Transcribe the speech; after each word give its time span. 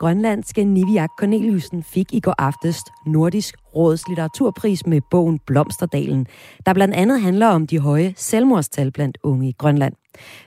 Grønlandske 0.00 0.64
Niviak 0.64 1.10
Corneliusen 1.18 1.82
fik 1.82 2.14
i 2.14 2.20
går 2.20 2.34
aftes 2.38 2.76
Nordisk 3.06 3.54
Råds 3.76 4.08
litteraturpris 4.08 4.86
med 4.86 5.00
bogen 5.10 5.38
Blomsterdalen, 5.46 6.26
der 6.66 6.72
blandt 6.72 6.94
andet 6.94 7.20
handler 7.20 7.46
om 7.46 7.66
de 7.66 7.78
høje 7.78 8.14
selvmordstal 8.16 8.92
blandt 8.92 9.18
unge 9.22 9.48
i 9.48 9.54
Grønland. 9.58 9.94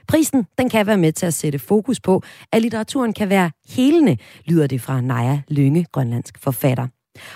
Prisen 0.08 0.46
den 0.58 0.68
kan 0.68 0.86
være 0.86 0.98
med 0.98 1.12
til 1.12 1.26
at 1.26 1.34
sætte 1.34 1.58
fokus 1.58 2.00
på, 2.00 2.22
at 2.52 2.62
litteraturen 2.62 3.12
kan 3.12 3.28
være 3.28 3.50
helende, 3.68 4.16
lyder 4.44 4.66
det 4.66 4.80
fra 4.80 5.00
Naja 5.00 5.40
Lynge, 5.48 5.86
grønlandsk 5.92 6.38
forfatter. 6.38 6.86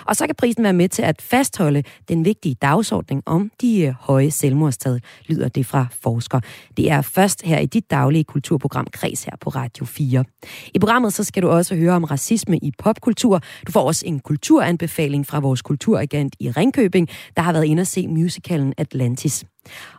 Og 0.05 0.16
så 0.16 0.27
kan 0.27 0.34
prisen 0.34 0.64
være 0.64 0.73
med 0.73 0.88
til 0.88 1.02
at 1.02 1.23
fastholde 1.23 1.82
den 2.09 2.24
vigtige 2.24 2.55
dagsordning 2.62 3.23
om 3.27 3.50
de 3.60 3.80
øh, 3.80 3.95
høje 4.00 4.30
selvmordstal, 4.30 5.02
lyder 5.27 5.48
det 5.48 5.66
fra 5.66 5.86
forsker. 6.02 6.41
Det 6.77 6.91
er 6.91 7.02
først 7.02 7.42
her 7.42 7.59
i 7.59 7.66
dit 7.66 7.91
daglige 7.91 8.24
kulturprogram 8.24 8.86
Kreds 8.92 9.24
her 9.24 9.36
på 9.41 9.50
Radio 9.50 9.84
4. 9.84 10.24
I 10.74 10.78
programmet 10.78 11.14
så 11.14 11.24
skal 11.24 11.42
du 11.42 11.48
også 11.48 11.77
høre 11.77 11.92
om 11.92 12.05
racisme 12.05 12.59
i 12.59 12.72
popkultur. 12.78 13.41
Du 13.66 13.72
får 13.72 13.83
også 13.83 14.06
en 14.06 14.20
kulturanbefaling 14.20 15.27
fra 15.27 15.41
vores 15.41 15.62
kulturagent 15.62 16.36
i 16.41 16.50
Ringkøbing, 16.50 17.08
der 17.36 17.42
har 17.42 17.52
været 17.52 17.64
inde 17.64 17.80
at 17.80 17.86
se 17.86 18.08
musicalen 18.08 18.74
Atlantis. 18.77 19.44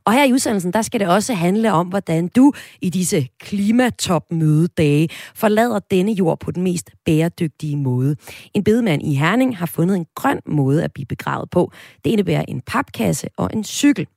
Og 0.05 0.13
her 0.13 0.23
i 0.23 0.33
udsendelsen, 0.33 0.73
der 0.73 0.81
skal 0.81 0.99
det 0.99 1.07
også 1.07 1.33
handle 1.33 1.71
om, 1.73 1.87
hvordan 1.87 2.27
du 2.27 2.53
i 2.81 2.89
disse 2.89 3.27
klimatopmødedage 3.39 5.09
forlader 5.35 5.79
denne 5.91 6.11
jord 6.11 6.39
på 6.39 6.51
den 6.51 6.63
mest 6.63 6.89
bæredygtige 7.05 7.77
måde. 7.77 8.15
En 8.53 8.63
bedemand 8.63 9.03
i 9.03 9.15
Herning 9.15 9.57
har 9.57 9.65
fundet 9.65 9.95
en 9.95 10.05
grøn 10.15 10.39
måde 10.45 10.83
at 10.83 10.93
blive 10.93 11.05
begravet 11.05 11.49
på. 11.49 11.71
Det 12.05 12.11
indebærer 12.11 12.45
en 12.47 12.61
papkasse 12.61 13.27
og 13.37 13.49
en 13.53 13.63
cykel. 13.63 14.07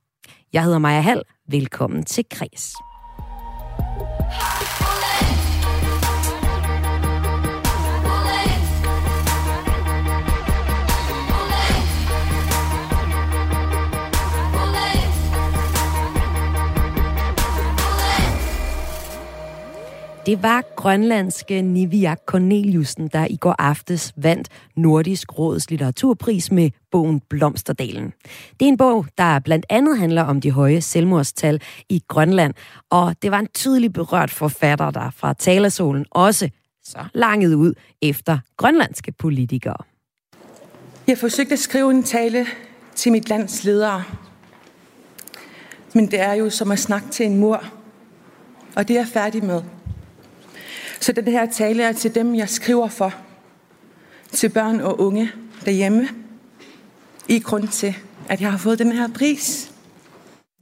Jeg 0.53 0.65
hedder 0.65 0.79
Maja 0.79 1.01
Hall. 1.01 1.23
Velkommen 1.49 2.05
til 2.05 2.25
Kres. 2.31 2.73
Det 20.27 20.43
var 20.43 20.65
grønlandske 20.77 21.63
Niviak 21.63 22.19
Corneliusen, 22.27 23.09
der 23.09 23.27
i 23.31 23.37
går 23.37 23.55
aftes 23.59 24.13
vandt 24.17 24.49
Nordisk 24.77 25.39
Råds 25.39 25.71
litteraturpris 25.71 26.53
med 26.53 26.71
bogen 26.91 27.21
Blomsterdalen. 27.21 28.13
Det 28.61 28.67
er 28.67 28.69
en 28.69 28.77
bog, 28.77 29.07
der 29.19 29.39
blandt 29.39 29.67
andet 29.69 29.99
handler 29.99 30.23
om 30.23 30.41
de 30.41 30.51
høje 30.51 30.81
selvmordstal 30.81 31.61
i 31.89 32.03
Grønland, 32.09 32.55
og 32.91 33.17
det 33.23 33.31
var 33.31 33.39
en 33.39 33.49
tydelig 33.55 33.93
berørt 33.93 34.31
forfatter, 34.31 34.91
der 34.91 35.11
fra 35.11 35.33
talersolen 35.33 36.07
også 36.11 36.51
så 36.85 36.99
langet 37.15 37.55
ud 37.55 37.75
efter 38.03 38.39
grønlandske 38.57 39.13
politikere. 39.13 39.85
Jeg 41.07 41.19
forsøgte 41.19 41.53
at 41.53 41.59
skrive 41.59 41.91
en 41.91 42.03
tale 42.03 42.47
til 42.95 43.13
mit 43.13 43.29
lands 43.29 43.65
ledere, 43.65 44.03
men 45.95 46.11
det 46.11 46.21
er 46.21 46.33
jo 46.33 46.51
som 46.51 46.71
at 46.71 46.79
snakke 46.79 47.09
til 47.09 47.27
en 47.27 47.39
mur, 47.39 47.65
og 48.77 48.89
det 48.89 48.97
er 48.97 49.01
jeg 49.01 49.09
færdig 49.09 49.45
med. 49.45 49.63
Så 51.03 51.13
den 51.13 51.25
her 51.25 51.47
tale 51.51 51.83
er 51.83 51.93
til 51.93 52.15
dem, 52.15 52.35
jeg 52.35 52.49
skriver 52.49 52.89
for. 52.89 53.15
Til 54.31 54.49
børn 54.49 54.81
og 54.81 55.01
unge 55.01 55.31
derhjemme. 55.65 56.09
I 57.29 57.39
grund 57.39 57.69
til, 57.69 57.95
at 58.29 58.41
jeg 58.41 58.51
har 58.51 58.59
fået 58.59 58.79
den 58.79 58.93
her 58.93 59.09
pris. 59.09 59.73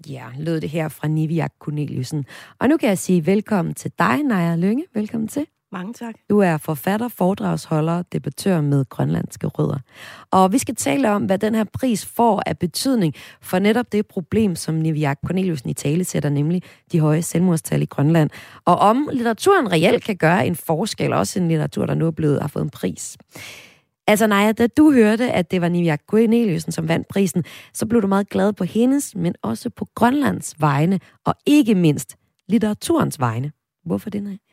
Ja, 0.09 0.25
lød 0.39 0.61
det 0.61 0.71
her 0.71 0.89
fra 0.89 1.09
Niviak 1.09 1.53
Corneliusen. 1.59 2.25
Og 2.59 2.69
nu 2.69 2.77
kan 2.77 2.89
jeg 2.89 2.99
sige 2.99 3.27
velkommen 3.27 3.75
til 3.75 3.93
dig, 3.99 4.23
Naja 4.23 4.57
Lønge. 4.57 4.85
Velkommen 4.95 5.29
til. 5.29 5.47
Mange 5.73 5.93
tak. 5.93 6.15
Du 6.31 6.39
er 6.39 6.57
forfatter, 6.57 7.09
foredragsholder, 7.09 8.03
debattør 8.03 8.61
med 8.61 8.85
grønlandske 8.89 9.47
rødder. 9.47 9.79
Og 10.31 10.53
vi 10.53 10.59
skal 10.59 10.75
tale 10.75 11.11
om, 11.11 11.25
hvad 11.25 11.39
den 11.39 11.55
her 11.55 11.65
pris 11.65 12.07
får 12.07 12.43
af 12.47 12.59
betydning 12.59 13.15
for 13.41 13.59
netop 13.59 13.93
det 13.93 14.07
problem, 14.07 14.57
som 14.57 14.75
Niviak 14.75 15.19
Corneliusen 15.27 15.71
i 15.71 15.75
tale 15.75 16.05
sætter, 16.05 16.29
nemlig 16.29 16.63
de 16.93 17.01
høje 17.01 17.23
selvmordstal 17.23 17.83
i 17.83 17.85
Grønland. 17.85 18.31
Og 18.65 18.77
om 18.79 19.09
litteraturen 19.13 19.73
reelt 19.73 20.05
kan 20.05 20.17
gøre 20.17 20.47
en 20.47 20.57
forskel, 20.57 21.13
også 21.13 21.39
en 21.39 21.49
litteratur, 21.49 21.87
der 21.87 21.95
nu 21.95 22.07
er 22.07 22.11
blevet, 22.11 22.41
har 22.41 22.49
fået 22.49 22.63
en 22.63 22.71
pris. 22.71 23.17
Altså 24.07 24.27
Naja, 24.27 24.53
da 24.53 24.67
du 24.67 24.93
hørte, 24.93 25.33
at 25.33 25.51
det 25.51 25.61
var 25.61 25.69
Niviak 25.69 26.03
Corneliusen, 26.07 26.73
som 26.73 26.89
vandt 26.89 27.09
prisen, 27.09 27.45
så 27.75 27.87
blev 27.87 28.03
du 28.03 28.07
meget 28.07 28.29
glad 28.29 28.53
på 28.53 28.65
hendes, 28.65 29.17
men 29.17 29.35
også 29.43 29.71
på 29.71 29.87
Grønlands 29.95 30.61
vegne, 30.61 31.01
og 31.25 31.35
ikke 31.47 31.75
mindst 31.75 32.17
litteraturens 32.49 33.21
vegne. 33.21 33.53
Hvorfor 33.85 34.11
det, 34.11 34.23
Naja? 34.23 34.50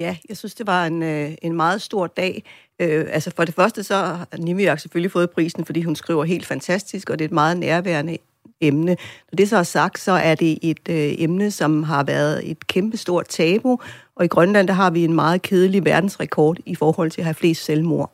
Ja, 0.00 0.16
jeg 0.28 0.36
synes, 0.36 0.54
det 0.54 0.66
var 0.66 0.86
en, 0.86 1.02
øh, 1.02 1.32
en 1.42 1.52
meget 1.52 1.82
stor 1.82 2.06
dag. 2.06 2.44
Øh, 2.80 3.06
altså 3.10 3.32
for 3.36 3.44
det 3.44 3.54
første 3.54 3.82
så 3.82 3.94
har 3.94 4.28
Nimiak 4.38 4.80
selvfølgelig 4.80 5.12
fået 5.12 5.30
prisen, 5.30 5.64
fordi 5.64 5.82
hun 5.82 5.96
skriver 5.96 6.24
helt 6.24 6.46
fantastisk, 6.46 7.10
og 7.10 7.18
det 7.18 7.24
er 7.24 7.28
et 7.28 7.32
meget 7.32 7.56
nærværende 7.56 8.18
emne. 8.60 8.96
Når 9.32 9.36
det 9.36 9.48
så 9.48 9.56
er 9.56 9.62
sagt, 9.62 10.00
så 10.00 10.12
er 10.12 10.34
det 10.34 10.58
et 10.62 10.88
øh, 10.88 11.14
emne, 11.18 11.50
som 11.50 11.82
har 11.82 12.04
været 12.04 12.50
et 12.50 12.66
kæmpe 12.66 12.96
stort 12.96 13.28
tabu, 13.28 13.78
og 14.16 14.24
i 14.24 14.28
Grønland 14.28 14.68
der 14.68 14.74
har 14.74 14.90
vi 14.90 15.04
en 15.04 15.14
meget 15.14 15.42
kedelig 15.42 15.84
verdensrekord 15.84 16.56
i 16.66 16.74
forhold 16.74 17.10
til 17.10 17.20
at 17.20 17.24
have 17.24 17.34
flest 17.34 17.64
selvmord. 17.64 18.10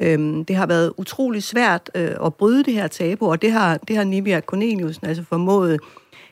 Øhm, 0.00 0.44
det 0.44 0.56
har 0.56 0.66
været 0.66 0.92
utrolig 0.96 1.42
svært 1.42 1.90
øh, 1.94 2.14
at 2.24 2.34
bryde 2.34 2.64
det 2.64 2.74
her 2.74 2.86
tabu, 2.88 3.30
og 3.30 3.42
det 3.42 3.52
har, 3.52 3.76
det 3.76 3.96
har 3.96 4.04
Nivia 4.04 4.40
Corneliusen 4.40 5.06
altså 5.06 5.24
formået. 5.24 5.80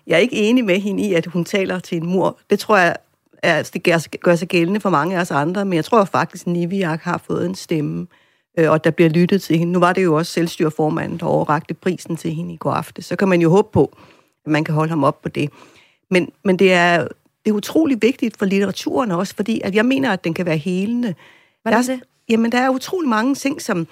Jeg 0.07 0.15
er 0.15 0.19
ikke 0.19 0.37
enig 0.37 0.65
med 0.65 0.81
hende 0.81 1.03
i, 1.03 1.15
at 1.15 1.27
hun 1.27 1.45
taler 1.45 1.79
til 1.79 1.99
en 1.99 2.07
mur. 2.07 2.39
Det 2.51 2.59
tror 2.59 2.77
jeg 2.77 2.97
altså, 3.45 3.71
det 3.75 3.83
gør, 3.83 4.17
gør 4.19 4.35
sig 4.35 4.49
gældende 4.49 4.81
for 4.81 4.91
mange 4.91 5.17
af 5.17 5.21
os 5.21 5.31
andre, 5.31 5.65
men 5.65 5.73
jeg 5.73 5.85
tror 5.85 6.05
faktisk, 6.05 6.47
at 6.47 6.53
Niviak 6.53 7.03
har 7.03 7.19
fået 7.19 7.47
en 7.47 7.55
stemme, 7.55 8.07
øh, 8.59 8.71
og 8.71 8.85
der 8.85 8.91
bliver 8.91 9.11
lyttet 9.11 9.43
til 9.43 9.59
hende. 9.59 9.73
Nu 9.73 9.79
var 9.79 9.93
det 9.93 10.05
jo 10.05 10.15
også 10.15 10.33
selvstyreformanden, 10.33 11.19
der 11.19 11.27
overrakte 11.27 11.75
prisen 11.75 12.17
til 12.17 12.31
hende 12.31 12.55
i 12.55 12.57
går 12.57 12.73
aftes. 12.73 13.05
Så 13.05 13.17
kan 13.17 13.29
man 13.29 13.41
jo 13.41 13.51
håbe 13.51 13.69
på, 13.73 13.97
at 14.45 14.53
man 14.53 14.65
kan 14.65 14.75
holde 14.75 14.91
ham 14.91 15.05
op 15.05 15.23
på 15.23 15.29
det. 15.29 15.51
Men, 16.11 16.33
men 16.45 16.59
det, 16.59 16.73
er, 16.73 16.99
det 17.45 17.51
er 17.51 17.53
utrolig 17.53 18.03
vigtigt 18.03 18.37
for 18.37 18.47
litteraturen 18.47 19.11
også, 19.11 19.35
fordi 19.37 19.61
at 19.65 19.75
jeg 19.75 19.85
mener, 19.85 20.13
at 20.13 20.25
den 20.25 20.35
kan 20.35 20.47
være 20.47 20.57
helende. 20.57 21.15
Hvad 21.63 21.73
er 21.73 21.83
det? 21.83 22.01
Jamen, 22.29 22.53
der 22.53 22.59
er 22.59 22.69
utrolig 22.69 23.09
mange 23.09 23.35
ting, 23.35 23.63
som 23.63 23.87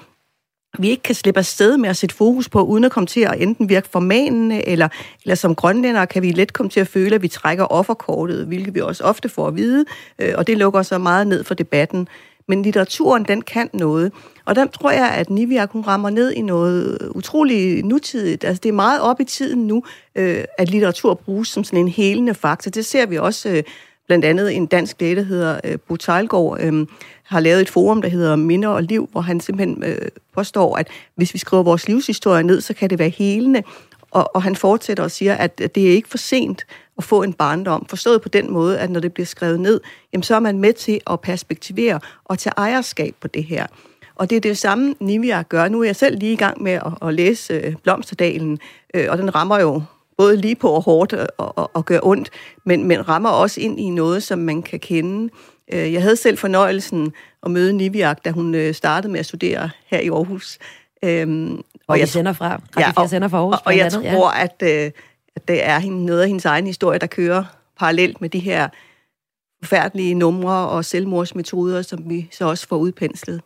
vi 0.79 0.91
ikke 0.91 1.03
kan 1.03 1.15
slippe 1.15 1.39
afsted 1.39 1.77
med 1.77 1.89
at 1.89 1.97
sætte 1.97 2.15
fokus 2.15 2.49
på, 2.49 2.63
uden 2.65 2.85
at 2.85 2.93
komme 2.93 3.07
til 3.07 3.21
at 3.21 3.43
enten 3.43 3.69
virke 3.69 3.89
formanende, 3.89 4.69
eller, 4.69 4.89
eller 5.23 5.35
som 5.35 5.55
grønlændere 5.55 6.07
kan 6.07 6.23
vi 6.23 6.31
let 6.31 6.53
komme 6.53 6.71
til 6.71 6.81
at 6.81 6.89
føle, 6.89 7.15
at 7.15 7.23
vi 7.23 7.29
trækker 7.29 7.65
offerkortet, 7.65 8.47
hvilket 8.47 8.75
vi 8.75 8.81
også 8.81 9.05
ofte 9.05 9.29
får 9.29 9.49
at 9.49 9.57
vide, 9.57 9.85
øh, 10.19 10.35
og 10.37 10.47
det 10.47 10.59
lukker 10.59 10.83
så 10.83 10.99
meget 10.99 11.27
ned 11.27 11.45
for 11.45 11.55
debatten. 11.55 12.09
Men 12.49 12.63
litteraturen, 12.63 13.25
den 13.25 13.43
kan 13.43 13.71
noget. 13.73 14.13
Og 14.45 14.55
der 14.55 14.67
tror 14.67 14.91
jeg, 14.91 15.11
at 15.11 15.31
Nivia 15.31 15.67
hun 15.71 15.83
rammer 15.83 16.11
ned 16.11 16.33
i 16.33 16.43
noget 16.43 16.99
utrolig 17.15 17.85
nutidigt. 17.85 18.45
Altså, 18.45 18.61
det 18.63 18.69
er 18.69 18.73
meget 18.73 19.01
op 19.01 19.21
i 19.21 19.25
tiden 19.25 19.67
nu, 19.67 19.83
øh, 20.15 20.45
at 20.59 20.71
litteratur 20.71 21.15
bruges 21.15 21.49
som 21.49 21.65
sådan 21.65 21.79
en 21.79 21.89
helende 21.89 22.35
faktor. 22.35 22.71
Det 22.71 22.87
ser 22.87 23.07
vi 23.07 23.19
også 23.19 23.49
øh, 23.49 23.63
blandt 24.13 24.25
andet 24.25 24.57
en 24.57 24.67
dansk 24.67 25.01
læge, 25.01 25.17
der 25.17 25.23
hedder 25.23 25.61
øh, 25.65 25.79
Bo 25.89 25.97
Tejlgaard, 25.97 26.61
øh, 26.61 26.87
har 27.23 27.41
lavet 27.41 27.61
et 27.61 27.69
forum, 27.69 28.03
der 28.03 28.09
hedder 28.09 28.37
Minder 28.37 28.69
og 28.69 28.83
Liv, 28.83 29.09
hvor 29.13 29.21
han 29.21 29.41
simpelthen 29.41 29.85
øh, 29.85 30.09
påstår, 30.35 30.77
at 30.77 30.89
hvis 31.15 31.35
vi 31.35 31.39
skriver 31.39 31.63
vores 31.63 31.89
livshistorie 31.89 32.43
ned, 32.43 32.61
så 32.61 32.75
kan 32.75 32.91
det 32.91 32.99
være 32.99 33.09
helende. 33.09 33.63
Og, 34.11 34.37
og 34.37 34.43
han 34.43 34.57
fortsætter 34.57 35.05
og 35.05 35.11
siger, 35.11 35.35
at 35.35 35.59
det 35.59 35.89
er 35.89 35.93
ikke 35.93 36.09
for 36.09 36.19
sent 36.19 36.67
at 36.99 37.05
få 37.05 37.23
en 37.23 37.33
barndom. 37.33 37.87
Forstået 37.89 38.23
på 38.23 38.29
den 38.29 38.53
måde, 38.53 38.79
at 38.79 38.91
når 38.91 39.01
det 39.01 39.13
bliver 39.13 39.27
skrevet 39.27 39.61
ned, 39.61 39.81
jamen, 40.13 40.23
så 40.23 40.35
er 40.35 40.41
man 40.41 40.59
med 40.59 40.73
til 40.73 41.01
at 41.11 41.21
perspektivere 41.21 42.01
og 42.25 42.39
tage 42.39 42.55
ejerskab 42.57 43.15
på 43.21 43.29
det 43.29 43.45
her. 43.45 43.67
Og 44.15 44.31
det 44.31 44.37
er 44.37 44.41
det 44.41 44.59
samme, 44.59 44.95
Nivia 45.01 45.43
gør. 45.43 45.69
Nu 45.69 45.81
er 45.81 45.85
jeg 45.85 45.97
selv 45.97 46.19
lige 46.19 46.33
i 46.33 46.37
gang 46.37 46.63
med 46.63 46.73
at, 46.73 46.93
at 47.03 47.15
læse 47.15 47.55
øh, 47.55 47.75
Blomsterdalen, 47.83 48.59
øh, 48.95 49.07
og 49.11 49.19
den 49.19 49.35
rammer 49.35 49.61
jo 49.61 49.83
både 50.19 50.37
lige 50.37 50.57
på 50.57 50.69
og 50.69 50.83
hårdt 50.83 51.13
og, 51.13 51.59
og, 51.59 51.71
og 51.75 51.85
gør 51.85 51.99
ondt, 52.03 52.31
men, 52.65 52.85
men 52.85 53.09
rammer 53.09 53.31
også 53.31 53.61
ind 53.61 53.81
i 53.81 53.91
noget, 53.91 54.23
som 54.23 54.39
man 54.39 54.63
kan 54.63 54.81
kende. 54.81 55.33
Øh, 55.73 55.93
jeg 55.93 56.03
havde 56.03 56.17
selv 56.17 56.39
fornøjelsen 56.39 57.13
at 57.43 57.51
møde 57.51 57.73
Niviak, 57.73 58.25
da 58.25 58.31
hun 58.31 58.55
øh, 58.55 58.75
startede 58.75 59.13
med 59.13 59.21
at 59.21 59.27
studere 59.27 59.71
her 59.87 60.01
i 60.01 60.09
Aarhus. 60.09 60.59
Øhm, 61.05 61.55
og, 61.55 61.65
og 61.87 61.99
jeg 61.99 62.09
sender 62.09 62.33
fra, 62.33 62.61
ja, 62.79 62.93
og, 62.97 63.09
sender 63.09 63.29
fra 63.29 63.39
Aarhus. 63.39 63.55
Og, 63.55 63.63
og 63.65 63.77
jeg 63.77 63.87
andet, 63.87 64.13
tror, 64.13 64.33
ja. 64.37 64.45
at, 64.45 64.85
øh, 64.87 64.91
at 65.37 65.49
det 65.49 65.65
er 65.65 65.91
noget 65.91 66.21
af 66.21 66.29
hendes 66.29 66.45
egen 66.45 66.67
historie, 66.67 66.99
der 66.99 67.07
kører 67.07 67.45
parallelt 67.79 68.21
med 68.21 68.29
de 68.29 68.39
her 68.39 68.69
forfærdelige 69.63 70.15
numre 70.15 70.69
og 70.69 70.85
selvmordsmetoder, 70.85 71.83
som 71.83 72.11
vi 72.11 72.29
så 72.33 72.49
også 72.49 72.69
får 72.69 72.77
udpenslet. 72.77 73.41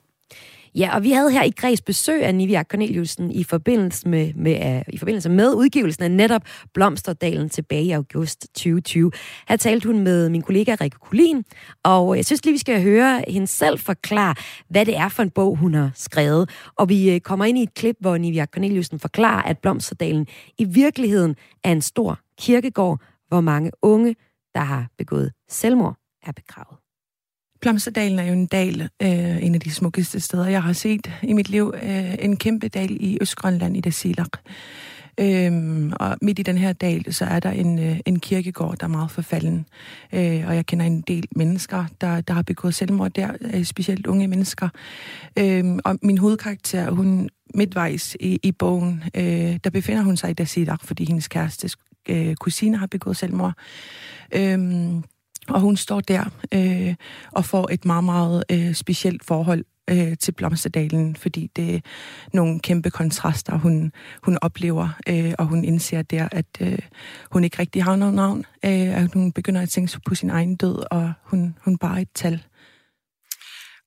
Ja, 0.76 0.96
og 0.96 1.02
vi 1.02 1.10
havde 1.10 1.30
her 1.30 1.42
i 1.42 1.50
Græs 1.50 1.82
besøg 1.82 2.22
af 2.22 2.34
Nivia 2.34 2.62
Corneliusen 2.62 3.30
i 3.30 3.44
forbindelse 3.44 4.08
med, 4.08 4.34
med, 4.34 4.76
uh, 4.76 4.94
i 4.94 4.98
forbindelse 4.98 5.28
med 5.28 5.54
udgivelsen 5.54 6.04
af 6.04 6.10
netop 6.10 6.42
Blomsterdalen 6.74 7.48
tilbage 7.48 7.84
i 7.84 7.90
august 7.90 8.40
2020. 8.40 9.10
Her 9.48 9.56
talte 9.56 9.86
hun 9.88 9.98
med 9.98 10.28
min 10.28 10.42
kollega 10.42 10.76
Rikke 10.80 10.98
Kulin, 10.98 11.44
og 11.84 12.16
jeg 12.16 12.26
synes 12.26 12.44
lige, 12.44 12.52
vi 12.52 12.58
skal 12.58 12.82
høre 12.82 13.24
hende 13.28 13.46
selv 13.46 13.78
forklare, 13.78 14.34
hvad 14.68 14.86
det 14.86 14.96
er 14.96 15.08
for 15.08 15.22
en 15.22 15.30
bog, 15.30 15.56
hun 15.56 15.74
har 15.74 15.90
skrevet. 15.94 16.50
Og 16.76 16.88
vi 16.88 17.14
øh, 17.14 17.20
kommer 17.20 17.44
ind 17.44 17.58
i 17.58 17.62
et 17.62 17.74
klip, 17.74 17.96
hvor 18.00 18.16
Nivia 18.16 18.46
Corneliusen 18.46 18.98
forklarer, 18.98 19.42
at 19.42 19.58
Blomsterdalen 19.58 20.26
i 20.58 20.64
virkeligheden 20.64 21.36
er 21.64 21.72
en 21.72 21.82
stor 21.82 22.20
kirkegård, 22.38 23.00
hvor 23.28 23.40
mange 23.40 23.70
unge, 23.82 24.16
der 24.54 24.60
har 24.60 24.86
begået 24.98 25.32
selvmord, 25.48 25.96
er 26.26 26.32
begravet. 26.32 26.85
Blomsterdalen 27.66 28.18
er 28.18 28.24
jo 28.24 28.32
en 28.32 28.46
dal, 28.46 28.88
øh, 29.02 29.42
en 29.42 29.54
af 29.54 29.60
de 29.60 29.70
smukkeste 29.70 30.20
steder, 30.20 30.46
jeg 30.46 30.62
har 30.62 30.72
set 30.72 31.10
i 31.22 31.32
mit 31.32 31.48
liv. 31.48 31.74
Øh, 31.82 32.14
en 32.18 32.36
kæmpe 32.36 32.68
dal 32.68 32.96
i 33.00 33.18
Østgrønland 33.20 33.76
i 33.76 33.80
Dasilak. 33.80 34.28
Øhm, 35.20 35.92
og 36.00 36.16
midt 36.22 36.38
i 36.38 36.42
den 36.42 36.58
her 36.58 36.72
dal, 36.72 37.14
så 37.14 37.24
er 37.24 37.40
der 37.40 37.50
en, 37.50 37.78
øh, 37.78 38.00
en 38.06 38.20
kirkegård, 38.20 38.76
der 38.78 38.84
er 38.84 38.88
meget 38.88 39.10
forfalden. 39.10 39.66
Øh, 40.12 40.44
og 40.46 40.54
jeg 40.56 40.66
kender 40.66 40.86
en 40.86 41.00
del 41.00 41.28
mennesker, 41.36 41.84
der, 42.00 42.20
der 42.20 42.34
har 42.34 42.42
begået 42.42 42.74
selvmord 42.74 43.10
der, 43.10 43.30
øh, 43.40 43.64
specielt 43.64 44.06
unge 44.06 44.28
mennesker. 44.28 44.68
Øhm, 45.38 45.78
og 45.84 45.98
min 46.02 46.18
hovedkarakter, 46.18 46.90
hun 46.90 47.28
midtvejs 47.54 48.16
i, 48.20 48.40
i 48.42 48.52
bogen, 48.52 49.04
øh, 49.16 49.56
der 49.64 49.70
befinder 49.72 50.02
hun 50.02 50.16
sig 50.16 50.30
i 50.30 50.34
Dasilak, 50.34 50.84
fordi 50.84 51.04
hendes 51.04 51.28
kæreste 51.28 51.70
øh, 52.08 52.34
kusine 52.34 52.76
har 52.76 52.86
begået 52.86 53.16
selvmord. 53.16 53.54
Øhm, 54.34 55.02
og 55.48 55.60
hun 55.60 55.76
står 55.76 56.00
der 56.00 56.24
øh, 56.54 56.94
og 57.32 57.44
får 57.44 57.68
et 57.72 57.84
meget, 57.84 58.04
meget 58.04 58.44
øh, 58.50 58.74
specielt 58.74 59.24
forhold 59.24 59.64
øh, 59.90 60.16
til 60.16 60.32
Blomsterdalen, 60.32 61.16
fordi 61.16 61.50
det 61.56 61.74
er 61.74 61.80
nogle 62.32 62.60
kæmpe 62.60 62.90
kontraster, 62.90 63.58
hun, 63.58 63.92
hun 64.22 64.38
oplever, 64.42 64.88
øh, 65.08 65.32
og 65.38 65.46
hun 65.46 65.64
indser 65.64 66.02
der, 66.02 66.28
at 66.32 66.46
øh, 66.60 66.78
hun 67.30 67.44
ikke 67.44 67.58
rigtig 67.58 67.84
har 67.84 67.96
noget 67.96 68.14
navn, 68.14 68.44
øh, 68.64 69.02
at 69.02 69.10
hun 69.14 69.32
begynder 69.32 69.60
at 69.60 69.68
tænke 69.68 70.00
på 70.06 70.14
sin 70.14 70.30
egen 70.30 70.56
død, 70.56 70.84
og 70.90 71.12
hun, 71.22 71.58
hun 71.64 71.78
bare 71.78 71.96
er 71.96 72.02
et 72.02 72.08
tal. 72.14 72.42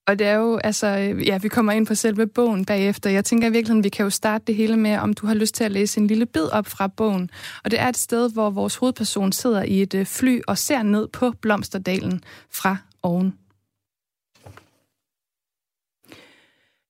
Og 0.09 0.19
det 0.19 0.27
er 0.27 0.35
jo, 0.35 0.57
altså, 0.57 0.87
øh, 0.87 1.27
ja, 1.27 1.37
vi 1.37 1.47
kommer 1.47 1.71
ind 1.71 1.87
på 1.87 1.95
selve 1.95 2.27
bogen 2.27 2.65
bagefter. 2.65 3.09
Jeg 3.09 3.25
tænker 3.25 3.47
i 3.47 3.51
virkeligheden, 3.51 3.83
vi 3.83 3.89
kan 3.89 4.03
jo 4.03 4.09
starte 4.09 4.43
det 4.47 4.55
hele 4.55 4.77
med, 4.77 4.97
om 4.97 5.13
du 5.13 5.27
har 5.27 5.33
lyst 5.33 5.55
til 5.55 5.63
at 5.63 5.71
læse 5.71 5.99
en 5.99 6.07
lille 6.07 6.25
bid 6.25 6.45
op 6.51 6.67
fra 6.67 6.87
bogen. 6.87 7.29
Og 7.63 7.71
det 7.71 7.79
er 7.79 7.87
et 7.87 7.97
sted, 7.97 8.33
hvor 8.33 8.49
vores 8.49 8.75
hovedperson 8.75 9.31
sidder 9.31 9.63
i 9.63 9.81
et 9.81 9.93
øh, 9.93 10.05
fly 10.05 10.41
og 10.47 10.57
ser 10.57 10.83
ned 10.83 11.07
på 11.07 11.31
Blomsterdalen 11.31 12.21
fra 12.51 12.77
oven. 13.03 13.33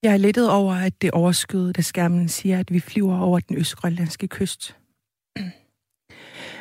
Jeg 0.04 0.14
er 0.14 0.18
lettet 0.18 0.52
over, 0.52 0.76
at 0.76 1.02
det 1.02 1.12
overskyet, 1.12 1.78
da 1.78 1.82
skærmen 1.82 2.30
siger, 2.30 2.60
at 2.60 2.74
vi 2.74 2.80
flyver 2.80 3.20
over 3.20 3.40
den 3.40 3.58
østgrønlandske 3.58 4.28
kyst. 4.28 4.76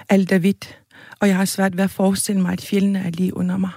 Alt 0.08 0.32
er 0.32 0.38
hvidt, 0.38 0.81
og 1.20 1.28
jeg 1.28 1.37
har 1.37 1.44
svært 1.44 1.76
ved 1.76 1.84
at 1.84 1.90
forestille 1.90 2.43
mig, 2.43 2.52
at 2.52 2.60
fjellene 2.60 2.99
er 2.99 3.10
lige 3.10 3.37
under 3.37 3.56
mig. 3.56 3.70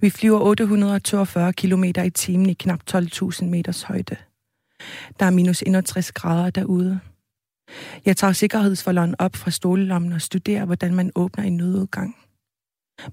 Vi 0.00 0.10
flyver 0.10 0.40
842 0.40 1.52
km 1.52 1.84
i 1.84 2.10
timen 2.10 2.50
i 2.50 2.52
knap 2.52 2.80
12.000 2.90 3.44
meters 3.44 3.82
højde. 3.82 4.16
Der 5.20 5.26
er 5.26 5.30
minus 5.30 5.62
61 5.62 6.12
grader 6.12 6.50
derude. 6.50 7.00
Jeg 8.04 8.16
tager 8.16 8.32
sikkerhedsforlån 8.32 9.14
op 9.18 9.36
fra 9.36 9.50
stolelommen 9.50 10.12
og 10.12 10.20
studerer, 10.20 10.64
hvordan 10.64 10.94
man 10.94 11.12
åbner 11.14 11.44
en 11.44 11.56
nødudgang. 11.56 12.16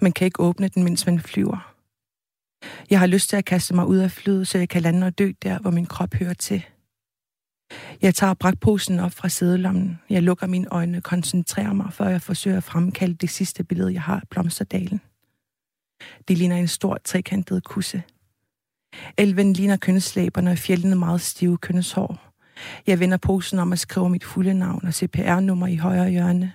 Man 0.02 0.12
kan 0.12 0.26
ikke 0.26 0.40
åbne 0.40 0.68
den, 0.68 0.84
mens 0.84 1.06
man 1.06 1.20
flyver. 1.20 1.74
Jeg 2.90 3.00
har 3.00 3.08
lyst 3.08 3.30
til 3.30 3.38
at 3.38 3.46
kaste 3.46 3.76
mig 3.76 3.88
ud 3.88 3.98
af 3.98 4.12
flyet, 4.12 4.48
så 4.48 4.58
jeg 4.58 4.70
kan 4.70 4.82
lande 4.82 5.08
og 5.08 5.18
dø 5.18 5.32
der, 5.44 5.60
hvor 5.60 5.72
min 5.72 5.86
krop 5.86 6.14
hører 6.14 6.34
til. 6.34 6.66
Jeg 8.02 8.16
tager 8.16 8.34
brakposen 8.34 9.00
op 9.00 9.12
fra 9.12 9.30
sædelommen. 9.30 10.00
Jeg 10.10 10.24
lukker 10.24 10.48
mine 10.48 10.68
øjne 10.72 10.98
og 10.98 11.04
koncentrerer 11.04 11.74
mig, 11.74 11.94
før 11.94 12.08
jeg 12.08 12.22
forsøger 12.22 12.58
at 12.58 12.64
fremkalde 12.64 13.14
det 13.14 13.30
sidste 13.30 13.64
billede, 13.64 13.94
jeg 13.94 14.02
har 14.02 14.16
af 14.16 14.28
Blomsterdalen. 14.30 15.02
Det 16.28 16.38
ligner 16.38 16.58
en 16.58 16.68
stor 16.68 16.98
trekantet 17.04 17.64
kusse. 17.64 18.04
Elven 19.18 19.54
ligner 19.54 19.78
kønslæberne 19.78 20.52
og 20.52 20.58
fjellene 20.58 20.96
meget 20.96 21.22
stive 21.22 21.58
kønneshår. 21.58 22.34
Jeg 22.88 23.00
vender 23.00 23.18
posen 23.18 23.60
om 23.60 23.74
at 23.74 23.80
skrive 23.80 24.10
mit 24.10 24.24
fulde 24.24 24.54
navn 24.54 24.86
og 24.86 24.94
CPR-nummer 24.94 25.68
i 25.68 25.76
højre 25.76 26.10
hjørne, 26.10 26.54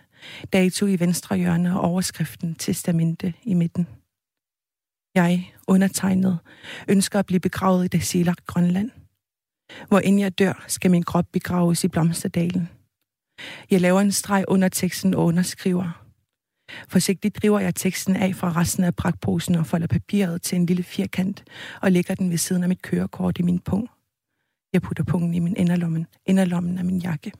dato 0.53 0.87
i 0.87 1.01
venstre 1.01 1.37
hjørne 1.37 1.81
og 1.81 1.91
overskriften 1.91 2.55
testamente 2.55 3.35
i 3.43 3.55
midten. 3.55 3.87
Jeg, 5.15 5.53
undertegnet, 5.67 6.39
ønsker 6.89 7.19
at 7.19 7.27
blive 7.27 7.41
begravet 7.41 7.85
i 7.85 7.89
det 7.89 8.03
selagt 8.03 8.47
Grønland. 8.47 8.91
Hvor 9.89 9.99
inden 9.99 10.21
jeg 10.21 10.39
dør, 10.39 10.65
skal 10.67 10.91
min 10.91 11.03
krop 11.03 11.27
begraves 11.33 11.85
i 11.85 11.89
Blomsterdalen. 11.89 12.69
Jeg 13.71 13.81
laver 13.81 14.01
en 14.01 14.13
streg 14.13 14.45
under 14.49 14.69
teksten 14.69 15.15
og 15.15 15.25
underskriver. 15.25 16.08
Forsigtigt 16.89 17.37
driver 17.43 17.61
jeg 17.61 17.75
teksten 17.75 18.17
af 18.17 18.35
fra 18.35 18.53
resten 18.53 18.85
af 18.85 18.95
pragtposen 18.97 19.55
og 19.55 19.67
folder 19.67 19.87
papiret 19.87 20.43
til 20.43 20.57
en 20.57 20.67
lille 20.67 20.83
firkant 20.83 21.45
og 21.83 21.93
lægger 21.93 22.15
den 22.15 22.31
ved 22.31 22.39
siden 22.39 22.63
af 22.63 22.69
mit 22.69 22.83
kørekort 22.83 23.39
i 23.39 23.43
min 23.43 23.59
pung. 23.59 23.89
Jeg 24.73 24.83
putter 24.83 25.05
pungen 25.05 25.35
i 25.35 25.39
min 25.39 25.57
inderlommen, 25.57 26.07
inderlommen 26.27 26.79
af 26.79 26.85
min 26.85 26.99
jakke. 26.99 27.33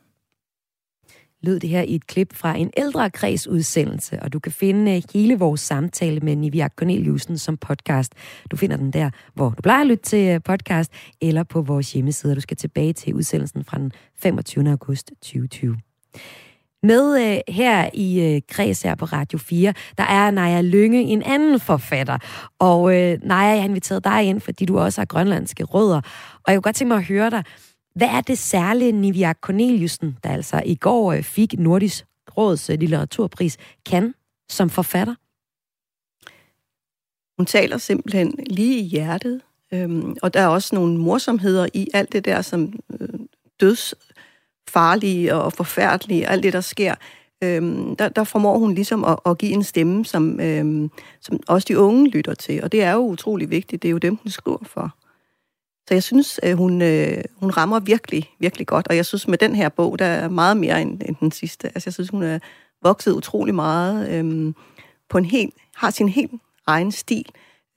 Lød 1.43 1.61
det 1.61 1.71
her 1.71 1.83
i 1.83 1.95
et 1.95 2.07
klip 2.07 2.35
fra 2.35 2.57
en 2.57 2.71
ældre 2.77 3.11
kredsudsendelse, 3.11 4.23
og 4.23 4.33
du 4.33 4.39
kan 4.39 4.53
finde 4.53 4.97
øh, 4.97 5.03
hele 5.15 5.39
vores 5.39 5.61
samtale 5.61 6.21
med 6.21 6.37
Nivia 6.37 6.69
Corneliusen 6.69 7.39
som 7.39 7.57
podcast. 7.57 8.13
Du 8.51 8.57
finder 8.57 8.77
den 8.77 8.93
der, 8.93 9.11
hvor 9.35 9.51
du 9.51 9.63
plejer 9.63 9.81
at 9.81 9.87
lytte 9.87 10.05
til 10.05 10.29
øh, 10.29 10.41
podcast, 10.43 10.93
eller 11.21 11.43
på 11.43 11.63
vores 11.63 11.93
hjemmeside. 11.93 12.35
Du 12.35 12.41
skal 12.41 12.57
tilbage 12.57 12.93
til 12.93 13.15
udsendelsen 13.15 13.65
fra 13.65 13.79
den 13.79 13.93
25. 14.17 14.71
august 14.71 15.13
2020. 15.23 15.77
Med 16.83 17.33
øh, 17.33 17.55
her 17.55 17.91
i 17.95 18.35
øh, 18.35 18.43
Kreds 18.49 18.83
her 18.83 18.95
på 18.95 19.05
Radio 19.05 19.39
4, 19.39 19.75
der 19.99 20.05
er 20.05 20.31
Naja 20.31 20.61
Lynge, 20.61 21.03
en 21.03 21.23
anden 21.23 21.61
forfatter. 21.61 22.19
Og 22.59 22.97
øh, 22.97 23.19
Naja, 23.23 23.49
jeg 23.49 23.63
har 23.63 23.69
inviteret 23.69 24.05
dig 24.05 24.25
ind, 24.25 24.41
fordi 24.41 24.65
du 24.65 24.79
også 24.79 25.01
har 25.01 25.07
grønlandske 25.07 25.65
rødder. 25.65 26.01
Og 26.45 26.53
jeg 26.53 26.57
kunne 26.57 26.63
godt 26.63 26.77
tænke 26.77 26.89
mig 26.89 26.99
at 26.99 27.05
høre 27.05 27.31
dig, 27.31 27.45
hvad 27.95 28.09
er 28.09 28.21
det 28.21 28.39
særlige 28.39 28.93
Nivia 28.93 29.33
Corneliusen, 29.33 30.17
der 30.25 30.31
altså 30.31 30.63
i 30.67 30.75
går 30.75 31.13
øh, 31.13 31.23
fik 31.23 31.59
Nordisk 31.59 32.05
Råds 32.37 32.71
øh, 32.71 32.79
litteraturpris, 32.79 33.57
kan 33.87 34.15
som 34.49 34.71
forfatter? 34.71 35.15
Hun 37.39 37.47
taler 37.47 37.79
simpelthen 37.79 38.35
lige 38.51 38.79
i 38.79 38.83
hjertet, 38.83 39.41
øhm, 39.73 40.17
og 40.23 40.35
der 40.35 40.41
er 40.41 40.47
også 40.47 40.75
nogle 40.75 40.99
morsomheder 40.99 41.69
i 41.75 41.89
alt 41.95 42.13
det 42.13 42.25
der, 42.25 42.43
som 42.43 42.73
øh, 43.01 43.09
døds 43.61 43.95
farlige 44.69 45.35
og 45.35 45.53
forfærdelige, 45.53 46.29
alt 46.29 46.43
det, 46.43 46.53
der 46.53 46.61
sker, 46.61 46.95
øhm, 47.45 47.97
der, 47.97 48.09
der 48.09 48.25
formår 48.25 48.59
hun 48.59 48.75
ligesom 48.75 49.05
at, 49.05 49.19
at 49.27 49.39
give 49.39 49.53
en 49.53 49.65
stemme, 49.65 50.05
som, 50.05 50.41
øhm, 50.41 50.91
som 51.21 51.41
også 51.49 51.67
de 51.69 51.79
unge 51.79 52.09
lytter 52.09 52.35
til. 52.35 52.63
Og 52.63 52.73
det 52.73 52.83
er 52.83 52.93
jo 52.93 52.99
utrolig 52.99 53.51
vigtigt. 53.51 53.83
Det 53.83 53.89
er 53.89 53.93
jo 53.93 53.99
dem, 53.99 54.19
hun 54.23 54.31
skriver 54.31 54.65
for. 54.67 54.95
Så 55.89 55.95
jeg 55.95 56.03
synes, 56.03 56.41
øh, 56.43 56.57
hun, 56.57 56.83
øh, 56.83 57.25
hun 57.37 57.51
rammer 57.51 57.81
virkelig, 57.81 58.31
virkelig 58.39 58.67
godt. 58.67 58.89
Og 58.89 58.97
jeg 58.97 59.07
synes, 59.07 59.29
med 59.29 59.39
den 59.39 59.55
her 59.55 59.69
bog, 59.69 59.99
der 59.99 60.05
er 60.05 60.29
meget 60.29 60.57
mere 60.57 60.83
end, 60.83 61.01
end 61.09 61.17
den 61.21 61.33
sidste. 61.33 61.67
Altså, 61.67 61.83
jeg 61.87 61.95
synes, 61.95 62.11
hun 62.11 62.23
er 62.23 62.39
vokset 62.83 63.13
utrolig 63.13 63.55
meget 63.55 64.11
øhm, 64.11 64.55
på 65.11 65.19
en 65.19 65.25
helt, 65.25 65.55
har 65.77 65.91
sin 65.91 66.09
helt 66.09 66.33
egen 66.67 66.93
stil. 66.93 67.25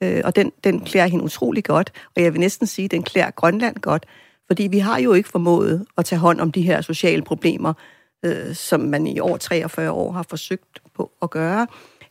Øh, 0.02 0.20
og 0.24 0.36
den, 0.36 0.52
den 0.64 0.80
klæder 0.80 1.06
hende 1.06 1.24
utrolig 1.24 1.64
godt. 1.64 1.92
Og 2.16 2.22
jeg 2.22 2.32
vil 2.32 2.40
næsten 2.40 2.66
sige, 2.66 2.88
den 2.88 3.02
klæder 3.02 3.30
Grønland 3.30 3.76
godt. 3.76 4.06
Fordi 4.52 4.66
vi 4.66 4.78
har 4.78 4.98
jo 4.98 5.12
ikke 5.12 5.28
formået 5.28 5.86
at 5.98 6.04
tage 6.04 6.18
hånd 6.18 6.40
om 6.40 6.52
de 6.52 6.62
her 6.62 6.80
sociale 6.80 7.22
problemer, 7.22 7.72
øh, 8.24 8.54
som 8.54 8.80
man 8.80 9.06
i 9.06 9.20
over 9.20 9.36
43 9.36 9.90
år 9.90 10.12
har 10.12 10.26
forsøgt 10.28 10.82
på 10.94 11.10
at 11.22 11.30
gøre. 11.30 11.66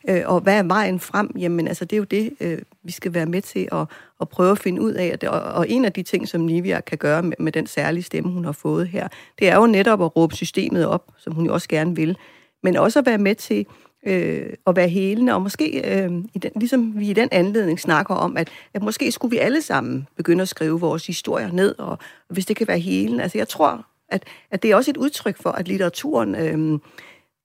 Øh, 0.08 0.22
og 0.24 0.40
hvad 0.40 0.58
er 0.58 0.62
vejen 0.62 1.00
frem? 1.00 1.30
Jamen 1.38 1.68
altså, 1.68 1.84
det 1.84 1.96
er 1.96 1.98
jo 1.98 2.04
det, 2.04 2.32
øh, 2.40 2.58
vi 2.84 2.92
skal 2.92 3.14
være 3.14 3.26
med 3.26 3.42
til 3.42 3.68
at, 3.72 3.86
at 4.20 4.28
prøve 4.28 4.50
at 4.50 4.58
finde 4.58 4.82
ud 4.82 4.92
af. 4.92 5.16
Og, 5.28 5.40
og 5.40 5.68
en 5.68 5.84
af 5.84 5.92
de 5.92 6.02
ting, 6.02 6.28
som 6.28 6.40
Nivia 6.40 6.80
kan 6.80 6.98
gøre 6.98 7.22
med, 7.22 7.36
med 7.38 7.52
den 7.52 7.66
særlige 7.66 8.02
stemme, 8.02 8.32
hun 8.32 8.44
har 8.44 8.52
fået 8.52 8.88
her, 8.88 9.08
det 9.38 9.48
er 9.48 9.56
jo 9.56 9.66
netop 9.66 10.02
at 10.02 10.16
råbe 10.16 10.34
systemet 10.34 10.86
op, 10.86 11.12
som 11.18 11.32
hun 11.32 11.46
jo 11.46 11.52
også 11.52 11.68
gerne 11.68 11.96
vil. 11.96 12.16
Men 12.62 12.76
også 12.76 12.98
at 12.98 13.06
være 13.06 13.18
med 13.18 13.34
til 13.34 13.66
øh, 14.06 14.52
at 14.66 14.76
være 14.76 14.88
helende, 14.88 15.34
og 15.34 15.42
måske, 15.42 15.94
øh, 15.94 16.10
i 16.34 16.38
den, 16.38 16.50
ligesom 16.56 17.00
vi 17.00 17.10
i 17.10 17.12
den 17.12 17.28
anledning 17.32 17.80
snakker 17.80 18.14
om, 18.14 18.36
at, 18.36 18.48
at 18.74 18.82
måske 18.82 19.12
skulle 19.12 19.30
vi 19.30 19.38
alle 19.38 19.62
sammen 19.62 20.08
begynde 20.16 20.42
at 20.42 20.48
skrive 20.48 20.80
vores 20.80 21.06
historier 21.06 21.52
ned, 21.52 21.78
og, 21.78 21.90
og 21.90 21.98
hvis 22.28 22.46
det 22.46 22.56
kan 22.56 22.68
være 22.68 22.78
helende. 22.78 23.22
Altså 23.22 23.38
jeg 23.38 23.48
tror, 23.48 23.86
at, 24.08 24.24
at 24.50 24.62
det 24.62 24.70
er 24.70 24.76
også 24.76 24.90
et 24.90 24.96
udtryk 24.96 25.42
for, 25.42 25.50
at 25.50 25.68
litteraturen 25.68 26.34
øh, 26.34 26.78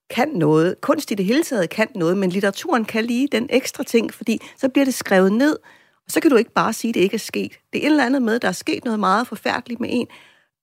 kan 0.10 0.30
noget. 0.30 0.82
Kunst 0.82 1.12
i 1.12 1.16
det 1.16 1.26
hele 1.26 1.44
taget 1.44 1.70
kan 1.70 1.88
noget, 1.96 2.18
men 2.18 2.30
litteraturen 2.30 2.86
kan 2.86 3.06
lige 3.06 3.28
den 3.32 3.48
ekstra 3.50 3.84
ting, 3.84 4.14
fordi 4.14 4.42
så 4.58 4.70
bliver 4.70 4.86
det 4.86 4.94
skrevet 4.94 5.34
ned, 5.34 5.58
og 6.06 6.12
så 6.12 6.20
kan 6.20 6.32
du 6.32 6.38
ikke 6.38 6.54
bare 6.54 6.74
sige, 6.74 6.90
at 6.90 6.96
det 6.96 7.02
ikke 7.02 7.14
er 7.14 7.20
sket. 7.20 7.52
Det 7.74 7.82
er 7.82 7.88
et 7.88 7.92
eller 7.92 8.06
andet 8.06 8.22
med, 8.22 8.36
at 8.36 8.42
der 8.42 8.48
er 8.48 8.52
sket 8.52 8.86
noget 8.86 9.00
meget 9.00 9.28
forfærdeligt 9.28 9.80
med 9.80 9.90
en, 9.92 10.08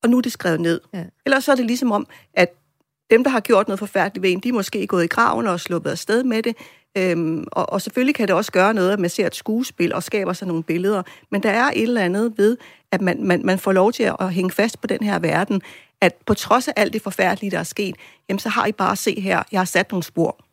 og 0.02 0.10
nu 0.10 0.16
er 0.16 0.22
det 0.22 0.32
skrevet 0.32 0.60
ned. 0.60 0.80
Ja. 0.94 1.04
Ellers 1.26 1.44
så 1.44 1.52
er 1.52 1.56
det 1.56 1.66
ligesom 1.66 1.92
om, 1.92 2.06
at 2.34 2.54
dem, 3.10 3.24
der 3.24 3.30
har 3.30 3.40
gjort 3.40 3.68
noget 3.68 3.78
forfærdeligt 3.78 4.22
ved 4.22 4.32
en, 4.32 4.40
de 4.40 4.48
er 4.48 4.52
måske 4.52 4.86
gået 4.86 5.04
i 5.04 5.06
graven 5.06 5.46
og 5.46 5.60
sluppet 5.60 5.90
afsted 5.90 6.24
med 6.24 6.42
det. 6.42 6.56
Øhm, 6.96 7.44
og, 7.52 7.72
og 7.72 7.82
selvfølgelig 7.82 8.14
kan 8.14 8.28
det 8.28 8.36
også 8.36 8.52
gøre 8.52 8.74
noget, 8.74 8.92
at 8.92 9.00
man 9.00 9.10
ser 9.10 9.26
et 9.26 9.34
skuespil 9.34 9.94
og 9.94 10.02
skaber 10.02 10.32
sig 10.32 10.48
nogle 10.48 10.62
billeder, 10.62 11.02
men 11.30 11.42
der 11.42 11.50
er 11.50 11.70
et 11.70 11.82
eller 11.82 12.00
andet 12.00 12.32
ved, 12.36 12.56
at 12.92 13.00
man, 13.00 13.24
man, 13.24 13.40
man 13.44 13.58
får 13.58 13.72
lov 13.72 13.92
til 13.92 14.10
at 14.20 14.32
hænge 14.32 14.50
fast 14.50 14.80
på 14.80 14.86
den 14.86 15.02
her 15.02 15.18
verden, 15.18 15.62
at 16.00 16.14
på 16.26 16.34
trods 16.34 16.68
af 16.68 16.72
alt 16.76 16.92
det 16.92 17.02
forfærdelige, 17.02 17.50
der 17.50 17.58
er 17.58 17.62
sket, 17.62 17.96
jamen 18.28 18.38
så 18.38 18.48
har 18.48 18.66
I 18.66 18.72
bare 18.72 18.96
se 18.96 19.20
her, 19.20 19.42
jeg 19.52 19.60
har 19.60 19.64
sat 19.64 19.92
nogle 19.92 20.02
spor. 20.02 20.44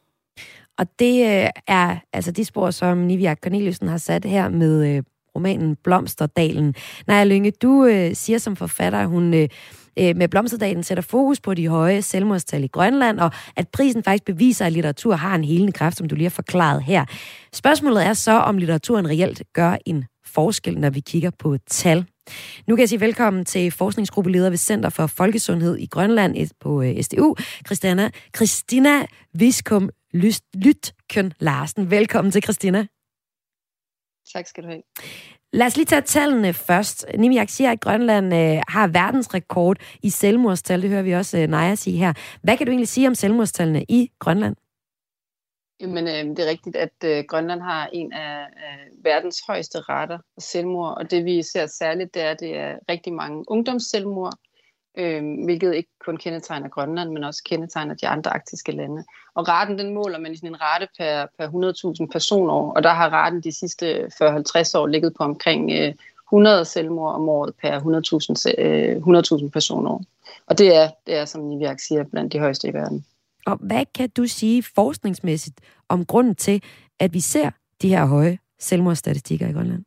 Og 0.77 0.99
det 0.99 1.43
øh, 1.43 1.49
er 1.67 1.97
altså 2.13 2.31
de 2.31 2.45
spor, 2.45 2.71
som 2.71 2.97
Nivia 2.97 3.35
Corneliusen 3.35 3.87
har 3.87 3.97
sat 3.97 4.25
her 4.25 4.49
med 4.49 4.95
øh, 4.95 5.03
romanen 5.35 5.75
Blomsterdalen. 5.75 6.75
Naja 7.07 7.23
Lynge, 7.23 7.51
du 7.51 7.85
øh, 7.85 8.15
siger 8.15 8.39
som 8.39 8.55
forfatter, 8.55 8.99
at 8.99 9.07
hun 9.07 9.33
øh, 9.33 9.49
øh, 9.99 10.15
med 10.15 10.27
Blomsterdalen 10.27 10.83
sætter 10.83 11.01
fokus 11.01 11.39
på 11.39 11.53
de 11.53 11.67
høje 11.67 12.01
selvmordstal 12.01 12.63
i 12.63 12.67
Grønland, 12.67 13.19
og 13.19 13.31
at 13.55 13.67
prisen 13.67 14.03
faktisk 14.03 14.25
beviser, 14.25 14.65
at 14.65 14.73
litteratur 14.73 15.15
har 15.15 15.35
en 15.35 15.43
helende 15.43 15.71
kraft, 15.71 15.97
som 15.97 16.07
du 16.07 16.15
lige 16.15 16.25
har 16.25 16.29
forklaret 16.29 16.83
her. 16.83 17.05
Spørgsmålet 17.53 18.05
er 18.05 18.13
så, 18.13 18.31
om 18.31 18.57
litteraturen 18.57 19.09
reelt 19.09 19.43
gør 19.53 19.77
en 19.85 20.05
forskel, 20.25 20.79
når 20.79 20.89
vi 20.89 20.99
kigger 20.99 21.31
på 21.39 21.57
tal. 21.67 22.05
Nu 22.67 22.75
kan 22.75 22.81
jeg 22.81 22.89
sige 22.89 22.99
velkommen 22.99 23.45
til 23.45 23.71
forskningsgruppeleder 23.71 24.49
ved 24.49 24.57
Center 24.57 24.89
for 24.89 25.07
Folkesundhed 25.07 25.77
i 25.77 25.85
Grønland 25.85 26.49
på 26.59 26.81
øh, 26.81 27.03
SDU, 27.03 27.35
Christina, 27.65 28.09
Christina 28.35 29.05
Viskum 29.33 29.89
Lytkøn 30.53 31.33
Larsen. 31.39 31.91
Velkommen 31.91 32.31
til, 32.31 32.43
Christina. 32.43 32.87
Tak 34.33 34.47
skal 34.47 34.63
du 34.63 34.67
have. 34.67 34.81
Lad 35.53 35.67
os 35.67 35.75
lige 35.75 35.85
tage 35.85 36.01
tallene 36.01 36.53
først. 36.53 37.05
Nimiak 37.17 37.49
siger, 37.49 37.71
at 37.71 37.79
Grønland 37.79 38.33
øh, 38.33 38.61
har 38.67 38.87
verdensrekord 38.87 39.77
i 40.03 40.09
selvmordstal. 40.09 40.81
Det 40.81 40.89
hører 40.89 41.01
vi 41.01 41.11
også 41.11 41.37
øh, 41.37 41.47
Naja 41.47 41.75
sige 41.75 41.97
her. 41.97 42.13
Hvad 42.43 42.57
kan 42.57 42.65
du 42.65 42.71
egentlig 42.71 42.87
sige 42.87 43.07
om 43.07 43.15
selvmordstallene 43.15 43.85
i 43.89 44.11
Grønland? 44.19 44.55
Jamen, 45.81 46.07
øh, 46.07 46.35
det 46.35 46.39
er 46.39 46.49
rigtigt, 46.49 46.75
at 46.75 46.93
øh, 47.05 47.23
Grønland 47.27 47.61
har 47.61 47.89
en 47.93 48.13
af 48.13 48.39
øh, 48.39 49.03
verdens 49.05 49.41
højeste 49.47 49.79
retter 49.79 50.17
af 50.37 50.41
selvmord, 50.41 50.97
og 50.97 51.11
det 51.11 51.25
vi 51.25 51.41
ser 51.41 51.65
særligt, 51.65 52.13
det 52.13 52.21
er, 52.21 52.31
at 52.31 52.39
det 52.39 52.57
er 52.57 52.77
rigtig 52.89 53.13
mange 53.13 53.43
ungdomsselvmord, 53.47 54.33
øh, 54.97 55.43
hvilket 55.43 55.75
ikke 55.75 55.89
kun 56.05 56.17
kendetegner 56.17 56.69
Grønland, 56.69 57.11
men 57.11 57.23
også 57.23 57.43
kendetegner 57.43 57.95
de 57.95 58.07
andre 58.07 58.33
arktiske 58.33 58.71
lande. 58.71 59.03
Og 59.35 59.47
raten, 59.47 59.79
den 59.79 59.93
måler 59.93 60.19
man 60.19 60.31
i 60.31 60.35
sådan 60.35 60.49
en 60.49 60.61
rate 60.61 60.87
per, 60.97 61.25
per 61.37 61.47
100.000 62.01 62.11
personår, 62.11 62.73
og 62.73 62.83
der 62.83 62.89
har 62.89 63.09
raten 63.09 63.41
de 63.41 63.51
sidste 63.51 64.05
40-50 64.05 64.77
år 64.77 64.87
ligget 64.87 65.13
på 65.17 65.23
omkring 65.23 65.71
øh, 65.71 65.93
100 66.27 66.65
selvmord 66.65 67.15
om 67.15 67.29
året 67.29 67.53
per 67.61 67.79
100.000 67.79 68.63
øh, 68.63 68.97
100.000 69.43 69.49
personår. 69.49 70.03
Og 70.47 70.57
det 70.57 70.75
er, 70.75 70.89
det 71.07 71.15
er, 71.15 71.25
som 71.25 71.41
Niviak 71.41 71.79
siger, 71.79 72.03
blandt 72.03 72.33
de 72.33 72.39
højeste 72.39 72.67
i 72.67 72.73
verden. 72.73 73.05
Og 73.45 73.57
hvad 73.61 73.85
kan 73.95 74.09
du 74.09 74.27
sige 74.27 74.63
forskningsmæssigt 74.63 75.59
om 75.89 76.05
grunden 76.05 76.35
til, 76.35 76.63
at 76.99 77.13
vi 77.13 77.19
ser 77.19 77.49
de 77.81 77.89
her 77.89 78.05
høje 78.05 78.37
selvmordsstatistikker 78.59 79.47
i 79.47 79.51
Grønland? 79.51 79.83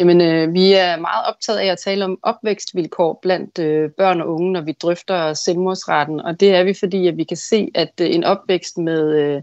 Jamen, 0.00 0.20
øh, 0.20 0.54
vi 0.54 0.72
er 0.72 1.00
meget 1.00 1.26
optaget 1.28 1.58
af 1.58 1.66
at 1.66 1.78
tale 1.78 2.04
om 2.04 2.18
opvækstvilkår 2.22 3.18
blandt 3.22 3.58
øh, 3.58 3.90
børn 3.90 4.20
og 4.20 4.28
unge, 4.28 4.52
når 4.52 4.60
vi 4.60 4.72
drøfter 4.72 5.34
selvmordsretten. 5.34 6.20
Og 6.20 6.40
det 6.40 6.54
er 6.54 6.64
vi, 6.64 6.74
fordi 6.74 7.08
at 7.08 7.16
vi 7.16 7.24
kan 7.24 7.36
se, 7.36 7.70
at 7.74 7.92
øh, 8.00 8.14
en 8.14 8.24
opvækst 8.24 8.78
med 8.78 9.14
øh, 9.14 9.42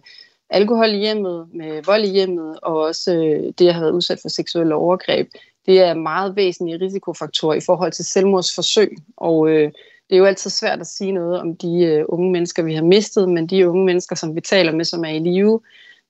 alkohol 0.50 0.90
i 0.90 0.98
hjemmet, 0.98 1.48
med 1.54 1.84
vold 1.84 2.04
i 2.04 2.12
hjemmet, 2.12 2.60
og 2.62 2.82
også 2.82 3.14
øh, 3.14 3.54
det 3.60 3.68
at 3.68 3.74
have 3.74 3.82
været 3.82 3.94
udsat 3.94 4.20
for 4.22 4.30
seksuelle 4.30 4.76
overgreb, 4.76 5.28
det 5.66 5.80
er 5.80 5.94
meget 5.94 6.36
væsentlige 6.36 6.86
risikofaktorer 6.86 7.56
i 7.56 7.66
forhold 7.66 7.92
til 7.92 8.06
selvmordsforsøg. 8.06 8.98
Og 9.18 9.50
øh, 9.50 9.72
det 10.10 10.16
er 10.16 10.18
jo 10.18 10.26
altid 10.26 10.50
svært 10.50 10.80
at 10.80 10.88
sige 10.88 11.12
noget 11.12 11.40
om 11.40 11.56
de 11.56 11.84
øh, 11.84 12.06
unge 12.10 12.32
mennesker, 12.32 12.64
vi 12.64 12.74
har 12.74 12.84
mistet, 12.84 13.30
men 13.30 13.48
de 13.48 13.70
unge 13.70 13.86
mennesker, 13.86 14.16
som 14.16 14.36
vi 14.36 14.42
taler 14.42 14.72
med, 14.72 14.86
som 14.86 15.06
er 15.06 15.10
i 15.10 15.20
live, 15.20 15.60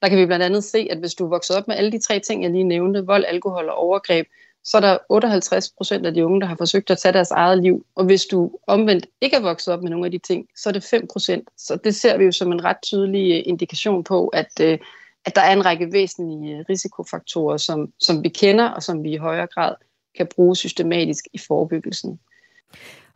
der 0.02 0.10
kan 0.10 0.18
vi 0.18 0.26
blandt 0.26 0.46
andet 0.46 0.64
se, 0.64 0.88
at 0.92 0.98
hvis 0.98 1.14
du 1.14 1.28
vokser 1.28 1.58
op 1.58 1.68
med 1.68 1.76
alle 1.76 1.92
de 1.92 2.00
tre 2.00 2.20
ting, 2.20 2.44
jeg 2.44 2.52
lige 2.52 2.64
nævnte, 2.64 3.06
vold, 3.06 3.26
alkohol 3.28 3.70
og 3.70 3.76
overgreb, 3.76 4.28
så 4.64 4.78
er 4.78 4.82
der 4.82 4.98
58 5.10 5.70
procent 5.78 6.06
af 6.06 6.14
de 6.14 6.26
unge, 6.26 6.42
der 6.42 6.48
har 6.48 6.56
forsøgt 6.56 6.90
at 6.90 6.98
tage 6.98 7.14
deres 7.14 7.32
eget 7.32 7.64
liv. 7.64 7.86
Og 7.96 8.06
hvis 8.06 8.26
du 8.26 8.52
omvendt 8.68 9.06
ikke 9.22 9.36
er 9.36 9.42
vokset 9.42 9.74
op 9.74 9.82
med 9.82 9.90
nogle 9.90 10.06
af 10.06 10.12
de 10.12 10.18
ting, 10.18 10.48
så 10.56 10.70
er 10.70 10.74
det 10.74 10.84
5 10.84 11.08
procent. 11.14 11.50
Så 11.58 11.78
det 11.84 11.96
ser 11.96 12.18
vi 12.18 12.26
jo 12.26 12.32
som 12.32 12.52
en 12.52 12.64
ret 12.64 12.78
tydelig 12.84 13.38
øh, 13.38 13.44
indikation 13.46 14.04
på, 14.04 14.28
at, 14.28 14.60
øh, 14.62 14.80
at 15.26 15.36
der 15.36 15.42
er 15.42 15.54
en 15.54 15.66
række 15.66 15.92
væsentlige 15.92 16.58
øh, 16.58 16.66
risikofaktorer, 16.70 17.58
som, 17.58 17.94
som 18.00 18.24
vi 18.24 18.30
kender, 18.30 18.70
og 18.70 18.84
som 18.84 19.04
vi 19.04 19.12
i 19.12 19.18
højere 19.18 19.48
grad 19.48 19.76
kan 20.18 20.28
bruge 20.36 20.56
systematisk 20.56 21.26
i 21.34 21.38
forebyggelsen. 21.38 22.20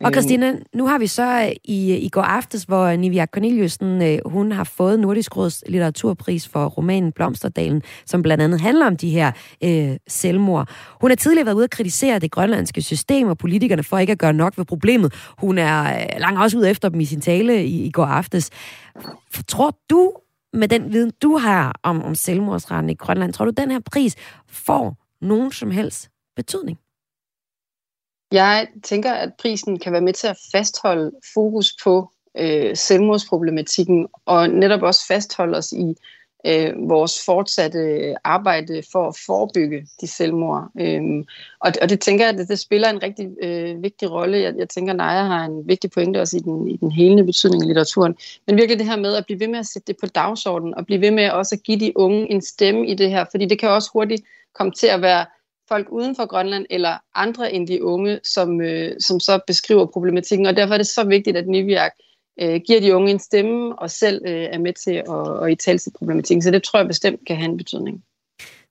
Og 0.03 0.07
øhm. 0.07 0.13
Christina, 0.13 0.53
nu 0.73 0.87
har 0.87 0.97
vi 0.97 1.07
så 1.07 1.41
øh, 1.45 1.51
i, 1.63 1.95
i 1.95 2.09
går 2.09 2.21
aftes, 2.21 2.63
hvor 2.63 2.95
Nivia 2.95 3.25
Corneliusen, 3.25 4.01
øh, 4.01 4.19
hun 4.25 4.51
har 4.51 4.63
fået 4.63 4.99
Nordisk 4.99 5.37
Råds 5.37 5.63
litteraturpris 5.67 6.47
for 6.47 6.65
romanen 6.65 7.11
Blomsterdalen, 7.11 7.81
som 8.05 8.21
blandt 8.21 8.43
andet 8.43 8.61
handler 8.61 8.85
om 8.85 8.97
de 8.97 9.09
her 9.09 9.31
øh, 9.63 9.97
selvmord. 10.07 10.69
Hun 11.01 11.11
har 11.11 11.15
tidligere 11.15 11.45
været 11.45 11.55
ude 11.55 11.63
at 11.63 11.69
kritisere 11.69 12.19
det 12.19 12.31
grønlandske 12.31 12.81
system 12.81 13.27
og 13.27 13.37
politikerne 13.37 13.83
for 13.83 13.97
ikke 13.97 14.11
at 14.11 14.19
gøre 14.19 14.33
nok 14.33 14.57
ved 14.57 14.65
problemet. 14.65 15.13
Hun 15.37 15.57
er 15.57 15.83
øh, 15.83 16.19
langt 16.19 16.39
også 16.39 16.57
ud 16.57 16.65
efter 16.65 16.89
dem 16.89 16.99
i 16.99 17.05
sin 17.05 17.21
tale 17.21 17.65
i, 17.65 17.85
i 17.85 17.91
går 17.91 18.05
aftes. 18.05 18.49
Tror 19.47 19.77
du, 19.89 20.13
med 20.53 20.67
den 20.67 20.93
viden, 20.93 21.11
du 21.21 21.37
har 21.37 21.79
om, 21.83 22.03
om 22.03 22.15
selvmordsretten 22.15 22.89
i 22.89 22.93
Grønland, 22.93 23.33
tror 23.33 23.45
du, 23.45 23.51
den 23.57 23.71
her 23.71 23.79
pris 23.91 24.15
får 24.47 24.97
nogen 25.21 25.51
som 25.51 25.71
helst 25.71 26.09
betydning? 26.35 26.77
Jeg 28.31 28.67
tænker, 28.83 29.11
at 29.11 29.33
prisen 29.39 29.79
kan 29.79 29.91
være 29.91 30.01
med 30.01 30.13
til 30.13 30.27
at 30.27 30.37
fastholde 30.51 31.11
fokus 31.33 31.75
på 31.83 32.11
øh, 32.37 32.75
selvmordsproblematikken, 32.75 34.07
og 34.25 34.49
netop 34.49 34.81
også 34.81 35.07
fastholde 35.07 35.57
os 35.57 35.71
i 35.71 35.95
øh, 36.45 36.89
vores 36.89 37.25
fortsatte 37.25 38.15
arbejde 38.23 38.83
for 38.91 39.07
at 39.07 39.15
forebygge 39.25 39.87
de 40.01 40.07
selvmord. 40.07 40.69
Øhm, 40.79 41.25
og, 41.59 41.71
og 41.81 41.89
det 41.89 41.99
tænker 41.99 42.25
jeg, 42.25 42.33
at 42.33 42.37
det, 42.39 42.49
det 42.49 42.59
spiller 42.59 42.89
en 42.89 43.03
rigtig 43.03 43.29
øh, 43.43 43.83
vigtig 43.83 44.11
rolle. 44.11 44.37
Jeg, 44.37 44.53
jeg 44.57 44.69
tænker, 44.69 44.93
at 44.93 44.97
Naja 44.97 45.23
har 45.23 45.45
en 45.45 45.67
vigtig 45.67 45.91
pointe 45.91 46.21
også 46.21 46.37
i 46.37 46.39
den, 46.39 46.67
i 46.67 46.77
den 46.77 46.91
helende 46.91 47.23
betydning 47.23 47.63
af 47.63 47.67
litteraturen. 47.67 48.15
Men 48.47 48.57
virkelig 48.57 48.79
det 48.79 48.87
her 48.87 48.97
med 48.97 49.15
at 49.15 49.25
blive 49.25 49.39
ved 49.39 49.47
med 49.47 49.59
at 49.59 49.67
sætte 49.67 49.87
det 49.87 49.95
på 50.01 50.07
dagsordenen, 50.07 50.75
og 50.75 50.85
blive 50.85 51.01
ved 51.01 51.11
med 51.11 51.29
også 51.29 51.55
at 51.55 51.63
give 51.63 51.79
de 51.79 51.97
unge 51.97 52.31
en 52.31 52.41
stemme 52.41 52.87
i 52.87 52.93
det 52.93 53.09
her, 53.09 53.25
fordi 53.31 53.45
det 53.45 53.59
kan 53.59 53.69
også 53.69 53.89
hurtigt 53.93 54.21
komme 54.53 54.71
til 54.71 54.87
at 54.87 55.01
være 55.01 55.25
folk 55.71 55.87
uden 55.91 56.15
for 56.15 56.25
Grønland 56.25 56.65
eller 56.69 56.93
andre 57.15 57.53
end 57.53 57.67
de 57.67 57.83
unge, 57.83 58.19
som, 58.23 58.61
øh, 58.61 58.91
som 58.99 59.19
så 59.19 59.39
beskriver 59.47 59.85
problematikken. 59.85 60.45
Og 60.45 60.55
derfor 60.55 60.73
er 60.73 60.77
det 60.77 60.87
så 60.87 61.03
vigtigt, 61.03 61.37
at 61.37 61.47
Niviak 61.47 61.91
øh, 62.41 62.61
giver 62.67 62.81
de 62.81 62.95
unge 62.95 63.11
en 63.11 63.19
stemme 63.19 63.79
og 63.79 63.89
selv 63.89 64.21
øh, 64.27 64.47
er 64.55 64.59
med 64.59 64.73
til 64.73 64.95
at, 65.15 65.43
at 65.43 65.51
i 65.51 65.55
tale 65.55 65.79
til 65.79 65.91
problematikken. 65.97 66.41
Så 66.41 66.51
det 66.51 66.63
tror 66.63 66.79
jeg 66.79 66.87
bestemt 66.87 67.19
kan 67.27 67.35
have 67.35 67.49
en 67.49 67.57
betydning. 67.57 68.03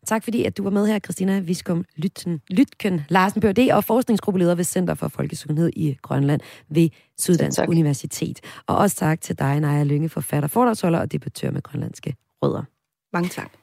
Tak 0.07 0.25
fordi, 0.25 0.45
at 0.45 0.57
du 0.57 0.63
var 0.63 0.71
med 0.71 0.87
her, 0.87 0.99
Christina 0.99 1.41
Viskum 1.41 1.85
Lytten, 1.97 2.41
Lytken 2.51 3.01
Larsen, 3.09 3.41
Ph.D. 3.41 3.71
og 3.73 3.85
forskningsgruppeleder 3.85 4.55
ved 4.55 4.65
Center 4.65 4.95
for 4.95 5.09
Folkesundhed 5.09 5.71
i 5.77 5.97
Grønland 6.03 6.41
ved 6.69 6.89
Syddansk 7.19 7.61
Universitet. 7.69 8.41
Og 8.67 8.77
også 8.77 8.97
tak 8.97 9.21
til 9.21 9.39
dig, 9.39 9.61
Naja 9.61 9.83
Lynge, 9.83 10.09
forfatter, 10.09 10.49
foredragsholder 10.49 10.99
og 10.99 11.13
debattør 11.13 11.51
med 11.51 11.63
grønlandske 11.63 12.15
rødder. 12.43 12.63
Mange 13.13 13.29
tak. 13.29 13.60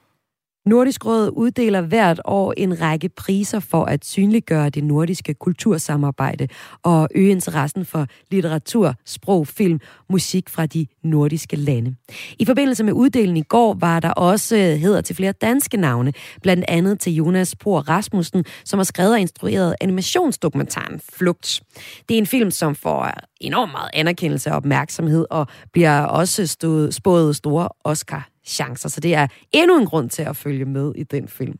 Nordisk 0.67 1.05
Råd 1.05 1.29
uddeler 1.33 1.81
hvert 1.81 2.19
år 2.25 2.53
en 2.57 2.81
række 2.81 3.09
priser 3.09 3.59
for 3.59 3.85
at 3.85 4.05
synliggøre 4.05 4.69
det 4.69 4.83
nordiske 4.83 5.33
kultursamarbejde 5.33 6.47
og 6.83 7.07
øge 7.15 7.31
interessen 7.31 7.85
for 7.85 8.07
litteratur, 8.31 8.93
sprog, 9.05 9.47
film, 9.47 9.79
musik 10.09 10.49
fra 10.49 10.65
de 10.65 10.87
nordiske 11.03 11.55
lande. 11.55 11.95
I 12.39 12.45
forbindelse 12.45 12.83
med 12.83 12.93
uddelingen 12.93 13.37
i 13.37 13.41
går 13.41 13.73
var 13.73 13.99
der 13.99 14.09
også 14.09 14.55
øh, 14.55 14.61
hedder 14.61 15.01
til 15.01 15.15
flere 15.15 15.31
danske 15.31 15.77
navne, 15.77 16.13
blandt 16.41 16.65
andet 16.67 16.99
til 16.99 17.13
Jonas 17.13 17.55
Por 17.55 17.79
Rasmussen, 17.79 18.45
som 18.65 18.79
har 18.79 18.83
skrevet 18.83 19.11
og 19.11 19.19
instrueret 19.19 19.75
animationsdokumentaren 19.81 21.01
Flugt. 21.13 21.61
Det 22.09 22.15
er 22.15 22.19
en 22.19 22.25
film, 22.25 22.51
som 22.51 22.75
får 22.75 23.11
enormt 23.41 23.71
meget 23.71 23.89
anerkendelse 23.93 24.49
og 24.49 24.55
opmærksomhed 24.55 25.25
og 25.29 25.47
bliver 25.73 26.01
også 26.01 26.47
stået, 26.47 26.93
spået 26.93 27.35
store 27.35 27.69
Oscar 27.83 28.29
chancer. 28.47 28.89
Så 28.89 29.01
det 29.01 29.15
er 29.15 29.27
endnu 29.51 29.77
en 29.77 29.85
grund 29.85 30.09
til 30.09 30.21
at 30.23 30.35
følge 30.35 30.65
med 30.65 30.93
i 30.95 31.03
den 31.03 31.27
film. 31.27 31.59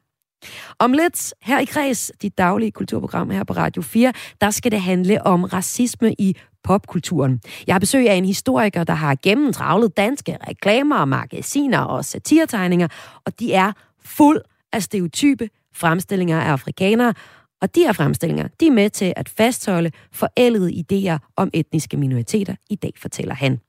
Om 0.79 0.93
lidt 0.93 1.33
her 1.41 1.59
i 1.59 1.65
Kreds, 1.65 2.11
dit 2.21 2.37
daglige 2.37 2.71
kulturprogram 2.71 3.29
her 3.29 3.43
på 3.43 3.53
Radio 3.53 3.81
4, 3.81 4.13
der 4.41 4.51
skal 4.51 4.71
det 4.71 4.81
handle 4.81 5.25
om 5.25 5.43
racisme 5.43 6.13
i 6.19 6.35
popkulturen. 6.63 7.41
Jeg 7.67 7.75
har 7.75 7.79
besøg 7.79 8.09
af 8.09 8.15
en 8.15 8.25
historiker, 8.25 8.83
der 8.83 8.93
har 8.93 9.17
gennemtravlet 9.23 9.97
danske 9.97 10.37
reklamer, 10.47 11.05
magasiner 11.05 11.79
og 11.79 12.05
satiretegninger, 12.05 12.87
og 13.25 13.39
de 13.39 13.53
er 13.53 13.71
fuld 14.03 14.41
af 14.73 14.83
stereotype 14.83 15.49
fremstillinger 15.73 16.41
af 16.41 16.51
afrikanere, 16.51 17.13
og 17.61 17.75
de 17.75 17.79
her 17.79 17.93
fremstillinger, 17.93 18.47
de 18.59 18.67
er 18.67 18.71
med 18.71 18.89
til 18.89 19.13
at 19.15 19.29
fastholde 19.29 19.91
forældede 20.11 20.71
idéer 20.71 21.33
om 21.35 21.49
etniske 21.53 21.97
minoriteter. 21.97 22.55
I 22.69 22.75
dag 22.75 22.93
fortæller 22.97 23.33
han. 23.35 23.59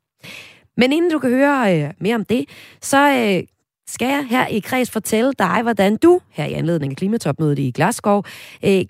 Men 0.78 0.92
inden 0.92 1.10
du 1.10 1.18
kan 1.18 1.30
høre 1.30 1.82
øh, 1.82 1.90
mere 2.00 2.14
om 2.14 2.24
det, 2.24 2.48
så 2.82 2.98
øh, 2.98 3.42
skal 3.88 4.08
jeg 4.08 4.26
her 4.30 4.46
i 4.46 4.58
kreds 4.58 4.90
fortælle 4.90 5.32
dig, 5.38 5.62
hvordan 5.62 5.96
du, 5.96 6.20
her 6.30 6.44
i 6.44 6.52
anledning 6.52 6.92
af 6.92 6.96
klimatopmødet 6.96 7.58
i 7.58 7.70
Glasgow, 7.70 8.22
øh, 8.64 8.84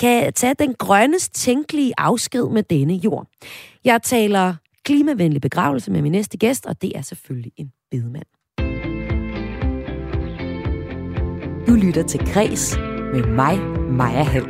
kan 0.00 0.32
tage 0.32 0.54
den 0.58 0.74
grønnest 0.74 1.34
tænkelige 1.34 1.92
afsked 1.98 2.48
med 2.48 2.62
denne 2.62 2.94
jord. 2.94 3.26
Jeg 3.84 4.02
taler 4.02 4.54
klimavenlig 4.84 5.40
begravelse 5.40 5.90
med 5.90 6.02
min 6.02 6.12
næste 6.12 6.38
gæst, 6.38 6.66
og 6.66 6.82
det 6.82 6.92
er 6.96 7.02
selvfølgelig 7.02 7.52
en 7.56 7.72
bedemand. 7.90 8.26
Du 11.66 11.74
lytter 11.74 12.02
til 12.02 12.20
Græs 12.32 12.76
med 13.12 13.26
mig, 13.26 13.58
Maja 13.90 14.22
Hall. 14.22 14.46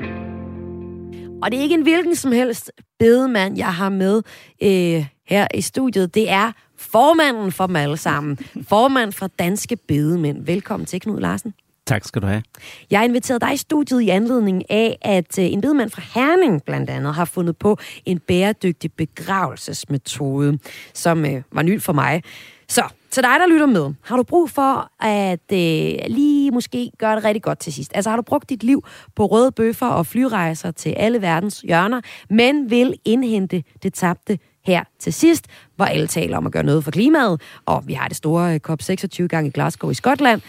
Og 1.43 1.51
det 1.51 1.59
er 1.59 1.63
ikke 1.63 1.75
en 1.75 1.83
hvilken 1.83 2.17
som 2.17 2.33
helst 2.33 2.73
bedemand, 2.99 3.57
jeg 3.57 3.75
har 3.75 3.89
med 3.89 4.23
øh, 4.63 5.07
her 5.29 5.47
i 5.55 5.61
studiet. 5.61 6.15
Det 6.15 6.31
er 6.31 6.53
formanden 6.79 7.53
for 7.53 7.67
dem 7.67 7.77
alle 7.77 7.97
sammen. 7.97 8.39
Formand 8.69 9.13
for 9.13 9.27
Danske 9.27 9.77
Bedemænd. 9.77 10.45
Velkommen 10.45 10.87
til, 10.87 11.01
Knud 11.01 11.21
Larsen. 11.21 11.55
Tak 11.87 12.05
skal 12.05 12.23
du 12.23 12.27
have. 12.27 12.43
Jeg 12.91 12.99
har 12.99 13.05
inviteret 13.05 13.41
dig 13.41 13.55
i 13.55 13.57
studiet 13.57 14.01
i 14.01 14.09
anledning 14.09 14.71
af, 14.71 14.99
at 15.03 15.39
øh, 15.39 15.53
en 15.53 15.61
bedemand 15.61 15.91
fra 15.91 16.03
Herning 16.15 16.63
blandt 16.63 16.91
andet 16.91 17.15
har 17.15 17.25
fundet 17.25 17.57
på 17.57 17.79
en 18.05 18.19
bæredygtig 18.19 18.93
begravelsesmetode, 18.93 20.59
som 20.95 21.25
øh, 21.25 21.43
var 21.53 21.63
ny 21.63 21.83
for 21.83 21.93
mig. 21.93 22.23
Så 22.69 22.83
til 23.11 23.23
dig, 23.23 23.31
der 23.41 23.47
lytter 23.47 23.67
med, 23.67 23.95
har 24.03 24.17
du 24.17 24.23
brug 24.23 24.51
for 24.51 24.91
at 25.05 25.53
øh, 25.53 25.99
lige 26.09 26.51
måske 26.51 26.91
gøre 26.99 27.17
det 27.17 27.25
rigtig 27.25 27.43
godt 27.43 27.59
til 27.59 27.73
sidst? 27.73 27.93
Altså 27.95 28.11
har 28.11 28.17
du 28.17 28.23
brugt 28.23 28.51
dit 28.51 28.63
liv 28.63 28.85
på 29.17 29.27
røde 29.27 29.53
bøffer 29.53 29.87
og 29.87 30.07
flyrejser 30.07 30.71
til 30.71 30.91
alle 30.91 31.23
verdens 31.23 31.61
hjørner, 31.61 32.01
men 32.31 32.71
vil 32.71 32.95
indhente 33.05 33.63
det 33.83 33.95
tabte 33.95 34.39
her 34.67 34.85
til 34.99 35.13
sidst, 35.13 35.47
hvor 35.77 35.85
alle 35.85 36.07
taler 36.07 36.37
om 36.37 36.47
at 36.47 36.53
gøre 36.53 36.63
noget 36.63 36.85
for 36.85 36.91
klimaet, 36.91 37.41
og 37.67 37.85
vi 37.87 37.93
har 37.93 38.09
det 38.09 38.17
store 38.17 38.55
øh, 38.55 38.61
COP26 38.69 39.27
gang 39.27 39.47
i 39.47 39.51
Glasgow 39.51 39.91
i 39.91 39.95
Skotland, 39.95 40.41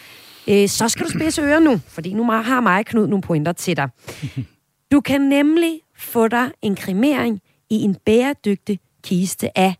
øh, 0.47 0.69
så 0.69 0.89
skal 0.89 1.05
du 1.05 1.11
spidse 1.11 1.41
ører 1.41 1.59
nu, 1.59 1.81
fordi 1.87 2.13
nu 2.13 2.31
har 2.31 2.61
mig 2.61 2.85
Knud 2.85 3.07
nogle 3.07 3.21
pointer 3.21 3.51
til 3.51 3.77
dig. 3.77 3.89
Du 4.91 5.01
kan 5.01 5.21
nemlig 5.21 5.79
få 5.97 6.27
dig 6.27 6.51
en 6.61 6.75
kremering 6.75 7.41
i 7.69 7.75
en 7.75 7.95
bæredygtig 8.05 8.79
kiste 9.03 9.57
af 9.57 9.75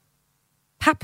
pap. 0.80 1.04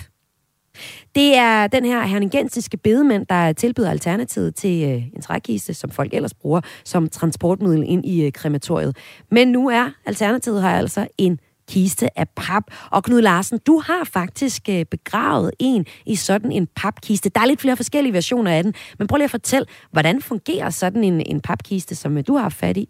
Det 1.15 1.35
er 1.35 1.67
den 1.67 1.85
her 1.85 2.05
herningensiske 2.05 2.77
bedemand, 2.77 3.25
der 3.25 3.53
tilbyder 3.53 3.89
alternativet 3.89 4.55
til 4.55 4.83
øh, 4.83 5.03
en 5.15 5.21
trækiste, 5.21 5.73
som 5.73 5.89
folk 5.91 6.13
ellers 6.13 6.33
bruger 6.33 6.61
som 6.85 7.09
transportmiddel 7.09 7.83
ind 7.87 8.05
i 8.05 8.25
øh, 8.25 8.31
krematoriet. 8.31 8.97
Men 9.31 9.47
nu 9.47 9.69
er 9.69 9.89
alternativet 10.05 10.61
her 10.61 10.69
altså 10.69 11.07
en 11.17 11.39
kiste 11.73 12.19
af 12.19 12.29
pap. 12.35 12.63
Og 12.91 13.03
Knud 13.03 13.21
Larsen, 13.21 13.59
du 13.67 13.79
har 13.85 14.03
faktisk 14.03 14.69
øh, 14.69 14.85
begravet 14.85 15.51
en 15.59 15.85
i 16.05 16.15
sådan 16.15 16.51
en 16.51 16.67
papkiste. 16.75 17.29
Der 17.29 17.41
er 17.41 17.45
lidt 17.45 17.61
flere 17.61 17.75
forskellige 17.75 18.13
versioner 18.13 18.51
af 18.51 18.63
den, 18.63 18.73
men 18.99 19.07
prøv 19.07 19.17
lige 19.17 19.23
at 19.23 19.31
fortælle, 19.31 19.65
hvordan 19.91 20.21
fungerer 20.21 20.69
sådan 20.69 21.03
en, 21.03 21.21
en 21.25 21.41
papkiste, 21.41 21.95
som 21.95 22.17
øh, 22.17 22.23
du 22.27 22.35
har 22.35 22.49
fat 22.49 22.77
i? 22.77 22.89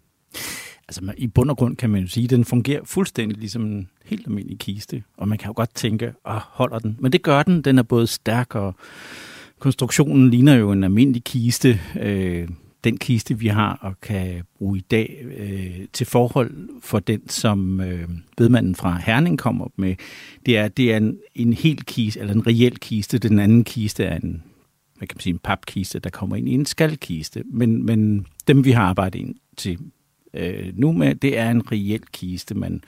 Altså 0.88 1.12
i 1.16 1.26
bund 1.26 1.50
og 1.50 1.56
grund 1.56 1.76
kan 1.76 1.90
man 1.90 2.02
jo 2.02 2.08
sige, 2.08 2.24
at 2.24 2.30
den 2.30 2.44
fungerer 2.44 2.80
fuldstændig 2.84 3.38
ligesom 3.38 3.62
en 3.62 3.88
helt 4.04 4.26
almindelig 4.26 4.58
kiste. 4.58 5.02
Og 5.16 5.28
man 5.28 5.38
kan 5.38 5.48
jo 5.48 5.52
godt 5.56 5.74
tænke, 5.74 6.06
at 6.06 6.38
holder 6.38 6.78
den? 6.78 6.96
Men 7.00 7.12
det 7.12 7.22
gør 7.22 7.42
den. 7.42 7.62
Den 7.62 7.78
er 7.78 7.82
både 7.82 8.06
stærk 8.06 8.54
og 8.54 8.74
konstruktionen 9.58 10.30
ligner 10.30 10.54
jo 10.54 10.72
en 10.72 10.84
almindelig 10.84 11.24
kiste. 11.24 11.80
Øh, 12.00 12.48
den 12.84 12.96
kiste, 12.96 13.38
vi 13.38 13.46
har 13.46 13.78
og 13.80 14.00
kan 14.00 14.42
bruge 14.58 14.78
i 14.78 14.80
dag 14.80 15.24
øh, 15.38 15.86
til 15.92 16.06
forhold 16.06 16.68
for 16.82 16.98
den, 16.98 17.28
som 17.28 17.80
øh, 17.80 18.08
vedmanden 18.38 18.74
fra 18.74 19.00
Herning 19.06 19.38
kommer 19.38 19.64
op 19.64 19.72
med, 19.76 19.94
det 20.46 20.58
er, 20.58 20.68
det 20.68 20.92
er 20.92 20.96
en, 20.96 21.18
en 21.34 21.52
helt 21.52 21.86
kiste, 21.86 22.20
eller 22.20 22.34
en 22.34 22.46
reel 22.46 22.78
kiste. 22.78 23.18
Den 23.18 23.38
anden 23.38 23.64
kiste 23.64 24.04
er 24.04 24.16
en, 24.16 24.42
hvad 24.96 25.08
kan 25.08 25.16
man 25.16 25.20
sige, 25.20 25.32
en 25.32 25.38
papkiste, 25.38 25.98
der 25.98 26.10
kommer 26.10 26.36
ind 26.36 26.48
i 26.48 26.54
en 26.54 26.66
skalkiste. 26.66 27.42
Men, 27.46 27.86
men 27.86 28.26
dem, 28.48 28.64
vi 28.64 28.70
har 28.70 28.82
arbejdet 28.82 29.18
ind 29.18 29.34
til 29.56 29.78
øh, 30.34 30.72
nu 30.74 30.92
med, 30.92 31.14
det 31.14 31.38
er 31.38 31.50
en 31.50 31.72
reel 31.72 32.02
kiste, 32.12 32.54
man 32.54 32.82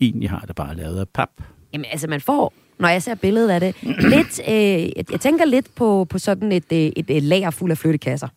egentlig 0.00 0.30
har 0.30 0.44
det 0.46 0.56
bare 0.56 0.76
lavet 0.76 1.00
af 1.00 1.08
pap. 1.08 1.30
Jamen 1.72 1.86
altså, 1.90 2.08
man 2.08 2.20
får 2.20 2.52
når 2.78 2.88
jeg 2.88 3.02
ser 3.02 3.14
billedet 3.14 3.50
af 3.50 3.60
det. 3.60 3.82
Lidt, 3.82 4.40
øh, 4.48 4.96
jeg, 4.96 5.04
jeg 5.12 5.20
tænker 5.20 5.44
lidt 5.44 5.74
på, 5.74 6.06
på 6.10 6.18
sådan 6.18 6.52
et, 6.52 6.72
øh, 6.72 6.78
et, 6.78 7.10
et 7.10 7.22
lager 7.22 7.50
fuld 7.50 7.70
af 7.70 7.78
flyttekasser 7.78 8.28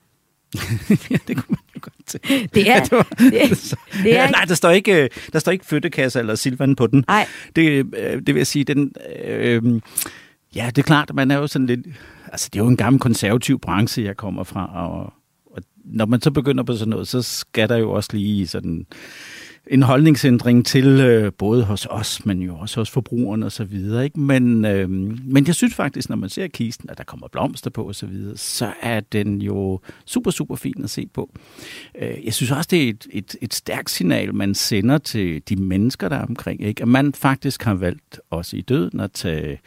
ja, 1.12 1.18
det 1.28 1.38
kunne 1.38 1.46
man 1.50 1.60
jo 1.76 1.80
godt 1.82 2.06
til. 2.06 2.20
Det 2.54 2.70
er... 2.70 2.84
det, 2.84 2.92
var, 2.92 3.08
det, 3.18 3.76
det 4.04 4.18
er 4.18 4.32
nej, 4.32 4.46
der 4.48 4.56
står 4.56 4.70
ikke, 4.70 5.04
øh, 5.04 5.10
der 5.34 5.40
står 5.40 5.52
ikke 5.52 5.66
flyttekasser 5.66 6.20
eller 6.20 6.36
silvan 6.36 6.76
på 6.76 6.88
den. 6.88 7.06
Nej. 7.08 7.28
Det, 7.56 7.86
øh, 7.98 8.18
det 8.18 8.28
vil 8.28 8.36
jeg 8.36 8.48
sige, 8.48 8.64
den... 8.66 8.92
Øh, 9.26 9.82
ja, 10.56 10.66
det 10.68 10.78
er 10.78 10.86
klart, 10.86 11.16
man 11.16 11.32
er 11.32 11.38
jo 11.38 11.48
sådan 11.48 11.68
lidt... 11.68 11.88
Altså, 12.28 12.50
det 12.54 12.60
er 12.60 12.64
jo 12.64 12.70
en 12.70 12.78
gammel 12.78 13.00
konservativ 13.00 13.60
branche, 13.60 14.04
jeg 14.04 14.18
kommer 14.18 14.44
fra, 14.44 14.88
og, 14.88 15.14
og 15.56 15.64
når 15.86 16.06
man 16.06 16.22
så 16.22 16.32
begynder 16.32 16.64
på 16.64 16.76
sådan 16.76 16.90
noget, 16.90 17.08
så 17.08 17.22
skal 17.22 17.70
der 17.70 17.78
jo 17.78 17.92
også 17.92 18.10
lige 18.14 18.48
sådan 18.48 18.86
en 19.68 19.84
holdningsændring 19.84 20.66
til 20.66 20.88
øh, 20.88 21.32
både 21.38 21.64
hos 21.64 21.88
os, 21.90 22.26
men 22.26 22.42
jo 22.42 22.58
også 22.58 22.80
hos 22.80 22.90
forbrugerne 22.90 23.46
og 23.46 23.52
så 23.52 23.64
videre. 23.64 24.04
Ikke? 24.04 24.20
Men, 24.20 24.66
øh, 24.66 24.90
men 24.90 25.48
jeg 25.48 25.56
synes 25.56 25.76
faktisk, 25.76 26.10
når 26.10 26.16
man 26.16 26.30
ser 26.30 26.48
kisten, 26.48 26.90
at 26.90 26.98
der 26.98 27.04
kommer 27.04 27.28
blomster 27.28 27.70
på 27.70 27.84
og 27.84 27.96
så 27.96 28.06
videre, 28.06 28.38
så 28.38 28.74
er 28.82 29.00
den 29.00 29.42
jo 29.42 29.80
super, 30.06 30.32
super 30.32 30.56
fin 30.56 30.84
at 30.84 30.90
se 30.90 31.08
på. 31.14 31.32
Øh, 32.02 32.26
jeg 32.26 32.34
synes 32.34 32.52
også, 32.52 32.68
det 32.72 32.84
er 32.84 32.90
et, 32.90 33.08
et, 33.12 33.36
et 33.42 33.54
stærkt 33.54 33.90
signal, 33.90 34.36
man 34.36 34.56
sender 34.56 34.98
til 34.98 35.42
de 35.50 35.56
mennesker, 35.56 36.10
der 36.10 36.16
er 36.16 36.26
omkring. 36.26 36.64
Ikke? 36.64 36.82
At 36.82 36.88
man 36.88 37.14
faktisk 37.14 37.64
har 37.64 37.74
valgt 37.74 38.20
også 38.30 38.58
i 38.58 38.62
døden 38.62 39.00
at 39.00 39.12
tage 39.12 39.60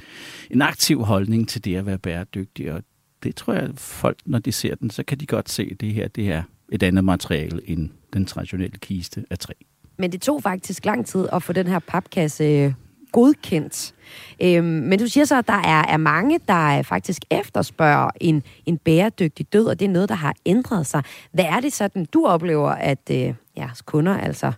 en 0.50 0.62
aktiv 0.62 1.04
holdning 1.04 1.48
til 1.48 1.64
det 1.64 1.76
at 1.76 1.86
være 1.86 1.98
bæredygtig. 1.98 2.72
Og 2.72 2.82
det 3.22 3.36
tror 3.36 3.52
jeg, 3.52 3.70
folk, 3.76 4.18
når 4.26 4.38
de 4.38 4.52
ser 4.52 4.74
den, 4.74 4.90
så 4.90 5.02
kan 5.02 5.18
de 5.18 5.26
godt 5.26 5.50
se, 5.50 5.68
at 5.70 5.80
det 5.80 5.94
her 5.94 6.08
det 6.08 6.28
er 6.28 6.42
et 6.72 6.82
andet 6.82 7.04
materiale 7.04 7.70
end 7.70 7.90
den 8.12 8.26
traditionelle 8.26 8.78
kiste 8.78 9.24
af 9.30 9.38
træ. 9.38 9.52
Men 9.98 10.12
det 10.12 10.20
tog 10.20 10.42
faktisk 10.42 10.84
lang 10.84 11.06
tid 11.06 11.28
at 11.32 11.42
få 11.42 11.52
den 11.52 11.66
her 11.66 11.78
papkasse 11.78 12.44
øh, 12.44 12.72
godkendt. 13.12 13.94
Øhm, 14.42 14.64
men 14.64 14.98
du 14.98 15.06
siger 15.06 15.24
så, 15.24 15.38
at 15.38 15.46
der 15.46 15.52
er, 15.52 15.82
er 15.82 15.96
mange, 15.96 16.40
der 16.48 16.78
øh, 16.78 16.84
faktisk 16.84 17.22
efterspørger 17.30 18.10
en, 18.20 18.42
en 18.66 18.78
bæredygtig 18.78 19.52
død, 19.52 19.66
og 19.66 19.80
det 19.80 19.84
er 19.84 19.92
noget, 19.92 20.08
der 20.08 20.14
har 20.14 20.34
ændret 20.46 20.86
sig. 20.86 21.02
Hvad 21.32 21.44
er 21.44 21.60
det 21.60 21.72
sådan, 21.72 22.04
du 22.04 22.26
oplever, 22.26 22.70
at 22.70 23.10
øh, 23.10 23.34
jeres 23.56 23.82
kunder, 23.82 24.18
altså 24.18 24.52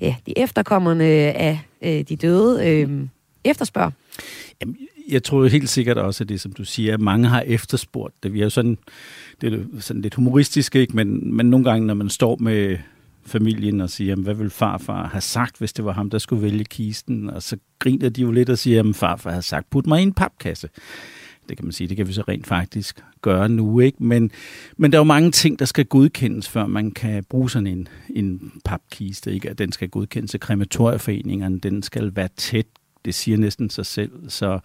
ja, 0.00 0.14
de 0.26 0.38
efterkommerne 0.38 1.04
af 1.04 1.60
øh, 1.82 2.00
de 2.08 2.16
døde, 2.16 2.68
øh, 2.68 3.06
efterspørger? 3.44 3.90
Jamen, 4.60 4.76
jeg 5.08 5.22
tror 5.22 5.46
helt 5.46 5.68
sikkert 5.68 5.98
også, 5.98 6.24
at 6.24 6.28
det, 6.28 6.40
som 6.40 6.52
du 6.52 6.64
siger, 6.64 6.94
at 6.94 7.00
mange 7.00 7.28
har 7.28 7.40
efterspurgt 7.40 8.14
det. 8.22 8.32
Vi 8.32 8.40
er 8.40 8.44
jo 8.44 8.50
sådan, 8.50 8.78
det 9.40 9.54
er 9.54 9.80
sådan 9.80 10.02
lidt 10.02 10.14
humoristisk, 10.14 10.76
ikke? 10.76 10.96
Men, 10.96 11.36
men 11.36 11.50
nogle 11.50 11.70
gange, 11.70 11.86
når 11.86 11.94
man 11.94 12.08
står 12.08 12.36
med 12.36 12.78
familien 13.28 13.80
og 13.80 13.90
siger, 13.90 14.16
hvad 14.16 14.34
vil 14.34 14.50
farfar 14.50 15.08
have 15.08 15.20
sagt, 15.20 15.58
hvis 15.58 15.72
det 15.72 15.84
var 15.84 15.92
ham, 15.92 16.10
der 16.10 16.18
skulle 16.18 16.42
vælge 16.42 16.64
kisten? 16.64 17.30
Og 17.30 17.42
så 17.42 17.56
griner 17.78 18.08
de 18.08 18.22
jo 18.22 18.30
lidt 18.30 18.50
og 18.50 18.58
siger, 18.58 18.88
at 18.88 18.96
farfar 18.96 19.30
har 19.30 19.40
sagt, 19.40 19.70
put 19.70 19.86
mig 19.86 20.00
i 20.00 20.02
en 20.02 20.12
papkasse. 20.12 20.68
Det 21.48 21.56
kan 21.56 21.66
man 21.66 21.72
sige, 21.72 21.88
det 21.88 21.96
kan 21.96 22.08
vi 22.08 22.12
så 22.12 22.22
rent 22.28 22.46
faktisk 22.46 23.00
gøre 23.22 23.48
nu, 23.48 23.80
ikke? 23.80 24.04
Men, 24.04 24.30
men 24.76 24.92
der 24.92 24.98
er 24.98 25.00
jo 25.00 25.04
mange 25.04 25.30
ting, 25.30 25.58
der 25.58 25.64
skal 25.64 25.84
godkendes, 25.84 26.48
før 26.48 26.66
man 26.66 26.90
kan 26.90 27.24
bruge 27.24 27.50
sådan 27.50 27.66
en, 27.66 27.88
en 28.10 28.52
papkiste, 28.64 29.34
ikke? 29.34 29.52
den 29.52 29.72
skal 29.72 29.88
godkendes 29.88 30.34
af 30.34 30.40
krematorieforeningerne, 30.40 31.58
den 31.58 31.82
skal 31.82 32.16
være 32.16 32.28
tæt, 32.36 32.66
det 33.04 33.14
siger 33.14 33.36
næsten 33.36 33.70
sig 33.70 33.86
selv, 33.86 34.30
så 34.30 34.58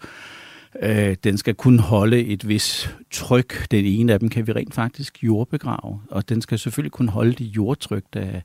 Øh, 0.82 1.16
den 1.24 1.38
skal 1.38 1.54
kun 1.54 1.78
holde 1.78 2.24
et 2.24 2.48
vis 2.48 2.94
tryk. 3.10 3.70
Den 3.70 3.84
ene 3.84 4.12
af 4.12 4.20
dem 4.20 4.28
kan 4.28 4.46
vi 4.46 4.52
rent 4.52 4.74
faktisk 4.74 5.24
jordbegrave, 5.24 6.00
og 6.10 6.28
den 6.28 6.42
skal 6.42 6.58
selvfølgelig 6.58 6.92
kun 6.92 7.08
holde 7.08 7.32
det 7.32 7.44
jordtryk, 7.44 8.04
der, 8.12 8.40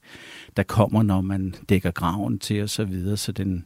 der 0.57 0.63
kommer, 0.63 1.03
når 1.03 1.21
man 1.21 1.55
dækker 1.69 1.91
graven 1.91 2.39
til 2.39 2.63
og 2.63 2.69
så 2.69 2.83
videre, 2.83 3.17
så 3.17 3.31
den, 3.31 3.65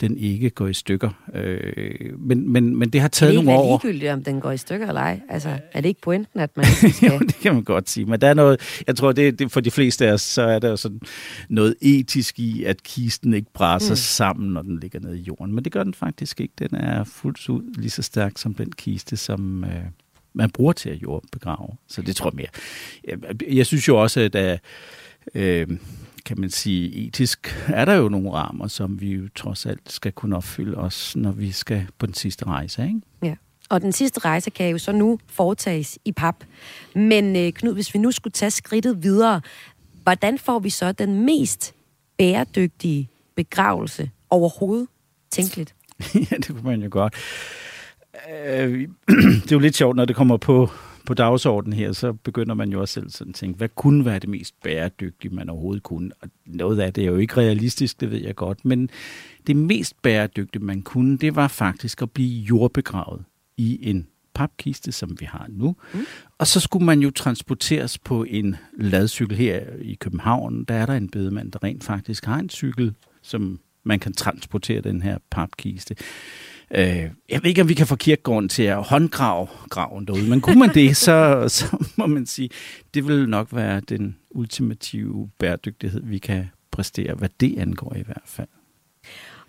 den 0.00 0.16
ikke 0.16 0.50
går 0.50 0.66
i 0.66 0.74
stykker. 0.74 1.10
Øh, 1.34 2.18
men, 2.18 2.52
men, 2.52 2.76
men 2.76 2.90
det 2.90 3.00
har 3.00 3.08
taget 3.08 3.34
nogle 3.34 3.50
år. 3.50 3.62
Det 3.62 3.68
er 3.70 3.74
ikke 3.74 3.86
ligegyldigt, 3.86 4.12
om 4.12 4.24
den 4.24 4.40
går 4.40 4.50
i 4.50 4.56
stykker 4.56 4.88
eller 4.88 5.00
ej. 5.00 5.20
Altså, 5.28 5.58
er 5.72 5.80
det 5.80 5.88
ikke 5.88 6.00
pointen, 6.00 6.40
at 6.40 6.56
man 6.56 6.66
skal... 6.92 7.08
jo, 7.08 7.18
det 7.18 7.34
kan 7.34 7.54
man 7.54 7.62
godt 7.62 7.90
sige. 7.90 8.06
Men 8.06 8.20
der 8.20 8.28
er 8.28 8.34
noget, 8.34 8.82
jeg 8.86 8.96
tror, 8.96 9.12
det, 9.12 9.38
det 9.38 9.52
for 9.52 9.60
de 9.60 9.70
fleste 9.70 10.06
af 10.06 10.12
os, 10.12 10.22
så 10.22 10.42
er 10.42 10.58
der 10.58 10.76
sådan 10.76 11.00
noget 11.48 11.74
etisk 11.80 12.38
i, 12.38 12.64
at 12.64 12.82
kisten 12.82 13.34
ikke 13.34 13.52
brænder 13.54 13.90
mm. 13.90 13.96
sammen, 13.96 14.52
når 14.52 14.62
den 14.62 14.80
ligger 14.80 15.00
nede 15.00 15.18
i 15.18 15.22
jorden. 15.22 15.54
Men 15.54 15.64
det 15.64 15.72
gør 15.72 15.82
den 15.82 15.94
faktisk 15.94 16.40
ikke. 16.40 16.54
Den 16.58 16.74
er 16.74 17.04
fuldt 17.04 17.48
ud 17.48 17.74
lige 17.74 17.90
så 17.90 18.02
stærk 18.02 18.32
som 18.38 18.54
den 18.54 18.72
kiste, 18.72 19.16
som... 19.16 19.64
Øh, 19.64 19.84
man 20.36 20.50
bruger 20.50 20.72
til 20.72 20.90
at 20.90 21.02
jordbegrave. 21.02 21.68
Så 21.88 22.02
det 22.02 22.16
tror 22.16 22.30
jeg 22.30 22.36
mere. 22.36 22.46
Jeg, 23.08 23.54
jeg 23.54 23.66
synes 23.66 23.88
jo 23.88 24.02
også, 24.02 24.20
at 24.20 24.60
øh, 25.34 25.68
kan 26.24 26.40
man 26.40 26.50
sige, 26.50 27.06
etisk 27.06 27.66
er 27.68 27.84
der 27.84 27.94
jo 27.94 28.08
nogle 28.08 28.32
rammer, 28.32 28.68
som 28.68 29.00
vi 29.00 29.12
jo 29.12 29.28
trods 29.34 29.66
alt 29.66 29.92
skal 29.92 30.12
kunne 30.12 30.36
opfylde 30.36 30.76
os, 30.76 31.16
når 31.16 31.32
vi 31.32 31.52
skal 31.52 31.86
på 31.98 32.06
den 32.06 32.14
sidste 32.14 32.46
rejse, 32.46 32.86
ikke? 32.86 33.00
Ja. 33.22 33.34
Og 33.68 33.80
den 33.80 33.92
sidste 33.92 34.20
rejse 34.20 34.50
kan 34.50 34.70
jo 34.70 34.78
så 34.78 34.92
nu 34.92 35.18
foretages 35.26 35.98
i 36.04 36.12
pap. 36.12 36.44
Men 36.94 37.36
øh, 37.36 37.52
Knud, 37.52 37.74
hvis 37.74 37.94
vi 37.94 37.98
nu 37.98 38.10
skulle 38.10 38.32
tage 38.32 38.50
skridtet 38.50 39.02
videre, 39.02 39.40
hvordan 40.02 40.38
får 40.38 40.58
vi 40.58 40.70
så 40.70 40.92
den 40.92 41.24
mest 41.24 41.74
bæredygtige 42.18 43.08
begravelse 43.36 44.10
overhovedet 44.30 44.88
tænkeligt? 45.30 45.74
ja, 46.30 46.36
det 46.36 46.46
kunne 46.46 46.62
man 46.62 46.82
jo 46.82 46.88
godt. 46.90 47.14
Øh, 48.30 48.70
det 49.42 49.52
er 49.52 49.56
jo 49.56 49.58
lidt 49.58 49.76
sjovt, 49.76 49.96
når 49.96 50.04
det 50.04 50.16
kommer 50.16 50.36
på 50.36 50.70
på 51.06 51.14
dagsordenen 51.14 51.78
her, 51.78 51.92
så 51.92 52.12
begynder 52.12 52.54
man 52.54 52.72
jo 52.72 52.80
også 52.80 52.94
selv 52.94 53.10
sådan 53.10 53.30
at 53.30 53.34
tænke, 53.34 53.56
hvad 53.56 53.68
kunne 53.68 54.04
være 54.04 54.18
det 54.18 54.28
mest 54.28 54.54
bæredygtige, 54.62 55.34
man 55.34 55.48
overhovedet 55.48 55.82
kunne? 55.82 56.10
Og 56.20 56.28
noget 56.46 56.80
af 56.80 56.92
det 56.92 57.02
er 57.02 57.08
jo 57.08 57.16
ikke 57.16 57.36
realistisk, 57.36 58.00
det 58.00 58.10
ved 58.10 58.18
jeg 58.18 58.34
godt, 58.34 58.64
men 58.64 58.90
det 59.46 59.56
mest 59.56 60.02
bæredygtige, 60.02 60.64
man 60.64 60.82
kunne, 60.82 61.18
det 61.18 61.36
var 61.36 61.48
faktisk 61.48 62.02
at 62.02 62.10
blive 62.10 62.40
jordbegravet 62.40 63.24
i 63.56 63.90
en 63.90 64.06
papkiste, 64.34 64.92
som 64.92 65.16
vi 65.20 65.24
har 65.24 65.46
nu. 65.48 65.76
Mm. 65.94 66.00
Og 66.38 66.46
så 66.46 66.60
skulle 66.60 66.86
man 66.86 67.00
jo 67.00 67.10
transporteres 67.10 67.98
på 67.98 68.24
en 68.24 68.56
ladcykel 68.78 69.36
her 69.36 69.60
i 69.80 69.94
København. 69.94 70.64
Der 70.64 70.74
er 70.74 70.86
der 70.86 70.94
en 70.94 71.08
bedemand, 71.08 71.52
der 71.52 71.64
rent 71.64 71.84
faktisk 71.84 72.24
har 72.24 72.38
en 72.38 72.50
cykel, 72.50 72.94
som 73.22 73.60
man 73.84 73.98
kan 73.98 74.12
transportere 74.12 74.80
den 74.80 75.02
her 75.02 75.18
papkiste. 75.30 75.96
Øh, 76.70 76.86
jeg 77.30 77.42
ved 77.42 77.44
ikke, 77.44 77.62
om 77.62 77.68
vi 77.68 77.74
kan 77.74 77.86
få 77.86 77.96
kirkegården 77.96 78.48
til 78.48 78.62
at 78.62 78.82
håndgrave 78.82 79.46
graven 79.70 80.06
derude, 80.06 80.28
men 80.30 80.40
kunne 80.40 80.58
man 80.58 80.74
det, 80.74 80.96
så, 81.06 81.44
så 81.48 81.76
må 81.96 82.06
man 82.06 82.26
sige, 82.26 82.48
det 82.94 83.08
vil 83.08 83.28
nok 83.28 83.48
være 83.52 83.80
den 83.80 84.16
ultimative 84.30 85.30
bæredygtighed, 85.38 86.00
vi 86.04 86.18
kan 86.18 86.50
præstere, 86.70 87.14
hvad 87.14 87.28
det 87.40 87.58
angår 87.58 87.94
i 87.96 88.02
hvert 88.02 88.22
fald. 88.26 88.48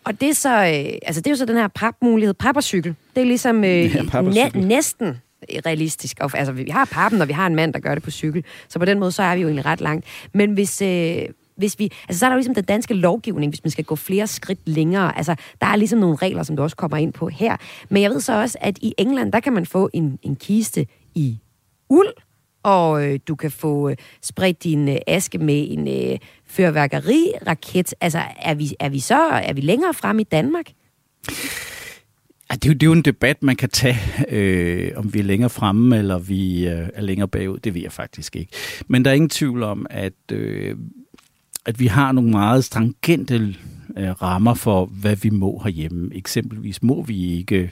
Og 0.03 0.21
det 0.21 0.29
er 0.29 0.33
så, 0.33 0.49
øh, 0.49 0.97
altså 1.03 1.21
det 1.21 1.27
er 1.27 1.31
jo 1.31 1.35
så 1.35 1.45
den 1.45 1.55
her 1.55 1.67
papmulighed, 1.67 2.33
pappercykel. 2.33 2.95
Det 3.15 3.21
er 3.21 3.25
ligesom 3.25 3.63
øh, 3.63 3.95
ja, 3.95 4.03
næ- 4.21 4.49
næsten 4.59 5.17
realistisk. 5.65 6.17
Altså, 6.33 6.51
vi 6.53 6.69
har 6.69 6.85
pappen, 6.85 7.21
og 7.21 7.27
vi 7.27 7.33
har 7.33 7.47
en 7.47 7.55
mand, 7.55 7.73
der 7.73 7.79
gør 7.79 7.93
det 7.93 8.03
på 8.03 8.11
cykel. 8.11 8.43
Så 8.67 8.79
på 8.79 8.85
den 8.85 8.99
måde, 8.99 9.11
så 9.11 9.23
er 9.23 9.35
vi 9.35 9.41
jo 9.41 9.47
egentlig 9.47 9.65
ret 9.65 9.81
langt. 9.81 10.05
Men 10.33 10.53
hvis, 10.53 10.81
øh, 10.81 11.21
hvis 11.57 11.79
vi, 11.79 11.91
altså 12.07 12.19
så 12.19 12.25
er 12.25 12.29
der 12.29 12.35
jo 12.35 12.37
ligesom 12.37 12.55
den 12.55 12.63
danske 12.63 12.93
lovgivning, 12.93 13.51
hvis 13.51 13.63
man 13.63 13.71
skal 13.71 13.83
gå 13.83 13.95
flere 13.95 14.27
skridt 14.27 14.59
længere. 14.65 15.17
Altså, 15.17 15.35
der 15.61 15.67
er 15.67 15.75
ligesom 15.75 15.99
nogle 15.99 16.15
regler, 16.15 16.43
som 16.43 16.55
du 16.55 16.63
også 16.63 16.75
kommer 16.75 16.97
ind 16.97 17.13
på 17.13 17.27
her. 17.27 17.57
Men 17.89 18.03
jeg 18.03 18.11
ved 18.11 18.21
så 18.21 18.41
også, 18.41 18.57
at 18.61 18.77
i 18.81 18.93
England, 18.97 19.31
der 19.31 19.39
kan 19.39 19.53
man 19.53 19.65
få 19.65 19.89
en, 19.93 20.19
en 20.23 20.35
kiste 20.35 20.85
i 21.15 21.39
uld, 21.89 22.13
og 22.63 23.07
øh, 23.07 23.19
du 23.27 23.35
kan 23.35 23.51
få 23.51 23.89
øh, 23.89 23.95
spredt 24.21 24.63
din 24.63 24.89
øh, 24.89 24.97
aske 25.07 25.37
med 25.37 25.67
en 25.71 25.87
øh, 25.87 26.17
fyrværkeriraket. 26.45 27.93
Altså, 28.01 28.21
er 28.39 28.53
vi, 28.53 28.75
er 28.79 28.89
vi 28.89 28.99
så 28.99 29.21
er 29.21 29.53
vi 29.53 29.61
længere 29.61 29.93
frem 29.93 30.19
i 30.19 30.23
Danmark? 30.23 30.71
Ja, 32.51 32.55
det, 32.55 32.65
er 32.65 32.69
jo, 32.69 32.73
det 32.73 32.83
er 32.83 32.87
jo 32.87 32.91
en 32.91 33.01
debat, 33.01 33.43
man 33.43 33.55
kan 33.55 33.69
tage, 33.69 33.97
øh, 34.29 34.91
om 34.95 35.13
vi 35.13 35.19
er 35.19 35.23
længere 35.23 35.49
fremme, 35.49 35.97
eller 35.97 36.19
vi 36.19 36.67
øh, 36.67 36.89
er 36.93 37.01
længere 37.01 37.27
bagud. 37.27 37.57
Det 37.57 37.73
ved 37.73 37.81
jeg 37.81 37.91
faktisk 37.91 38.35
ikke. 38.35 38.51
Men 38.87 39.05
der 39.05 39.11
er 39.11 39.15
ingen 39.15 39.29
tvivl 39.29 39.63
om, 39.63 39.85
at, 39.89 40.13
øh, 40.31 40.75
at 41.65 41.79
vi 41.79 41.87
har 41.87 42.11
nogle 42.11 42.31
meget 42.31 42.63
stringente 42.63 43.55
øh, 43.97 44.09
rammer 44.09 44.53
for, 44.53 44.85
hvad 44.85 45.15
vi 45.15 45.29
må 45.29 45.61
herhjemme. 45.63 46.09
Eksempelvis 46.15 46.83
må 46.83 47.03
vi 47.03 47.33
ikke 47.33 47.71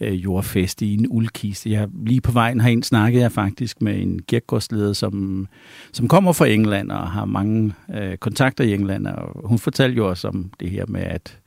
øh, 0.00 0.24
jordfeste 0.24 0.86
i 0.86 0.94
en 0.94 1.06
uldkiste. 1.08 1.70
Jeg, 1.70 1.88
lige 2.06 2.20
på 2.20 2.32
vejen 2.32 2.60
herind 2.60 2.82
snakkede 2.82 3.22
jeg 3.22 3.32
faktisk 3.32 3.82
med 3.82 4.02
en 4.02 4.22
kirkegårdsleder, 4.22 4.92
som, 4.92 5.46
som 5.92 6.08
kommer 6.08 6.32
fra 6.32 6.46
England 6.46 6.90
og 6.90 7.10
har 7.10 7.24
mange 7.24 7.72
øh, 7.94 8.16
kontakter 8.16 8.64
i 8.64 8.74
England. 8.74 9.06
Og 9.06 9.48
hun 9.48 9.58
fortalte 9.58 9.96
jo 9.96 10.08
også 10.08 10.28
om 10.28 10.50
det 10.60 10.70
her 10.70 10.84
med, 10.88 11.02
at 11.02 11.38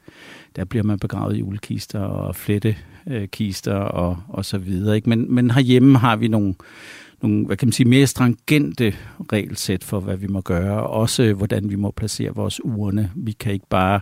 der 0.56 0.66
bliver 0.66 0.84
man 0.84 1.00
begravet 1.00 1.38
i 1.38 1.42
uldkister 1.42 2.00
og 2.00 2.36
flettekister 2.36 3.74
og, 3.74 4.18
og 4.28 4.46
så 4.46 4.58
videre. 4.58 4.96
Ikke? 4.96 5.10
Men, 5.10 5.36
men 5.36 5.52
herhjemme 5.52 5.98
har 5.98 6.16
vi 6.16 6.28
nogle, 6.28 6.56
nogle 7.28 7.46
hvad 7.46 7.58
kan 7.58 7.68
man 7.68 7.74
sige, 7.74 7.90
mere 7.90 8.08
stringente 8.08 8.94
regelsæt 9.32 9.84
for, 9.84 10.00
hvad 10.00 10.18
vi 10.18 10.28
må 10.28 10.42
gøre, 10.42 10.84
og 10.84 10.90
også 10.90 11.34
hvordan 11.34 11.70
vi 11.70 11.76
må 11.76 11.92
placere 11.92 12.36
vores 12.36 12.64
urne. 12.64 13.12
Vi 13.16 13.32
kan 13.32 13.54
ikke 13.54 13.70
bare 13.70 14.00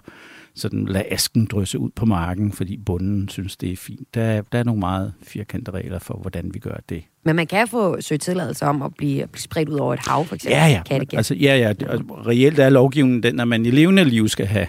sådan 0.55 0.86
lade 0.86 1.05
asken 1.12 1.45
drysse 1.45 1.79
ud 1.79 1.89
på 1.95 2.05
marken, 2.05 2.51
fordi 2.51 2.77
bunden 2.77 3.29
synes, 3.29 3.57
det 3.57 3.71
er 3.71 3.75
fint. 3.77 4.13
Der, 4.13 4.41
der 4.41 4.59
er 4.59 4.63
nogle 4.63 4.79
meget 4.79 5.13
firkantede 5.23 5.77
regler 5.77 5.99
for, 5.99 6.13
hvordan 6.21 6.51
vi 6.53 6.59
gør 6.59 6.75
det. 6.89 7.03
Men 7.25 7.36
man 7.36 7.47
kan 7.47 7.67
få 7.67 8.01
søgt 8.01 8.21
tilladelse 8.21 8.65
om 8.65 8.81
at 8.81 8.91
blive, 8.97 9.27
blive 9.27 9.41
spredt 9.41 9.69
ud 9.69 9.77
over 9.77 9.93
et 9.93 9.99
hav, 10.07 10.25
for 10.25 10.36
eksempel. 10.36 10.57
Ja, 10.57 10.81
ja. 10.89 10.99
Altså, 11.13 11.36
ja, 11.36 11.57
ja. 11.57 11.67
Altså, 11.67 12.03
reelt 12.27 12.59
er 12.59 12.69
lovgivningen 12.69 13.23
den, 13.23 13.39
at 13.39 13.47
man 13.47 13.65
i 13.65 13.71
levende 13.71 14.03
liv 14.03 14.27
skal 14.27 14.45
have 14.45 14.67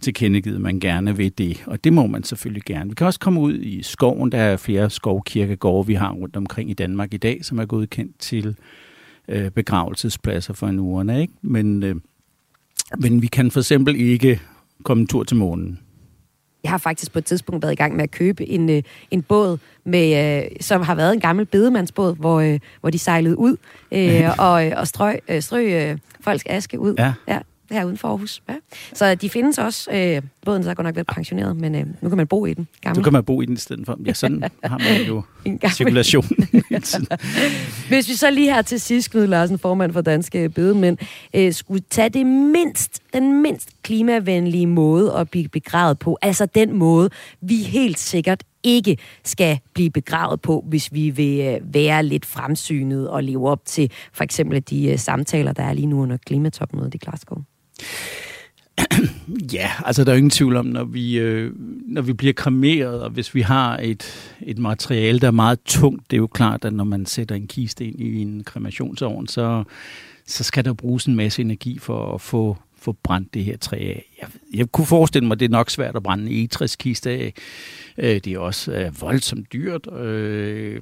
tilkendegivet, 0.00 0.60
man 0.60 0.80
gerne 0.80 1.16
vil 1.16 1.38
det. 1.38 1.64
Og 1.66 1.84
det 1.84 1.92
må 1.92 2.06
man 2.06 2.24
selvfølgelig 2.24 2.62
gerne. 2.62 2.90
Vi 2.90 2.94
kan 2.94 3.06
også 3.06 3.20
komme 3.20 3.40
ud 3.40 3.58
i 3.58 3.82
skoven. 3.82 4.32
Der 4.32 4.38
er 4.38 4.56
flere 4.56 4.90
skovkirkegårde, 4.90 5.86
vi 5.86 5.94
har 5.94 6.12
rundt 6.12 6.36
omkring 6.36 6.70
i 6.70 6.74
Danmark 6.74 7.14
i 7.14 7.16
dag, 7.16 7.44
som 7.44 7.58
er 7.58 7.64
godkendt 7.64 8.18
til 8.18 8.56
øh, 9.28 9.50
begravelsespladser 9.50 10.54
for 10.54 10.66
en 10.66 10.78
urne. 10.78 11.20
Ikke? 11.20 11.32
Men, 11.42 11.82
øh, 11.82 11.96
men 12.98 13.22
vi 13.22 13.26
kan 13.26 13.50
for 13.50 13.60
eksempel 13.60 13.96
ikke 14.00 14.40
komme 14.84 15.00
en 15.00 15.06
tur 15.06 15.24
til 15.24 15.36
månen. 15.36 15.78
Jeg 16.62 16.70
har 16.70 16.78
faktisk 16.78 17.12
på 17.12 17.18
et 17.18 17.24
tidspunkt 17.24 17.62
været 17.62 17.72
i 17.72 17.76
gang 17.76 17.96
med 17.96 18.02
at 18.02 18.10
købe 18.10 18.48
en, 18.48 18.70
øh, 18.70 18.82
en 19.10 19.22
båd, 19.22 19.58
med, 19.84 20.42
øh, 20.42 20.50
som 20.60 20.82
har 20.82 20.94
været 20.94 21.12
en 21.12 21.20
gammel 21.20 21.46
bedemandsbåd, 21.46 22.16
hvor, 22.16 22.40
øh, 22.40 22.60
hvor 22.80 22.90
de 22.90 22.98
sejlede 22.98 23.38
ud 23.38 23.56
øh, 23.92 24.38
og, 24.38 24.52
og 24.76 24.88
strøg, 24.88 25.18
øh, 25.28 25.42
strøg 25.42 25.66
øh, 25.66 25.98
folks 26.20 26.44
aske 26.46 26.80
ud. 26.80 26.94
Ja. 26.98 27.12
ja 27.28 27.38
her 27.70 27.84
uden 27.84 27.96
for 27.96 28.08
Aarhus. 28.08 28.42
Ja. 28.48 28.54
Så 28.92 29.14
de 29.14 29.30
findes 29.30 29.58
også. 29.58 29.90
Øh, 29.92 30.22
båden 30.44 30.64
så 30.64 30.70
er 30.70 30.74
godt 30.74 30.84
nok 30.84 30.94
været 30.94 31.06
pensioneret, 31.06 31.56
men 31.56 31.74
øh, 31.74 31.86
nu 32.00 32.08
kan 32.08 32.16
man 32.16 32.26
bo 32.26 32.46
i 32.46 32.54
den. 32.54 32.68
Gammel. 32.82 32.98
Nu 32.98 33.02
kan 33.02 33.12
man 33.12 33.24
bo 33.24 33.42
i 33.42 33.46
den 33.46 33.54
i 33.54 33.56
stedet 33.58 33.86
for. 33.86 33.98
Ja, 34.06 34.12
sådan 34.12 34.42
har 34.64 34.78
man 34.78 35.06
jo 35.06 35.22
cirkulation. 35.76 36.24
Hvis 37.88 38.08
vi 38.08 38.14
så 38.14 38.30
lige 38.30 38.54
her 38.54 38.62
til 38.62 38.80
sidst, 38.80 39.10
Knud 39.10 39.26
Larsen, 39.26 39.58
formand 39.58 39.92
for 39.92 40.00
Danske 40.00 40.48
Bedemænd, 40.48 40.98
øh, 41.34 41.52
skulle 41.52 41.82
tage 41.90 42.08
det 42.08 42.26
mindst, 42.26 43.02
den 43.12 43.42
mindst 43.42 43.68
klimavenlige 43.82 44.66
måde 44.66 45.12
at 45.14 45.30
blive 45.30 45.48
begravet 45.48 45.98
på, 45.98 46.18
altså 46.22 46.46
den 46.46 46.78
måde, 46.78 47.10
vi 47.40 47.56
helt 47.56 47.98
sikkert 47.98 48.44
ikke 48.66 48.96
skal 49.24 49.58
blive 49.74 49.90
begravet 49.90 50.40
på, 50.40 50.64
hvis 50.68 50.92
vi 50.92 51.10
vil 51.10 51.40
øh, 51.40 51.74
være 51.74 52.02
lidt 52.02 52.26
fremsynet 52.26 53.10
og 53.10 53.24
leve 53.24 53.48
op 53.48 53.64
til 53.64 53.90
for 54.12 54.24
eksempel 54.24 54.62
de 54.70 54.92
uh, 54.92 54.98
samtaler, 54.98 55.52
der 55.52 55.62
er 55.62 55.72
lige 55.72 55.86
nu 55.86 56.02
under 56.02 56.16
klimatopmødet 56.26 56.94
i 56.94 56.98
Glasgow. 56.98 57.38
Ja, 59.52 59.70
altså 59.84 60.04
der 60.04 60.12
er 60.12 60.16
ingen 60.16 60.30
tvivl 60.30 60.56
om, 60.56 60.66
når 60.66 60.84
vi, 60.84 61.18
øh, 61.18 61.52
når 61.86 62.02
vi 62.02 62.12
bliver 62.12 62.32
kremeret, 62.32 63.02
og 63.02 63.10
hvis 63.10 63.34
vi 63.34 63.40
har 63.40 63.78
et, 63.82 64.34
et 64.40 64.58
materiale, 64.58 65.18
der 65.18 65.26
er 65.26 65.30
meget 65.30 65.58
tungt, 65.64 66.10
det 66.10 66.16
er 66.16 66.20
jo 66.20 66.26
klart, 66.26 66.64
at 66.64 66.72
når 66.72 66.84
man 66.84 67.06
sætter 67.06 67.34
en 67.34 67.46
kiste 67.46 67.84
ind 67.84 68.00
i 68.00 68.22
en 68.22 68.44
kremationsovn, 68.44 69.26
så, 69.26 69.64
så 70.26 70.44
skal 70.44 70.64
der 70.64 70.72
bruges 70.72 71.06
en 71.06 71.16
masse 71.16 71.42
energi 71.42 71.78
for 71.78 72.14
at 72.14 72.20
få, 72.20 72.56
få 72.86 72.96
brændt 73.02 73.34
det 73.34 73.44
her 73.44 73.56
træ 73.56 73.76
af. 73.76 74.04
Jeg, 74.20 74.28
jeg 74.54 74.72
kunne 74.72 74.86
forestille 74.86 75.26
mig, 75.26 75.34
at 75.34 75.40
det 75.40 75.44
er 75.46 75.50
nok 75.50 75.70
svært 75.70 75.96
at 75.96 76.02
brænde 76.02 76.24
en 76.24 76.32
egetræskiste 76.32 77.10
af. 77.10 77.34
Øh, 77.98 78.14
det 78.14 78.26
er 78.26 78.38
også 78.38 78.72
øh, 78.72 79.00
voldsomt 79.00 79.52
dyrt. 79.52 79.92
Øh, 79.92 80.80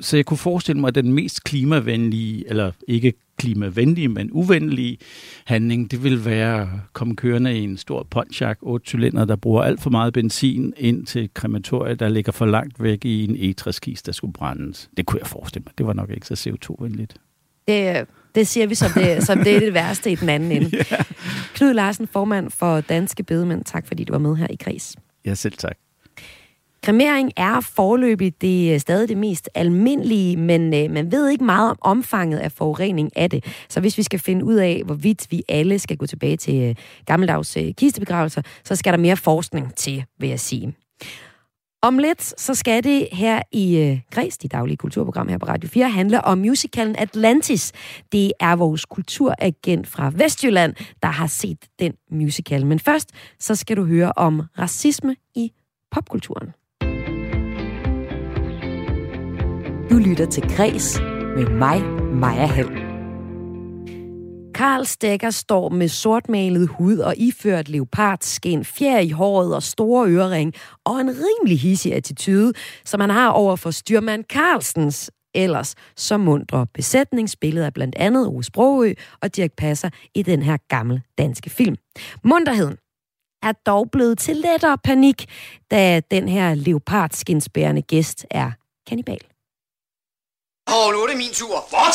så 0.00 0.16
jeg 0.16 0.26
kunne 0.26 0.38
forestille 0.38 0.80
mig, 0.80 0.88
at 0.88 0.94
den 0.94 1.12
mest 1.12 1.44
klimavenlige, 1.44 2.48
eller 2.48 2.72
ikke 2.88 3.12
klimavenlige, 3.36 4.08
men 4.08 4.30
uvenlige 4.30 4.98
handling, 5.44 5.90
det 5.90 6.04
vil 6.04 6.24
være 6.24 6.62
at 6.62 6.68
komme 6.92 7.16
kørende 7.16 7.58
i 7.58 7.62
en 7.64 7.76
stor 7.76 8.06
Pontiac 8.10 8.56
8 8.60 8.86
cylinder, 8.86 9.24
der 9.24 9.36
bruger 9.36 9.62
alt 9.62 9.80
for 9.80 9.90
meget 9.90 10.12
benzin 10.12 10.74
ind 10.76 11.06
til 11.06 11.30
krematoriet, 11.34 12.00
der 12.00 12.08
ligger 12.08 12.32
for 12.32 12.46
langt 12.46 12.82
væk 12.82 13.04
i 13.04 13.24
en 13.24 13.36
egetræskiste, 13.36 14.06
der 14.06 14.12
skulle 14.12 14.32
brændes. 14.32 14.90
Det 14.96 15.06
kunne 15.06 15.18
jeg 15.20 15.26
forestille 15.26 15.64
mig. 15.64 15.78
Det 15.78 15.86
var 15.86 15.92
nok 15.92 16.10
ikke 16.10 16.26
så 16.26 16.34
CO2-venligt. 16.34 17.14
Det, 17.68 18.00
øh, 18.00 18.06
det 18.34 18.48
siger 18.48 18.66
vi 18.66 18.74
som 18.74 18.90
det, 18.90 19.26
som 19.26 19.38
det 19.38 19.56
er 19.56 19.60
det 19.60 19.74
værste 19.74 20.10
i 20.10 20.14
den 20.14 20.28
anden 20.28 20.52
ende. 20.52 20.70
yeah. 20.76 21.04
Knud 21.54 21.74
Larsen, 21.74 22.08
formand 22.08 22.50
for 22.50 22.80
Danske 22.80 23.22
Bedemænd. 23.22 23.64
Tak 23.64 23.86
fordi 23.86 24.04
du 24.04 24.12
var 24.12 24.18
med 24.18 24.36
her 24.36 24.46
i 24.50 24.56
Kris. 24.56 24.96
Ja, 25.24 25.34
selv 25.34 25.52
tak. 25.52 25.76
Kremering 26.82 27.32
er 27.36 27.60
forløbigt 27.60 28.42
det 28.42 28.80
stadig 28.80 29.08
det 29.08 29.16
mest 29.16 29.48
almindelige, 29.54 30.36
men 30.36 30.74
øh, 30.74 30.90
man 30.90 31.12
ved 31.12 31.30
ikke 31.30 31.44
meget 31.44 31.70
om 31.70 31.76
omfanget 31.80 32.38
af 32.38 32.52
forurening 32.52 33.10
af 33.16 33.30
det. 33.30 33.44
Så 33.68 33.80
hvis 33.80 33.98
vi 33.98 34.02
skal 34.02 34.18
finde 34.18 34.44
ud 34.44 34.54
af, 34.54 34.82
hvorvidt 34.84 35.26
vi 35.30 35.42
alle 35.48 35.78
skal 35.78 35.96
gå 35.96 36.06
tilbage 36.06 36.36
til 36.36 36.62
øh, 36.62 36.74
gammeldags 37.06 37.56
øh, 37.56 37.74
kistebegravelser, 37.74 38.42
så 38.64 38.76
skal 38.76 38.92
der 38.92 38.98
mere 38.98 39.16
forskning 39.16 39.74
til, 39.74 40.04
vil 40.18 40.28
jeg 40.28 40.40
sige. 40.40 40.74
Om 41.84 41.98
lidt, 41.98 42.40
så 42.40 42.54
skal 42.54 42.84
det 42.84 43.08
her 43.12 43.42
i 43.52 43.78
øh, 43.78 44.00
Græs, 44.10 44.38
de 44.38 44.48
daglige 44.48 44.76
kulturprogram 44.76 45.28
her 45.28 45.38
på 45.38 45.46
Radio 45.46 45.68
4, 45.68 45.90
handle 45.90 46.24
om 46.24 46.38
musicalen 46.38 46.96
Atlantis. 46.98 47.72
Det 48.12 48.32
er 48.40 48.56
vores 48.56 48.84
kulturagent 48.84 49.86
fra 49.86 50.12
Vestjylland, 50.14 50.74
der 51.02 51.08
har 51.08 51.26
set 51.26 51.58
den 51.78 51.92
musical. 52.10 52.66
Men 52.66 52.78
først, 52.78 53.10
så 53.38 53.54
skal 53.54 53.76
du 53.76 53.84
høre 53.84 54.12
om 54.16 54.42
racisme 54.58 55.16
i 55.34 55.52
popkulturen. 55.90 56.48
Du 59.90 59.96
lytter 59.96 60.26
til 60.30 60.42
Græs 60.56 61.00
med 61.36 61.46
mig, 61.46 61.82
Maja 62.14 62.46
Helm. 62.46 62.81
Karl 64.54 64.84
Stegger 64.84 65.30
står 65.30 65.68
med 65.68 65.88
sortmalet 65.88 66.68
hud 66.68 66.98
og 66.98 67.14
iført 67.16 67.68
leopardskin, 67.68 68.64
fjer 68.64 68.98
i 68.98 69.10
håret 69.10 69.54
og 69.54 69.62
store 69.62 70.08
ørering 70.08 70.54
og 70.84 71.00
en 71.00 71.08
rimelig 71.08 71.60
hissig 71.60 71.94
attitude, 71.94 72.52
som 72.84 73.00
han 73.00 73.10
har 73.10 73.28
over 73.28 73.56
for 73.56 73.70
styrmand 73.70 74.24
Carlsens 74.24 75.10
ellers 75.34 75.74
så 75.96 76.16
mundre 76.16 76.66
besætningsbilleder 76.74 77.66
af 77.66 77.72
blandt 77.72 77.94
andet 77.94 78.26
Ove 78.26 78.44
Sprogø 78.44 78.94
og 79.22 79.36
Dirk 79.36 79.52
Passer 79.56 79.90
i 80.14 80.22
den 80.22 80.42
her 80.42 80.56
gamle 80.68 81.02
danske 81.18 81.50
film. 81.50 81.76
Munterheden 82.24 82.76
er 83.42 83.52
dog 83.52 83.90
blevet 83.90 84.18
til 84.18 84.36
lettere 84.36 84.78
panik, 84.78 85.26
da 85.70 86.00
den 86.10 86.28
her 86.28 86.54
leopardskinsbærende 86.54 87.82
gæst 87.82 88.26
er 88.30 88.50
kannibal. 88.88 89.20
Oh, 90.66 90.92
nu 90.92 90.98
er 91.02 91.06
det 91.06 91.16
min 91.16 91.32
tur. 91.32 91.74
What? 91.74 91.94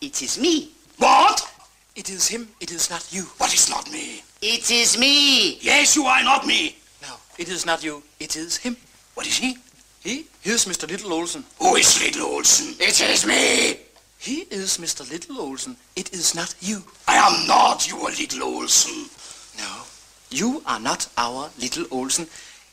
It 0.00 0.22
is 0.22 0.38
me. 0.38 0.79
What? 1.00 1.50
It 1.96 2.10
is 2.10 2.28
him. 2.28 2.48
It 2.60 2.70
is 2.70 2.90
not 2.90 3.06
you. 3.10 3.22
What 3.38 3.54
is 3.54 3.70
not 3.70 3.90
me? 3.90 4.22
It 4.42 4.70
is 4.70 4.98
me. 4.98 5.58
Yes, 5.60 5.96
you 5.96 6.04
are 6.04 6.22
not 6.22 6.46
me. 6.46 6.76
No, 7.02 7.16
it 7.38 7.48
is 7.48 7.64
not 7.64 7.82
you. 7.82 8.02
It 8.20 8.36
is 8.36 8.58
him. 8.58 8.76
What 9.14 9.26
is 9.26 9.38
he? 9.38 9.56
He 10.00 10.26
is 10.44 10.66
Mr. 10.66 10.88
Little 10.88 11.12
Olsen. 11.14 11.44
Who 11.58 11.76
is 11.76 12.02
Little 12.02 12.26
Olsen? 12.26 12.74
It 12.78 13.00
is 13.00 13.26
me. 13.26 13.80
He 14.18 14.40
is 14.50 14.76
Mr. 14.76 15.10
Little 15.10 15.40
Olsen. 15.40 15.76
It 15.96 16.12
is 16.12 16.34
not 16.34 16.54
you. 16.60 16.84
I 17.08 17.16
am 17.16 17.46
not 17.46 17.88
your 17.88 18.10
Little 18.10 18.42
Olsen. 18.44 19.08
No, 19.56 19.82
you 20.30 20.62
are 20.66 20.80
not 20.80 21.08
our 21.16 21.48
Little 21.58 21.86
Olsen. 21.90 22.26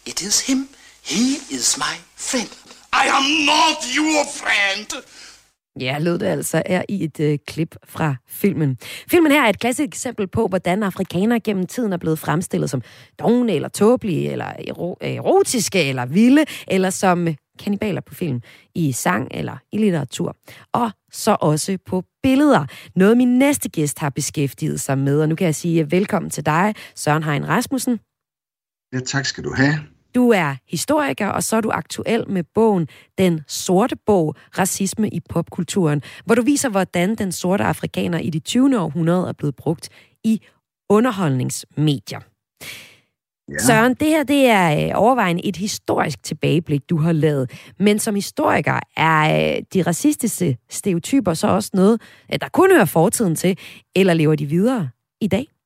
It 0.05 0.21
is 0.21 0.41
him. 0.41 0.67
He 1.01 1.35
is 1.49 1.77
my 1.77 1.97
friend. 2.15 2.49
I 2.91 3.07
am 3.07 3.45
not 3.45 3.93
your 3.93 4.25
friend. 4.25 5.03
Ja, 5.81 5.97
lød 5.99 6.19
det 6.19 6.25
altså 6.25 6.63
er 6.65 6.83
i 6.89 7.03
et 7.03 7.19
øh, 7.19 7.37
klip 7.47 7.75
fra 7.85 8.15
filmen. 8.27 8.77
Filmen 9.11 9.31
her 9.31 9.43
er 9.43 9.49
et 9.49 9.59
klassisk 9.59 9.87
eksempel 9.87 10.27
på, 10.27 10.47
hvordan 10.47 10.83
afrikanere 10.83 11.39
gennem 11.39 11.65
tiden 11.65 11.93
er 11.93 11.97
blevet 11.97 12.19
fremstillet 12.19 12.69
som 12.69 12.81
dogne, 13.19 13.53
eller 13.53 13.69
tåbelige, 13.69 14.31
eller 14.31 14.45
erotiske, 15.01 15.83
eller 15.83 16.05
vilde, 16.05 16.45
eller 16.67 16.89
som 16.89 17.27
øh, 17.27 17.35
kanibaler 17.59 18.01
på 18.01 18.13
film, 18.13 18.41
i 18.75 18.91
sang 18.91 19.27
eller 19.31 19.57
i 19.71 19.77
litteratur. 19.77 20.35
Og 20.73 20.91
så 21.11 21.37
også 21.41 21.77
på 21.85 22.03
billeder. 22.23 22.65
Noget 22.95 23.17
min 23.17 23.39
næste 23.39 23.69
gæst 23.69 23.99
har 23.99 24.09
beskæftiget 24.09 24.79
sig 24.79 24.97
med, 24.97 25.21
og 25.21 25.29
nu 25.29 25.35
kan 25.35 25.45
jeg 25.45 25.55
sige 25.55 25.81
øh, 25.81 25.91
velkommen 25.91 26.29
til 26.29 26.45
dig, 26.45 26.73
Søren 26.95 27.23
Hein 27.23 27.47
Rasmussen. 27.47 27.99
Ja, 28.93 28.99
tak 28.99 29.25
skal 29.25 29.43
du 29.43 29.53
have. 29.53 29.96
Du 30.17 30.29
er 30.29 30.55
historiker, 30.67 31.27
og 31.27 31.43
så 31.43 31.55
er 31.55 31.61
du 31.61 31.69
aktuel 31.69 32.29
med 32.29 32.43
bogen 32.43 32.87
Den 33.17 33.41
Sorte 33.47 33.95
Bog, 34.05 34.35
Racisme 34.57 35.09
i 35.09 35.19
popkulturen, 35.29 36.01
hvor 36.25 36.35
du 36.35 36.41
viser, 36.41 36.69
hvordan 36.69 37.15
den 37.15 37.31
sorte 37.31 37.63
afrikaner 37.63 38.19
i 38.19 38.29
det 38.29 38.43
20. 38.43 38.79
århundrede 38.79 39.27
er 39.27 39.33
blevet 39.33 39.55
brugt 39.55 39.89
i 40.23 40.41
underholdningsmedier. 40.89 42.19
Ja. 43.51 43.57
Søren, 43.57 43.93
det 43.93 44.07
her 44.07 44.23
det 44.23 44.45
er 44.45 44.87
øh, 44.87 44.91
overvejende 44.95 45.45
et 45.45 45.57
historisk 45.57 46.23
tilbageblik, 46.23 46.89
du 46.89 46.97
har 46.97 47.11
lavet. 47.11 47.51
Men 47.79 47.99
som 47.99 48.15
historiker 48.15 48.79
er 48.97 49.55
øh, 49.55 49.63
de 49.73 49.81
racistiske 49.81 50.57
stereotyper 50.69 51.33
så 51.33 51.47
også 51.47 51.69
noget, 51.73 52.01
øh, 52.33 52.39
der 52.41 52.49
kun 52.49 52.71
hører 52.71 52.85
fortiden 52.85 53.35
til, 53.35 53.57
eller 53.95 54.13
lever 54.13 54.35
de 54.35 54.45
videre 54.45 54.89
i 55.21 55.27
dag? 55.27 55.56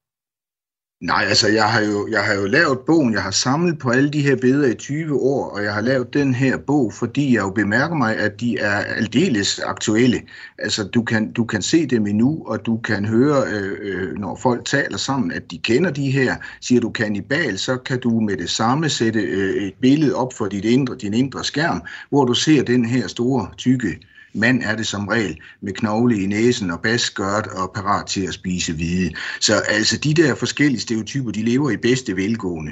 Nej, 1.02 1.26
altså 1.28 1.48
jeg 1.48 1.72
har, 1.72 1.82
jo, 1.82 2.08
jeg 2.12 2.24
har 2.24 2.34
jo 2.34 2.46
lavet 2.46 2.80
bogen, 2.80 3.14
jeg 3.14 3.24
har 3.24 3.32
samlet 3.32 3.80
på 3.80 3.90
alle 3.90 4.10
de 4.10 4.22
her 4.22 4.36
billeder 4.36 4.68
i 4.68 4.76
20 4.76 5.22
år, 5.22 5.50
og 5.50 5.64
jeg 5.64 5.74
har 5.74 5.82
lavet 5.82 6.14
den 6.14 6.34
her 6.34 6.58
bog, 6.58 6.94
fordi 6.94 7.36
jeg 7.36 7.42
jo 7.42 7.50
bemærker 7.50 7.96
mig, 7.96 8.18
at 8.18 8.40
de 8.40 8.58
er 8.58 8.76
aldeles 8.76 9.60
aktuelle. 9.60 10.22
Altså 10.58 10.84
du 10.84 11.04
kan, 11.04 11.32
du 11.32 11.46
kan 11.46 11.62
se 11.62 11.86
dem 11.86 12.08
endnu, 12.08 12.44
og 12.46 12.66
du 12.66 12.78
kan 12.78 13.06
høre, 13.06 13.44
øh, 13.48 13.78
øh, 13.82 14.18
når 14.18 14.36
folk 14.36 14.66
taler 14.66 14.98
sammen, 14.98 15.32
at 15.32 15.52
de 15.52 15.58
kender 15.58 15.92
de 15.92 16.12
her. 16.12 16.36
Siger 16.62 16.82
du 16.82 16.90
kanibal, 16.90 17.58
så 17.58 17.78
kan 17.78 18.00
du 18.00 18.20
med 18.20 18.38
det 18.38 18.50
samme 18.50 18.90
sætte 18.90 19.20
øh, 19.20 19.64
et 19.64 19.74
billede 19.82 20.16
op 20.16 20.34
for 20.34 20.48
dit 20.48 20.66
indre, 20.66 20.96
din 20.96 21.14
indre 21.14 21.44
skærm, 21.44 21.82
hvor 22.10 22.26
du 22.26 22.34
ser 22.34 22.64
den 22.64 22.86
her 22.86 23.08
store, 23.08 23.48
tykke 23.58 23.98
Mand 24.34 24.63
er 24.63 24.76
det 24.76 24.88
som 24.88 25.08
regel 25.08 25.39
med 25.62 25.74
knogle 25.74 26.24
i 26.24 26.26
næsen 26.26 26.72
og 26.72 26.82
basskørt 26.82 27.48
og 27.48 27.72
parat 27.76 28.06
til 28.06 28.22
at 28.28 28.34
spise 28.34 28.74
hvide. 28.74 29.13
Så 29.39 29.56
altså 29.56 29.98
de 29.98 30.13
der 30.13 30.36
forskellige 30.36 30.82
stereotyper, 30.82 31.32
de 31.32 31.44
lever 31.44 31.72
i 31.72 31.78
bedste 31.78 32.15
velgående. 32.15 32.72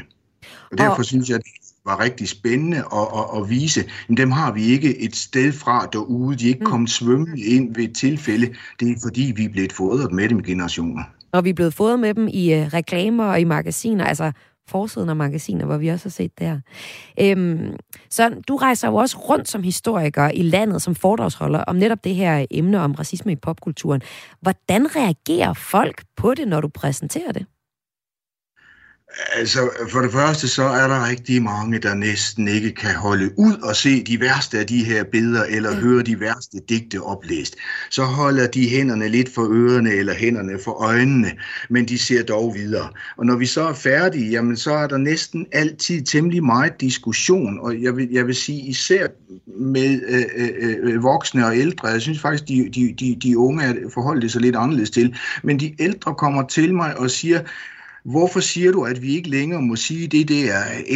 Og 0.72 0.78
derfor 0.78 0.98
og... 0.98 1.06
synes 1.06 1.30
jeg, 1.30 1.36
at 1.36 1.43
det 1.43 1.52
var 1.86 2.00
rigtig 2.00 2.30
spændende 2.30 2.78
at, 2.78 3.08
at, 3.17 3.41
at 3.41 3.50
vise, 3.50 3.86
men 4.08 4.17
dem 4.17 4.32
har 4.32 4.52
vi 4.52 4.63
ikke 4.63 4.98
et 4.98 5.15
sted 5.15 5.52
fra 5.52 5.89
derude. 5.93 6.38
De 6.38 6.43
er 6.43 6.48
ikke 6.48 6.60
mm. 6.60 6.65
kommet 6.65 6.89
svømmende 6.89 7.41
ind 7.41 7.76
ved 7.76 7.84
et 7.84 7.95
tilfælde. 7.95 8.56
Det 8.80 8.91
er 8.91 8.95
fordi, 9.04 9.34
vi 9.36 9.45
er 9.45 9.50
blevet 9.50 9.74
fodret 9.74 10.12
med 10.12 10.30
dem 10.30 10.39
i 10.39 10.43
generationer. 10.43 11.04
Og 11.32 11.43
vi 11.43 11.50
er 11.50 11.54
blevet 11.54 11.74
fodret 11.74 12.00
med 12.00 12.13
dem 12.13 12.28
i 12.28 12.54
uh, 12.54 12.74
reklamer 12.74 13.26
og 13.26 13.39
i 13.39 13.43
magasiner. 13.43 14.06
Altså, 14.06 14.32
forsiden 14.69 15.10
af 15.10 15.15
magasiner, 15.15 15.65
hvor 15.65 15.77
vi 15.77 15.88
også 15.88 16.05
har 16.05 16.10
set 16.10 16.39
det 16.39 16.47
her. 16.47 16.60
Øhm, 17.21 17.75
så 18.10 18.29
du 18.47 18.55
rejser 18.55 18.88
jo 18.88 18.95
også 18.95 19.17
rundt 19.17 19.49
som 19.49 19.63
historiker 19.63 20.29
i 20.29 20.41
landet 20.41 20.82
som 20.82 20.95
foredragsholder 20.95 21.60
om 21.60 21.75
netop 21.75 22.03
det 22.03 22.15
her 22.15 22.45
emne 22.51 22.79
om 22.79 22.91
racisme 22.91 23.32
i 23.32 23.36
popkulturen. 23.36 24.01
Hvordan 24.41 24.95
reagerer 24.95 25.53
folk 25.53 26.03
på 26.17 26.34
det, 26.34 26.47
når 26.47 26.62
du 26.62 26.67
præsenterer 26.67 27.32
det? 27.32 27.45
Altså, 29.34 29.69
for 29.91 30.00
det 30.00 30.12
første, 30.12 30.48
så 30.48 30.63
er 30.63 30.88
der 30.88 31.10
rigtig 31.10 31.43
mange, 31.43 31.80
der 31.80 31.93
næsten 31.93 32.48
ikke 32.48 32.72
kan 32.72 32.95
holde 32.95 33.30
ud 33.38 33.54
og 33.54 33.76
se 33.76 34.04
de 34.04 34.19
værste 34.19 34.60
af 34.60 34.67
de 34.67 34.84
her 34.84 35.04
billeder, 35.04 35.43
eller 35.43 35.72
mm. 35.72 35.78
høre 35.78 36.04
de 36.04 36.19
værste 36.19 36.58
digte 36.69 37.02
oplæst. 37.02 37.56
Så 37.89 38.04
holder 38.04 38.48
de 38.48 38.69
hænderne 38.69 39.08
lidt 39.08 39.34
for 39.34 39.48
ørerne, 39.52 39.91
eller 39.91 40.13
hænderne 40.13 40.60
for 40.63 40.72
øjnene, 40.72 41.32
men 41.69 41.88
de 41.88 41.98
ser 41.98 42.24
dog 42.24 42.56
videre. 42.56 42.89
Og 43.17 43.26
når 43.26 43.36
vi 43.36 43.45
så 43.45 43.62
er 43.67 43.74
færdige, 43.74 44.30
jamen, 44.30 44.58
så 44.58 44.74
er 44.74 44.88
der 44.88 44.98
næsten 44.98 45.45
altid 45.52 46.02
temmelig 46.02 46.43
meget 46.43 46.82
diskussion, 46.82 47.60
og 47.60 47.82
jeg 47.82 47.95
vil, 47.95 48.08
jeg 48.12 48.28
vil 48.28 48.36
sige 48.36 48.62
især 48.62 49.08
med 49.60 50.02
øh, 50.08 50.24
øh, 50.36 50.76
øh 50.82 51.04
voksne 51.04 51.45
og 51.45 51.58
ældre. 51.58 51.88
Jeg 51.88 52.02
synes 52.02 52.19
faktisk, 52.19 52.48
de, 52.48 52.69
de, 52.76 52.95
de, 53.00 53.17
de 53.24 53.38
unge 53.38 53.91
forholder 53.93 54.28
sig 54.28 54.41
lidt 54.41 54.56
anderledes 54.56 54.89
til, 54.89 55.15
men 55.43 55.60
de 55.60 55.76
ældre 55.80 56.15
kommer 56.15 56.48
til 56.48 56.76
mig 56.76 56.98
og 56.98 57.12
siger, 57.12 57.39
hvorfor 58.06 58.40
siger 58.40 58.72
du, 58.72 58.84
at 58.84 59.02
vi 59.02 59.16
ikke 59.16 59.30
længere 59.30 59.62
må 59.62 59.76
sige 59.76 60.08
det 60.08 60.28
der 60.28 60.54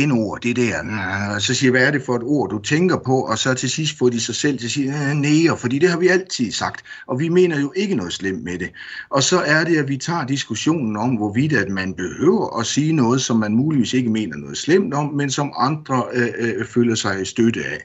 N-ord, 0.07 0.41
det 0.41 0.55
der, 0.55 1.39
så 1.39 1.53
siger 1.53 1.71
hvad 1.71 1.87
er 1.87 1.91
det 1.91 2.01
for 2.05 2.15
et 2.15 2.23
ord, 2.23 2.49
du 2.49 2.59
tænker 2.59 2.97
på, 2.97 3.21
og 3.21 3.37
så 3.37 3.53
til 3.53 3.69
sidst 3.69 3.97
får 3.97 4.09
de 4.09 4.19
sig 4.21 4.35
selv 4.35 4.57
til 4.57 4.65
at 4.65 4.71
sige, 4.71 5.15
nære, 5.15 5.57
fordi 5.57 5.79
det 5.79 5.89
har 5.89 5.97
vi 5.97 6.07
altid 6.07 6.51
sagt, 6.51 6.83
og 7.07 7.19
vi 7.19 7.29
mener 7.29 7.59
jo 7.59 7.73
ikke 7.75 7.95
noget 7.95 8.13
slemt 8.13 8.43
med 8.43 8.59
det. 8.59 8.69
Og 9.09 9.23
så 9.23 9.39
er 9.39 9.63
det, 9.63 9.77
at 9.77 9.87
vi 9.87 9.97
tager 9.97 10.25
diskussionen 10.25 10.97
om, 10.97 11.15
hvorvidt 11.15 11.53
at 11.53 11.69
man 11.69 11.93
behøver 11.93 12.59
at 12.59 12.65
sige 12.65 12.93
noget, 12.93 13.21
som 13.21 13.37
man 13.37 13.55
muligvis 13.55 13.93
ikke 13.93 14.09
mener 14.09 14.37
noget 14.37 14.57
slemt 14.57 14.93
om, 14.93 15.13
men 15.13 15.29
som 15.29 15.53
andre 15.57 16.03
øh, 16.13 16.29
øh, 16.37 16.65
føler 16.65 16.95
sig 16.95 17.27
støtte 17.27 17.63
af. 17.65 17.79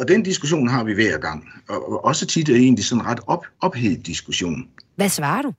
Og 0.00 0.08
den 0.08 0.22
diskussion 0.22 0.68
har 0.68 0.84
vi 0.84 0.94
hver 0.94 1.18
gang, 1.18 1.48
og 1.68 2.04
også 2.04 2.26
tit 2.26 2.48
er 2.48 2.56
egentlig 2.56 2.84
sådan 2.84 3.04
en 3.04 3.08
ret 3.08 3.20
op, 3.26 3.46
ophedet 3.60 4.06
diskussion. 4.06 4.68
Hvad 4.96 5.08
svarer 5.08 5.42
du? 5.42 5.52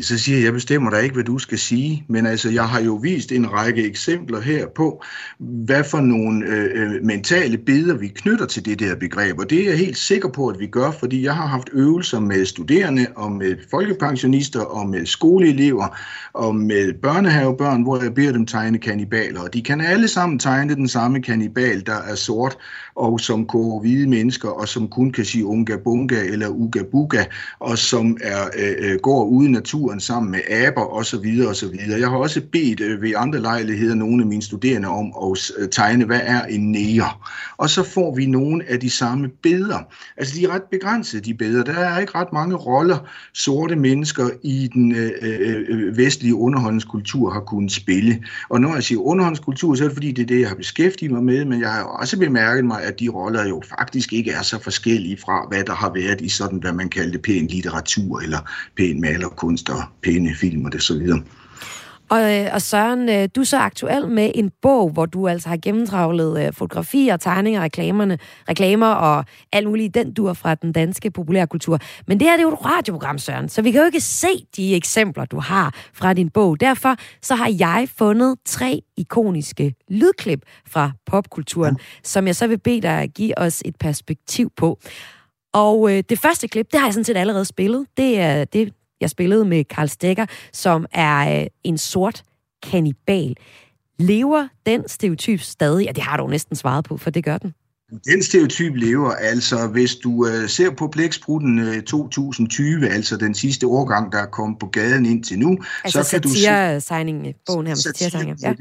Så 0.00 0.18
siger 0.18 0.38
jeg, 0.38 0.44
jeg 0.44 0.52
bestemmer 0.52 0.90
dig 0.90 1.02
ikke, 1.02 1.14
hvad 1.14 1.24
du 1.24 1.38
skal 1.38 1.58
sige, 1.58 2.04
men 2.08 2.26
altså, 2.26 2.50
jeg 2.50 2.68
har 2.68 2.80
jo 2.80 2.94
vist 2.94 3.32
en 3.32 3.52
række 3.52 3.84
eksempler 3.84 4.40
her 4.40 4.66
på, 4.66 5.02
hvad 5.38 5.84
for 5.84 6.00
nogle 6.00 6.46
øh, 6.46 6.94
øh 6.94 7.04
mentale 7.04 7.58
billeder 7.58 7.94
vi 7.94 8.08
knytter 8.08 8.46
til 8.46 8.64
det 8.64 8.78
der 8.78 8.96
begreb, 8.96 9.38
og 9.38 9.50
det 9.50 9.60
er 9.60 9.68
jeg 9.68 9.78
helt 9.78 9.96
sikker 9.96 10.28
på, 10.28 10.48
at 10.48 10.58
vi 10.58 10.66
gør, 10.66 10.90
fordi 10.90 11.24
jeg 11.24 11.34
har 11.34 11.46
haft 11.46 11.70
øvelser 11.72 12.20
med 12.20 12.44
studerende 12.44 13.06
og 13.16 13.32
med 13.32 13.56
folkepensionister 13.70 14.60
og 14.60 14.88
med 14.88 15.06
skoleelever 15.06 15.96
og 16.32 16.56
med 16.56 16.94
børnehavebørn, 17.02 17.82
hvor 17.82 18.02
jeg 18.02 18.14
beder 18.14 18.32
dem 18.32 18.46
tegne 18.46 18.78
kanibaler, 18.78 19.40
og 19.40 19.54
de 19.54 19.62
kan 19.62 19.80
alle 19.80 20.08
sammen 20.08 20.38
tegne 20.38 20.74
den 20.74 20.88
samme 20.88 21.22
kanibal, 21.22 21.86
der 21.86 21.96
er 21.96 22.14
sort, 22.14 22.58
og 22.94 23.20
som 23.20 23.46
koger 23.46 23.80
hvide 23.80 24.08
mennesker, 24.08 24.48
og 24.48 24.68
som 24.68 24.88
kun 24.88 25.10
kan 25.10 25.24
sige 25.24 25.44
unga 25.44 25.76
bunga 25.76 26.24
eller 26.24 26.48
uga 26.48 26.82
buga, 26.82 27.24
og 27.60 27.78
som 27.78 28.16
er, 28.20 28.44
øh, 28.58 28.92
øh 28.92 28.98
går 29.02 29.24
ude 29.24 29.48
i 29.48 29.52
naturen 29.52 30.00
sammen 30.00 30.32
med 30.32 30.40
aber 30.50 30.94
osv. 30.94 31.46
osv. 31.48 31.74
Jeg 31.98 32.08
har 32.08 32.16
også 32.16 32.40
bedt 32.52 32.80
øh, 32.80 33.02
ved 33.02 33.12
andre 33.16 33.40
lejligheder 33.40 33.94
nogle 33.94 34.22
af 34.22 34.26
mine 34.26 34.42
studerende 34.42 34.88
om 34.88 35.12
at 35.32 35.50
øh, 35.58 35.68
tegne, 35.68 36.04
hvad 36.04 36.20
er 36.22 36.44
en 36.44 36.72
næger. 36.72 37.28
Og 37.56 37.70
så 37.70 37.82
får 37.82 38.14
vi 38.14 38.26
nogle 38.26 38.64
af 38.68 38.80
de 38.80 38.90
samme 38.90 39.28
billeder. 39.28 39.78
Altså 40.16 40.34
de 40.36 40.44
er 40.44 40.48
ret 40.48 40.62
begrænsede, 40.70 41.22
de 41.22 41.34
billeder. 41.34 41.64
Der 41.64 41.72
er 41.72 41.98
ikke 41.98 42.14
ret 42.14 42.32
mange 42.32 42.56
roller, 42.56 42.98
sorte 43.34 43.76
mennesker 43.76 44.28
i 44.42 44.70
den 44.74 44.94
øh, 44.94 45.10
øh, 45.22 45.64
øh, 45.68 45.96
vestlige 45.96 46.34
underholdningskultur 46.34 47.30
har 47.30 47.40
kunnet 47.40 47.72
spille. 47.72 48.24
Og 48.50 48.60
når 48.60 48.74
jeg 48.74 48.82
siger 48.82 49.00
underholdningskultur, 49.00 49.74
så 49.74 49.84
er 49.84 49.88
det 49.88 49.96
fordi, 49.96 50.12
det 50.12 50.22
er 50.22 50.26
det, 50.26 50.40
jeg 50.40 50.48
har 50.48 50.56
beskæftiget 50.56 51.12
mig 51.12 51.24
med, 51.24 51.44
men 51.44 51.60
jeg 51.60 51.70
har 51.72 51.82
også 51.82 52.18
bemærket 52.18 52.64
mig, 52.64 52.81
at 52.82 53.00
de 53.00 53.08
roller 53.08 53.48
jo 53.48 53.62
faktisk 53.78 54.12
ikke 54.12 54.30
er 54.30 54.42
så 54.42 54.62
forskellige 54.62 55.16
fra, 55.16 55.46
hvad 55.48 55.64
der 55.64 55.74
har 55.74 55.92
været 55.94 56.20
i 56.20 56.28
sådan, 56.28 56.58
hvad 56.58 56.72
man 56.72 56.88
kaldte 56.88 57.18
pæn 57.18 57.46
litteratur, 57.46 58.20
eller 58.20 58.50
pæn 58.76 59.00
malerkunst 59.00 59.70
og 59.70 59.82
pæne 60.02 60.34
film 60.34 60.64
og 60.64 60.72
det 60.72 60.82
så 60.82 60.98
videre. 60.98 61.22
Og, 62.12 62.34
øh, 62.34 62.48
og 62.52 62.62
Søren, 62.62 63.08
øh, 63.08 63.28
du 63.36 63.40
er 63.40 63.44
så 63.44 63.58
aktuel 63.58 64.08
med 64.08 64.30
en 64.34 64.50
bog, 64.62 64.90
hvor 64.90 65.06
du 65.06 65.28
altså 65.28 65.48
har 65.48 65.56
gennemtravlet 65.56 66.46
øh, 66.46 66.52
fotografier, 66.52 67.16
tegninger, 67.16 67.62
reklamerne, 67.62 68.18
reklamer 68.48 68.86
og 68.86 69.24
alt 69.52 69.68
muligt 69.68 69.94
den 69.94 70.14
dur 70.14 70.32
fra 70.32 70.54
den 70.54 70.72
danske 70.72 71.10
populærkultur. 71.10 71.78
Men 72.06 72.20
det 72.20 72.26
her 72.28 72.36
det 72.36 72.42
er 72.42 72.48
jo 72.48 72.54
et 72.54 72.64
radioprogram, 72.64 73.18
Søren, 73.18 73.48
så 73.48 73.62
vi 73.62 73.70
kan 73.70 73.80
jo 73.80 73.86
ikke 73.86 74.00
se 74.00 74.46
de 74.56 74.74
eksempler, 74.74 75.24
du 75.24 75.40
har 75.40 75.74
fra 75.94 76.12
din 76.12 76.30
bog. 76.30 76.60
Derfor 76.60 76.96
så 77.22 77.34
har 77.34 77.54
jeg 77.58 77.88
fundet 77.98 78.36
tre 78.44 78.82
ikoniske 78.96 79.74
lydklip 79.88 80.40
fra 80.68 80.92
popkulturen, 81.06 81.76
ja. 81.78 81.84
som 82.04 82.26
jeg 82.26 82.36
så 82.36 82.46
vil 82.46 82.58
bede 82.58 82.82
dig 82.82 83.02
at 83.02 83.14
give 83.14 83.38
os 83.38 83.62
et 83.64 83.76
perspektiv 83.80 84.50
på. 84.56 84.78
Og 85.54 85.92
øh, 85.92 86.02
det 86.08 86.18
første 86.18 86.48
klip, 86.48 86.66
det 86.72 86.80
har 86.80 86.86
jeg 86.86 86.94
sådan 86.94 87.04
set 87.04 87.16
allerede 87.16 87.44
spillet. 87.44 87.86
Det 87.96 88.20
er 88.20 88.44
det 88.44 88.72
jeg 89.02 89.10
spillede 89.10 89.44
med 89.44 89.64
Karl 89.64 89.88
Stegger, 89.88 90.26
som 90.52 90.86
er 90.92 91.40
øh, 91.40 91.46
en 91.64 91.78
sort 91.78 92.22
kanibal. 92.62 93.36
Lever 93.98 94.48
den 94.66 94.88
stereotyp 94.88 95.40
stadig? 95.40 95.86
Ja, 95.86 95.92
det 95.92 96.02
har 96.02 96.16
du 96.16 96.26
næsten 96.26 96.56
svaret 96.56 96.84
på, 96.84 96.96
for 96.96 97.10
det 97.10 97.24
gør 97.24 97.38
den. 97.38 97.54
Den 98.04 98.22
stereotyp 98.22 98.74
lever, 98.76 99.10
altså 99.10 99.66
hvis 99.66 99.94
du 99.94 100.10
uh, 100.10 100.48
ser 100.48 100.70
på 100.70 100.88
Blæksprutten 100.88 101.58
uh, 101.58 101.80
2020, 101.80 102.88
altså 102.88 103.16
den 103.16 103.34
sidste 103.34 103.66
årgang, 103.66 104.12
der 104.12 104.18
er 104.18 104.26
kommet 104.26 104.58
på 104.58 104.66
gaden 104.66 105.06
indtil 105.06 105.38
nu, 105.38 105.58
altså 105.84 106.02
så 106.02 106.10
kan 106.10 106.22
du 106.22 106.28
se... 106.28 106.34
satire 106.80 107.34
bogen 107.46 107.66
her 107.66 107.74
med 107.74 107.76
satire, 107.76 108.36
ja. 108.42 108.54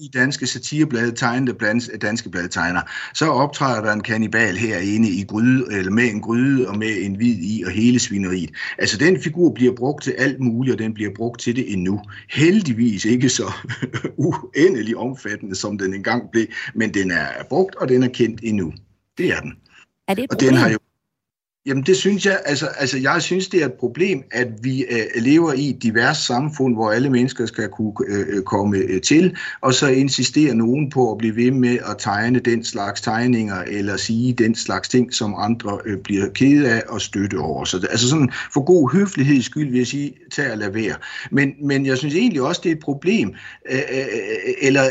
I 0.00 0.10
danske 0.14 0.46
satireblade 0.46 1.12
tegnede 1.12 1.54
blandt 1.54 2.02
danske 2.02 2.30
bladtegner, 2.30 2.80
så 3.14 3.26
optræder 3.26 3.82
der 3.82 3.92
en 3.92 4.00
kannibal 4.00 4.56
herinde 4.56 5.10
i 5.10 5.24
gryde, 5.24 5.66
eller 5.70 5.90
med 5.90 6.04
en 6.04 6.20
gryde 6.20 6.68
og 6.68 6.78
med 6.78 6.96
en 7.00 7.14
hvid 7.14 7.36
i 7.40 7.62
og 7.66 7.70
hele 7.70 7.98
svineriet. 7.98 8.50
Altså 8.78 8.98
den 8.98 9.22
figur 9.22 9.52
bliver 9.54 9.74
brugt 9.74 10.04
til 10.04 10.14
alt 10.18 10.40
muligt, 10.40 10.72
og 10.72 10.78
den 10.78 10.94
bliver 10.94 11.10
brugt 11.16 11.40
til 11.40 11.56
det 11.56 11.72
endnu. 11.72 12.00
Heldigvis 12.30 13.04
ikke 13.04 13.28
så 13.28 13.52
uendelig 14.16 14.96
omfattende, 14.96 15.54
som 15.54 15.78
den 15.78 15.94
engang 15.94 16.30
blev, 16.32 16.46
men 16.74 16.94
den 16.94 17.10
er 17.10 17.26
brugt, 17.48 17.74
og 17.74 17.88
den 17.88 18.02
er 18.02 18.08
kendt 18.08 18.40
endnu 18.42 18.57
endnu. 18.58 18.72
Det 19.18 19.32
er 19.32 19.40
den. 19.46 19.54
Er 20.08 20.14
det 20.14 20.24
et 20.24 20.32
og 20.32 20.40
den 20.40 20.54
har 20.54 20.68
jo 20.74 20.78
Jamen 21.66 21.82
det 21.82 21.96
synes 21.96 22.26
jeg, 22.26 22.40
altså, 22.44 22.66
altså 22.66 22.98
jeg 22.98 23.22
synes 23.22 23.48
det 23.48 23.62
er 23.62 23.66
et 23.66 23.72
problem, 23.72 24.22
at 24.30 24.48
vi 24.62 24.84
øh, 24.84 25.22
lever 25.22 25.52
i 25.52 25.68
et 25.68 25.82
divers 25.82 26.16
samfund, 26.16 26.74
hvor 26.74 26.90
alle 26.90 27.10
mennesker 27.10 27.46
skal 27.46 27.68
kunne 27.68 27.92
øh, 28.08 28.26
øh, 28.28 28.42
komme 28.42 28.76
øh, 28.76 29.00
til, 29.00 29.36
og 29.60 29.74
så 29.74 29.88
insisterer 29.88 30.54
nogen 30.54 30.90
på 30.90 31.12
at 31.12 31.18
blive 31.18 31.36
ved 31.36 31.50
med 31.50 31.78
at 31.90 31.96
tegne 31.98 32.38
den 32.38 32.64
slags 32.64 33.00
tegninger, 33.00 33.62
eller 33.62 33.96
sige 33.96 34.32
den 34.32 34.54
slags 34.54 34.88
ting, 34.88 35.14
som 35.14 35.34
andre 35.38 35.78
øh, 35.86 35.98
bliver 35.98 36.28
kede 36.28 36.70
af 36.70 36.82
og 36.88 37.00
støtte 37.00 37.36
over. 37.36 37.64
Så 37.64 37.78
det, 37.78 37.88
altså 37.90 38.08
sådan 38.08 38.30
for 38.52 38.64
god 38.64 38.92
høfligheds 38.92 39.44
skyld 39.44 39.70
vil 39.70 39.78
jeg 39.78 39.86
sige, 39.86 40.14
tag 40.32 40.52
og 40.52 40.58
lad 40.58 40.70
være. 40.70 40.94
Men, 41.30 41.52
men 41.62 41.86
jeg 41.86 41.98
synes 41.98 42.14
egentlig 42.14 42.42
også, 42.42 42.60
det 42.64 42.72
er 42.72 42.76
et 42.76 42.82
problem, 42.82 43.34
øh, 43.70 43.78
øh, 43.78 43.98
øh, 43.98 44.54
eller 44.62 44.82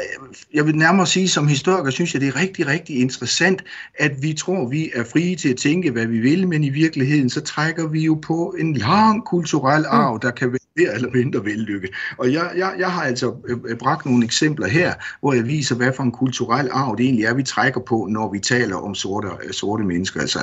jeg 0.54 0.66
vil 0.66 0.76
nærmere 0.76 1.08
sige, 1.08 1.28
som 1.28 1.48
historiker 1.48 1.90
synes 1.90 2.14
jeg, 2.14 2.22
det 2.22 2.28
er 2.28 2.36
rigtig, 2.36 2.68
rigtig 2.68 3.00
interessant, 3.00 3.64
at 3.96 4.12
vi 4.22 4.34
tror, 4.34 4.70
vi 4.70 4.90
er 4.96 5.04
frie 5.04 5.36
til 5.36 5.50
at 5.50 5.58
tænke, 5.58 5.92
hvad 5.92 6.06
vi 6.06 6.20
vil, 6.20 6.48
men 6.58 6.64
i 6.64 6.70
virkeligheden, 6.70 7.30
så 7.30 7.42
trækker 7.42 7.88
vi 7.88 8.06
jo 8.06 8.20
på 8.22 8.56
en 8.60 8.74
lang 8.74 9.26
kulturel 9.26 9.82
mm. 9.82 10.00
arv, 10.00 10.20
der 10.22 10.32
kan 10.32 10.52
være 10.52 10.67
mere 10.78 10.94
eller 10.94 11.10
mindre 11.14 11.46
vellykket. 11.46 11.90
Og 12.18 12.34
jeg, 12.34 12.52
jeg, 12.58 12.74
jeg 12.80 12.92
har 12.92 13.02
altså 13.02 13.36
øh, 13.48 13.58
øh, 13.68 13.78
bragt 13.78 14.06
nogle 14.06 14.26
eksempler 14.26 14.68
her, 14.68 14.94
hvor 15.20 15.34
jeg 15.34 15.48
viser, 15.48 15.76
hvad 15.76 15.94
for 15.96 16.04
en 16.04 16.12
kulturel 16.12 16.70
arv 16.72 16.98
det 16.98 17.04
egentlig 17.06 17.26
er, 17.26 17.34
vi 17.34 17.44
trækker 17.44 17.82
på, 17.82 18.08
når 18.10 18.32
vi 18.32 18.40
taler 18.40 18.76
om 18.76 18.96
sorte, 18.96 19.28
øh, 19.28 19.54
sorte 19.54 19.84
mennesker, 19.84 20.22
altså 20.22 20.40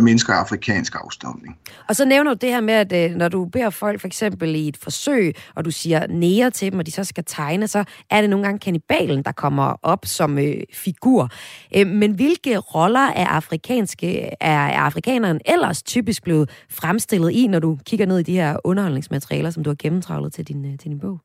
mennesker 0.00 0.32
af 0.32 0.40
afrikansk 0.40 0.94
afstamning. 1.04 1.56
Og 1.88 1.96
så 1.96 2.04
nævner 2.04 2.34
du 2.34 2.38
det 2.40 2.48
her 2.48 2.60
med, 2.60 2.92
at 2.92 3.16
når 3.16 3.28
du 3.28 3.44
beder 3.44 3.70
folk 3.70 4.00
for 4.00 4.06
eksempel 4.06 4.54
i 4.54 4.68
et 4.68 4.76
forsøg, 4.76 5.34
og 5.54 5.64
du 5.64 5.70
siger 5.70 6.06
nære 6.06 6.50
til 6.50 6.72
dem, 6.72 6.78
og 6.78 6.86
de 6.86 6.92
så 6.92 7.04
skal 7.04 7.24
tegne, 7.26 7.68
så 7.68 7.84
er 8.10 8.20
det 8.20 8.30
nogle 8.30 8.44
gange 8.44 8.58
kannibalen, 8.58 9.22
der 9.22 9.32
kommer 9.32 9.76
op 9.82 10.06
som 10.06 10.38
øh, 10.38 10.54
figur. 10.72 11.28
Øh, 11.76 11.86
men 11.86 12.12
hvilke 12.12 12.58
roller 12.58 13.08
er 13.16 13.26
afrikanske, 13.26 14.20
er, 14.20 14.34
er 14.40 14.80
afrikaneren 14.80 15.40
ellers 15.44 15.82
typisk 15.82 16.22
blevet 16.22 16.50
fremstillet 16.70 17.30
i, 17.30 17.46
når 17.46 17.58
du 17.58 17.78
kigger 17.86 18.06
ned 18.06 18.18
i 18.18 18.22
de 18.22 18.32
her 18.32 18.56
underholdningsmaterialer, 18.64 19.50
som 19.60 19.64
du 19.64 19.70
har 19.70 19.76
gennemtravlet 19.78 20.32
til 20.32 20.44
din, 20.44 20.78
til 20.78 20.90
din 20.90 20.98
bog? 20.98 21.20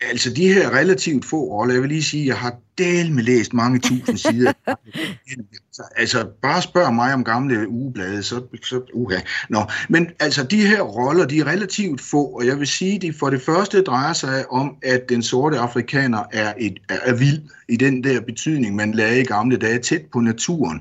Altså 0.00 0.32
de 0.34 0.52
her 0.52 0.70
relativt 0.70 1.24
få 1.24 1.36
roller, 1.36 1.74
jeg 1.74 1.82
vil 1.82 1.88
lige 1.88 2.02
sige, 2.02 2.26
jeg 2.26 2.36
har 2.36 2.56
del 2.78 3.12
med 3.12 3.22
læst 3.22 3.52
mange 3.52 3.78
tusind 3.78 4.18
sider. 4.18 4.52
altså 6.02 6.28
bare 6.42 6.62
spørg 6.62 6.94
mig 6.94 7.14
om 7.14 7.24
gamle 7.24 7.68
ugeblade, 7.68 8.22
så, 8.22 8.42
så 8.64 8.82
uha. 8.94 9.20
Nå, 9.48 9.62
men 9.88 10.08
altså 10.20 10.44
de 10.44 10.66
her 10.66 10.80
roller, 10.80 11.26
de 11.26 11.38
er 11.38 11.46
relativt 11.46 12.00
få, 12.00 12.24
og 12.24 12.46
jeg 12.46 12.58
vil 12.58 12.66
sige, 12.66 12.98
de 12.98 13.12
for 13.12 13.30
det 13.30 13.42
første 13.42 13.82
drejer 13.82 14.12
sig 14.12 14.52
om, 14.52 14.76
at 14.82 15.08
den 15.08 15.22
sorte 15.22 15.58
afrikaner 15.58 16.22
er, 16.32 16.52
et, 16.58 16.78
er, 16.88 16.98
er 17.02 17.14
vild 17.14 17.42
i 17.68 17.76
den 17.76 18.04
der 18.04 18.20
betydning, 18.20 18.76
man 18.76 18.92
lagde 18.92 19.20
i 19.20 19.24
gamle 19.24 19.56
dage, 19.56 19.78
tæt 19.78 20.02
på 20.12 20.20
naturen, 20.20 20.80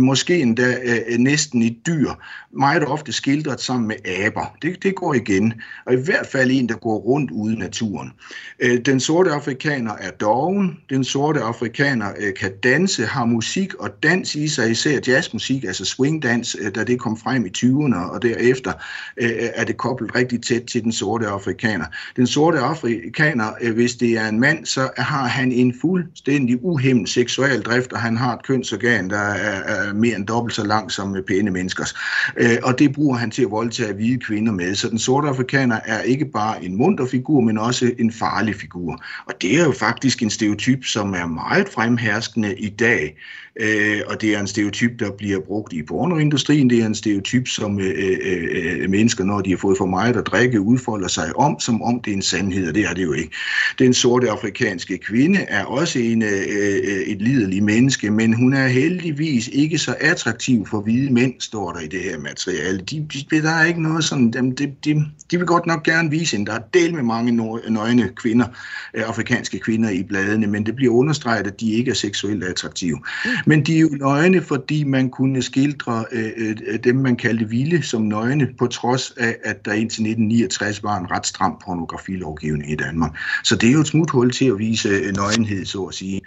måske 0.00 0.42
endda 0.42 0.76
øh, 0.84 0.98
øh, 1.08 1.18
næsten 1.18 1.62
et 1.62 1.76
dyr, 1.86 2.10
meget 2.50 2.84
ofte 2.84 3.12
skildret 3.12 3.60
sammen 3.60 3.88
med 3.88 3.96
aber. 4.24 4.56
Det, 4.62 4.82
det 4.82 4.94
går 4.94 5.14
igen, 5.14 5.54
og 5.86 5.92
i 5.92 5.96
hvert 6.04 6.26
fald 6.26 6.50
en, 6.50 6.68
der 6.68 6.76
går 6.76 6.98
rundt 6.98 7.30
ude 7.30 7.54
i 7.54 7.56
naturen. 7.56 8.12
Øh, 8.60 8.78
den 8.78 9.00
sorte 9.00 9.30
afrikaner 9.30 9.92
er 10.00 10.10
doven, 10.10 10.78
den 10.90 11.04
sorte 11.04 11.40
afrikaner 11.40 12.12
øh, 12.18 12.34
kan 12.34 12.52
danse, 12.62 13.04
har 13.04 13.24
musik 13.24 13.74
og 13.74 13.90
dans 14.02 14.34
i 14.34 14.48
sig, 14.48 14.70
især 14.70 14.98
jazzmusik, 15.06 15.64
altså 15.64 15.84
swingdans, 15.84 16.56
øh, 16.60 16.74
da 16.74 16.84
det 16.84 17.00
kom 17.00 17.16
frem 17.16 17.46
i 17.46 17.50
20'erne, 17.56 17.96
og 17.96 18.22
derefter 18.22 18.72
øh, 19.16 19.30
øh, 19.30 19.48
er 19.54 19.64
det 19.64 19.76
koblet 19.76 20.14
rigtig 20.14 20.42
tæt 20.42 20.62
til 20.62 20.84
den 20.84 20.92
sorte 20.92 21.26
afrikaner. 21.26 21.84
Den 22.16 22.26
sorte 22.26 22.58
afrikaner, 22.58 23.52
øh, 23.60 23.74
hvis 23.74 23.94
det 23.94 24.12
er 24.12 24.28
en 24.28 24.40
mand, 24.40 24.66
så 24.66 24.90
har 24.96 25.26
han 25.26 25.52
en 25.52 25.74
fuldstændig 25.80 26.64
uhemmet 26.64 27.08
seksuel 27.08 27.62
drift, 27.62 27.92
og 27.92 28.00
han 28.00 28.16
har 28.16 28.34
et 28.34 28.42
kønsorgan, 28.46 29.10
der 29.10 29.18
er, 29.18 29.62
er 29.74 29.85
Øh, 29.86 29.96
mere 29.96 30.16
end 30.16 30.26
dobbelt 30.26 30.54
så 30.54 30.64
lang 30.64 30.92
som 30.92 31.16
øh, 31.16 31.22
pæne 31.22 31.50
menneskers. 31.50 31.94
Øh, 32.36 32.56
og 32.62 32.78
det 32.78 32.94
bruger 32.94 33.16
han 33.16 33.30
til 33.30 33.42
at 33.42 33.50
voldtage 33.50 33.94
hvide 33.94 34.18
kvinder 34.18 34.52
med. 34.52 34.74
Så 34.74 34.88
den 34.88 34.98
sorte 34.98 35.28
afrikaner 35.28 35.80
er 35.84 36.02
ikke 36.02 36.24
bare 36.24 36.64
en 36.64 36.76
munter 36.76 37.06
figur, 37.06 37.40
men 37.40 37.58
også 37.58 37.92
en 37.98 38.12
farlig 38.12 38.54
figur. 38.54 39.02
Og 39.26 39.34
det 39.42 39.60
er 39.60 39.64
jo 39.64 39.72
faktisk 39.72 40.22
en 40.22 40.30
stereotyp, 40.30 40.84
som 40.84 41.14
er 41.14 41.26
meget 41.26 41.68
fremherskende 41.68 42.54
i 42.54 42.68
dag. 42.68 43.16
Øh, 43.60 44.00
og 44.06 44.20
det 44.20 44.34
er 44.34 44.40
en 44.40 44.46
stereotyp, 44.46 45.00
der 45.00 45.10
bliver 45.10 45.40
brugt 45.40 45.72
i 45.72 45.82
pornoindustrien. 45.82 46.70
Det 46.70 46.82
er 46.82 46.86
en 46.86 46.94
stereotyp, 46.94 47.48
som 47.48 47.80
øh, 47.80 47.94
øh, 47.98 48.48
øh, 48.50 48.90
mennesker, 48.90 49.24
når 49.24 49.40
de 49.40 49.50
har 49.50 49.56
fået 49.56 49.78
for 49.78 49.86
meget 49.86 50.16
at 50.16 50.26
drikke, 50.26 50.60
udfolder 50.60 51.08
sig 51.08 51.36
om, 51.36 51.60
som 51.60 51.82
om 51.82 52.00
det 52.00 52.10
er 52.10 52.14
en 52.14 52.22
sandhed, 52.22 52.68
og 52.68 52.74
det 52.74 52.84
er 52.84 52.94
det 52.94 53.02
jo 53.02 53.12
ikke. 53.12 53.30
Den 53.78 53.94
sorte 53.94 54.30
afrikanske 54.30 54.98
kvinde 54.98 55.38
er 55.38 55.64
også 55.64 55.98
en, 55.98 56.22
øh, 56.22 56.28
øh 56.30 56.96
et 57.06 57.22
liderlig 57.22 57.62
menneske, 57.62 58.10
men 58.10 58.34
hun 58.34 58.54
er 58.54 58.66
heldigvis 58.66 59.48
ikke 59.52 59.78
så 59.78 59.94
attraktiv 60.00 60.66
for 60.66 60.80
hvide 60.80 61.12
mænd, 61.12 61.34
står 61.40 61.72
der 61.72 61.80
i 61.80 61.86
det 61.86 62.00
her 62.00 62.18
materiale. 62.18 62.78
De, 62.78 63.06
de, 63.30 63.42
der 63.42 63.50
er 63.50 63.64
ikke 63.64 63.82
noget 63.82 64.04
sådan, 64.04 64.30
de, 64.30 64.52
de, 64.58 64.72
de, 64.84 65.04
de 65.30 65.36
vil 65.36 65.46
godt 65.46 65.66
nok 65.66 65.82
gerne 65.82 66.10
vise 66.10 66.36
en. 66.36 66.46
Der 66.46 66.52
er 66.52 66.62
del 66.74 66.94
med 66.94 67.02
mange 67.02 67.32
nøgne 67.68 68.08
kvinder, 68.16 68.46
øh, 68.94 69.02
afrikanske 69.06 69.58
kvinder 69.58 69.90
i 69.90 70.02
bladene, 70.02 70.46
men 70.46 70.66
det 70.66 70.76
bliver 70.76 70.92
understreget, 70.92 71.46
at 71.46 71.60
de 71.60 71.72
ikke 71.72 71.90
er 71.90 71.94
seksuelt 71.94 72.44
attraktive. 72.44 72.98
Mm. 73.24 73.30
Men 73.48 73.62
de 73.62 73.76
er 73.76 73.80
jo 73.80 73.88
nøgne, 73.88 74.42
fordi 74.42 74.84
man 74.84 75.10
kunne 75.10 75.42
skildre 75.42 76.04
øh, 76.12 76.56
øh, 76.66 76.78
dem, 76.84 76.96
man 76.96 77.16
kaldte 77.16 77.48
vilde, 77.48 77.82
som 77.82 78.02
nøgne, 78.02 78.48
på 78.58 78.66
trods 78.66 79.10
af, 79.16 79.36
at 79.44 79.64
der 79.64 79.72
indtil 79.72 80.02
1969 80.02 80.82
var 80.82 80.98
en 80.98 81.10
ret 81.10 81.26
stram 81.26 81.60
pornografilovgivning 81.64 82.72
i 82.72 82.76
Danmark. 82.76 83.18
Så 83.44 83.56
det 83.56 83.68
er 83.68 83.72
jo 83.72 83.80
et 83.80 83.86
smuthul 83.86 84.32
til 84.32 84.44
at 84.44 84.58
vise 84.58 84.88
øh, 84.88 85.16
nøgenhed, 85.16 85.64
så 85.64 85.82
at 85.82 85.94
sige. 85.94 86.20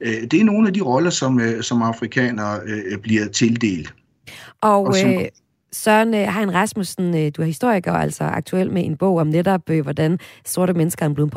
Øh, 0.00 0.22
det 0.30 0.34
er 0.34 0.44
nogle 0.44 0.68
af 0.68 0.74
de 0.74 0.80
roller, 0.80 1.10
som, 1.10 1.40
øh, 1.40 1.62
som 1.62 1.82
afrikanere 1.82 2.60
øh, 2.66 2.98
bliver 2.98 3.28
tildelt. 3.28 3.94
Og, 4.60 4.86
og 4.86 4.94
som, 4.94 5.10
øh, 5.10 5.24
Søren 5.72 6.14
øh, 6.14 6.20
Hein 6.20 6.54
Rasmussen, 6.54 7.16
øh, 7.16 7.32
du 7.36 7.42
er 7.42 7.46
historiker 7.46 7.92
og 7.92 8.02
altså 8.02 8.24
aktuel 8.24 8.72
med 8.72 8.84
en 8.84 8.96
bog 8.96 9.16
om 9.16 9.26
netop, 9.26 9.70
øh, 9.70 9.82
hvordan 9.82 10.18
sorte 10.44 10.72
mennesker 10.72 11.04
er 11.06 11.14
blevet 11.14 11.34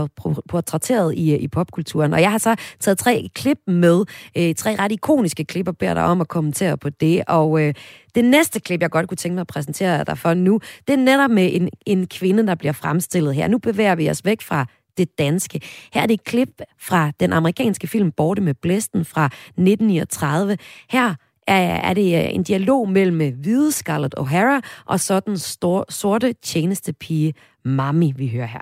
portrætteret 0.49 1.15
i, 1.15 1.33
øh, 1.33 1.39
i 1.39 1.47
popkulturen. 1.47 2.13
Og 2.13 2.21
jeg 2.21 2.31
har 2.31 2.37
så 2.37 2.55
taget 2.79 2.97
tre 2.97 3.29
klip 3.35 3.57
med, 3.67 4.05
øh, 4.37 4.55
tre 4.55 4.75
ret 4.79 4.91
ikoniske 4.91 5.45
klip, 5.45 5.67
og 5.67 5.77
beder 5.77 5.93
dig 5.93 6.03
om 6.03 6.21
at 6.21 6.27
kommentere 6.27 6.77
på 6.77 6.89
det. 6.89 7.23
Og 7.27 7.61
øh, 7.61 7.73
det 8.15 8.25
næste 8.25 8.59
klip, 8.59 8.81
jeg 8.81 8.89
godt 8.89 9.07
kunne 9.07 9.17
tænke 9.17 9.33
mig 9.33 9.41
at 9.41 9.47
præsentere 9.47 10.03
dig 10.03 10.17
for 10.17 10.33
nu, 10.33 10.59
det 10.87 10.93
er 10.93 10.97
netop 10.97 11.31
med 11.31 11.49
en, 11.53 11.69
en 11.85 12.07
kvinde, 12.07 12.47
der 12.47 12.55
bliver 12.55 12.73
fremstillet 12.73 13.35
her. 13.35 13.47
Nu 13.47 13.57
bevæger 13.57 13.95
vi 13.95 14.09
os 14.09 14.25
væk 14.25 14.41
fra 14.41 14.65
det 14.97 15.17
danske. 15.17 15.61
Her 15.93 16.01
er 16.01 16.05
det 16.05 16.13
et 16.13 16.23
klip 16.23 16.49
fra 16.79 17.11
den 17.19 17.33
amerikanske 17.33 17.87
film 17.87 18.11
Borte 18.11 18.41
med 18.41 18.53
Blæsten 18.53 19.05
fra 19.05 19.25
1939. 19.25 20.57
Her 20.89 21.15
er, 21.47 21.89
er 21.89 21.93
det 21.93 22.25
øh, 22.25 22.35
en 22.35 22.43
dialog 22.43 22.89
mellem 22.89 23.21
øh, 23.21 23.33
hvide 23.41 23.71
Scarlett 23.71 24.15
O'Hara 24.19 24.61
og 24.85 24.99
så 24.99 25.19
den 25.19 25.37
stor, 25.37 25.85
sorte 25.89 26.33
tjenestepige 26.33 27.33
Mami, 27.63 28.13
vi 28.15 28.27
hører 28.27 28.45
her. 28.45 28.61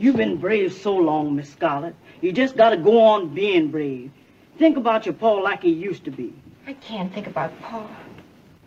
You've 0.00 0.16
been 0.16 0.40
brave 0.40 0.70
so 0.70 0.98
long, 0.98 1.34
Miss 1.34 1.48
Scarlett. 1.48 1.94
You 2.22 2.32
just 2.32 2.56
gotta 2.56 2.76
go 2.76 3.00
on 3.00 3.34
being 3.34 3.72
brave. 3.72 4.10
Think 4.58 4.76
about 4.76 5.06
your 5.06 5.14
Paul 5.14 5.42
like 5.50 5.62
he 5.62 5.88
used 5.90 6.04
to 6.04 6.10
be. 6.10 6.32
I 6.66 6.74
can't 6.88 7.12
think 7.14 7.26
about 7.26 7.50
Paul. 7.62 7.86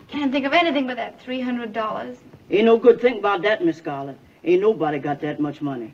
Can't 0.09 0.31
think 0.31 0.45
of 0.45 0.53
anything 0.53 0.87
but 0.87 0.95
that 0.95 1.19
$300. 1.25 2.17
Ain't 2.49 2.65
no 2.65 2.77
good 2.77 3.01
think 3.01 3.19
about 3.19 3.41
that, 3.41 3.65
Miss 3.65 3.77
Scarlett. 3.77 4.17
Ain't 4.43 4.61
nobody 4.61 4.99
got 4.99 5.19
that 5.21 5.39
much 5.39 5.61
money. 5.61 5.93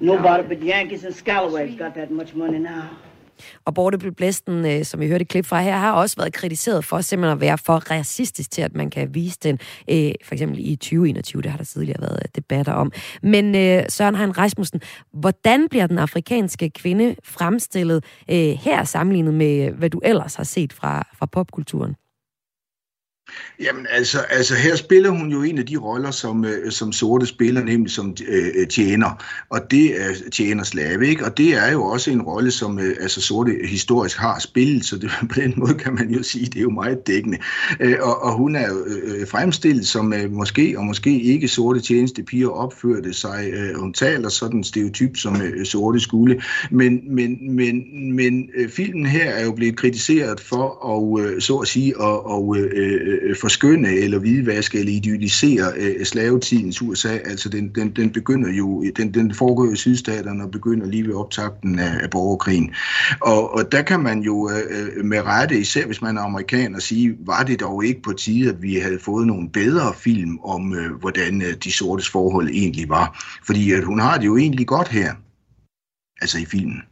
Nobody 0.00 0.42
but 0.42 0.62
Yankees 0.62 1.04
and 1.04 1.14
Scalawags 1.14 1.76
got 1.76 1.94
that 1.94 2.10
much 2.10 2.34
money 2.34 2.58
now. 2.58 2.90
Og 3.64 3.74
Borte 3.74 4.12
Blæsten, 4.12 4.66
øh, 4.66 4.84
som 4.84 5.00
vi 5.00 5.08
hørte 5.08 5.22
et 5.22 5.28
klip 5.28 5.46
fra 5.46 5.60
her, 5.60 5.76
har 5.76 5.92
også 5.92 6.16
været 6.16 6.32
kritiseret 6.32 6.84
for 6.84 7.00
simpelthen 7.00 7.32
at 7.32 7.40
være 7.40 7.58
for 7.58 7.90
racistisk 7.90 8.50
til, 8.50 8.62
at 8.62 8.74
man 8.74 8.90
kan 8.90 9.14
vise 9.14 9.38
den, 9.42 9.58
øh, 9.90 10.12
for 10.24 10.34
eksempel 10.34 10.58
i 10.58 10.76
2021, 10.76 11.42
det 11.42 11.50
har 11.50 11.58
der 11.58 11.64
tidligere 11.64 12.00
været 12.00 12.20
øh, 12.22 12.28
debatter 12.36 12.72
om. 12.72 12.92
Men 13.22 13.54
øh, 13.54 13.84
Søren 13.88 14.14
Hein 14.14 14.38
Rasmussen, 14.38 14.80
hvordan 15.12 15.68
bliver 15.68 15.86
den 15.86 15.98
afrikanske 15.98 16.70
kvinde 16.70 17.16
fremstillet 17.24 18.04
øh, 18.30 18.36
her 18.36 18.84
sammenlignet 18.84 19.34
med, 19.34 19.70
hvad 19.70 19.90
du 19.90 20.00
ellers 20.04 20.34
har 20.34 20.44
set 20.44 20.72
fra, 20.72 21.08
fra 21.18 21.26
popkulturen? 21.26 21.94
Jamen 23.60 23.86
altså, 23.90 24.18
altså 24.18 24.54
her 24.54 24.76
spiller 24.76 25.10
hun 25.10 25.32
jo 25.32 25.42
en 25.42 25.58
af 25.58 25.66
de 25.66 25.76
roller, 25.76 26.10
som, 26.10 26.44
øh, 26.44 26.72
som 26.72 26.92
sorte 26.92 27.26
spiller, 27.26 27.64
nemlig 27.64 27.92
som 27.92 28.16
øh, 28.28 28.46
øh, 28.54 28.66
tjener, 28.66 29.24
og 29.50 29.60
det 29.70 30.02
er 30.02 30.08
tjener 30.32 30.64
slave, 30.64 31.08
ikke? 31.08 31.24
Og 31.24 31.38
det 31.38 31.54
er 31.54 31.72
jo 31.72 31.84
også 31.84 32.10
en 32.10 32.22
rolle, 32.22 32.50
som 32.50 32.78
øh, 32.78 32.96
altså 33.00 33.20
sorte 33.20 33.58
historisk 33.64 34.16
har 34.18 34.38
spillet, 34.38 34.84
så 34.84 34.96
det, 34.98 35.10
på 35.34 35.40
den 35.40 35.54
måde 35.56 35.74
kan 35.74 35.94
man 35.94 36.10
jo 36.10 36.22
sige, 36.22 36.46
det 36.46 36.56
er 36.56 36.62
jo 36.62 36.70
meget 36.70 37.06
dækkende. 37.06 37.38
Øh, 37.80 37.96
og, 38.00 38.22
og 38.22 38.32
hun 38.32 38.56
er 38.56 38.68
jo 38.68 38.84
øh, 38.86 39.20
øh, 39.20 39.28
fremstillet 39.28 39.86
som 39.86 40.12
øh, 40.12 40.32
måske 40.32 40.74
og 40.78 40.84
måske 40.84 41.20
ikke 41.20 41.48
sorte 41.48 41.80
tjenestepiger 41.80 42.48
opførte 42.48 43.12
sig. 43.12 43.50
Øh, 43.52 43.80
hun 43.80 43.92
taler 43.92 44.28
sådan 44.28 44.64
stereotyp, 44.64 45.16
som 45.16 45.42
øh, 45.42 45.66
sorte 45.66 46.00
skulle, 46.00 46.42
men, 46.70 47.00
men, 47.14 47.56
men, 47.56 47.84
men 48.16 48.50
øh, 48.56 48.68
filmen 48.68 49.06
her 49.06 49.30
er 49.30 49.44
jo 49.44 49.52
blevet 49.52 49.76
kritiseret 49.76 50.40
for, 50.40 50.84
og 50.84 51.20
øh, 51.20 51.40
så 51.40 51.56
at 51.56 51.68
sige, 51.68 52.00
og, 52.00 52.26
og 52.26 52.56
øh, 52.56 52.70
øh 52.74 53.18
øh, 53.22 53.36
forskønne 53.40 53.88
eller 53.88 54.18
hvidvaske 54.18 54.78
eller 54.78 54.92
idealisere 54.92 55.72
øh, 55.76 56.04
slavetidens 56.04 56.82
USA. 56.82 57.08
Altså 57.08 57.48
den, 57.48 57.68
den, 57.68 57.90
den 57.90 58.10
begynder 58.10 58.52
jo, 58.52 58.84
den, 58.96 59.14
den 59.14 59.34
foregår 59.34 59.72
i 59.72 59.76
sydstaterne 59.76 60.44
og 60.44 60.50
begynder 60.50 60.86
lige 60.86 61.06
ved 61.06 61.14
optakten 61.14 61.78
af, 61.78 61.98
af 62.02 62.10
borgerkrigen. 62.10 62.74
Og, 63.20 63.54
og 63.54 63.72
der 63.72 63.82
kan 63.82 64.00
man 64.00 64.20
jo 64.20 64.50
øh, 64.50 64.96
øh, 64.96 65.04
med 65.04 65.20
rette, 65.20 65.60
især 65.60 65.86
hvis 65.86 66.02
man 66.02 66.16
er 66.16 66.22
amerikaner, 66.22 66.78
sige, 66.78 67.16
var 67.26 67.42
det 67.42 67.60
dog 67.60 67.84
ikke 67.84 68.02
på 68.02 68.12
tide, 68.12 68.48
at 68.48 68.62
vi 68.62 68.74
havde 68.74 68.98
fået 68.98 69.26
nogle 69.26 69.50
bedre 69.50 69.94
film 69.96 70.38
om, 70.44 70.74
øh, 70.74 70.92
hvordan 70.92 71.42
øh, 71.42 71.54
de 71.64 71.72
sortes 71.72 72.08
forhold 72.08 72.48
egentlig 72.48 72.88
var. 72.88 73.38
Fordi 73.46 73.72
at 73.72 73.84
hun 73.84 74.00
har 74.00 74.18
det 74.18 74.26
jo 74.26 74.36
egentlig 74.36 74.66
godt 74.66 74.88
her, 74.88 75.14
altså 76.20 76.38
i 76.38 76.44
filmen. 76.44 76.82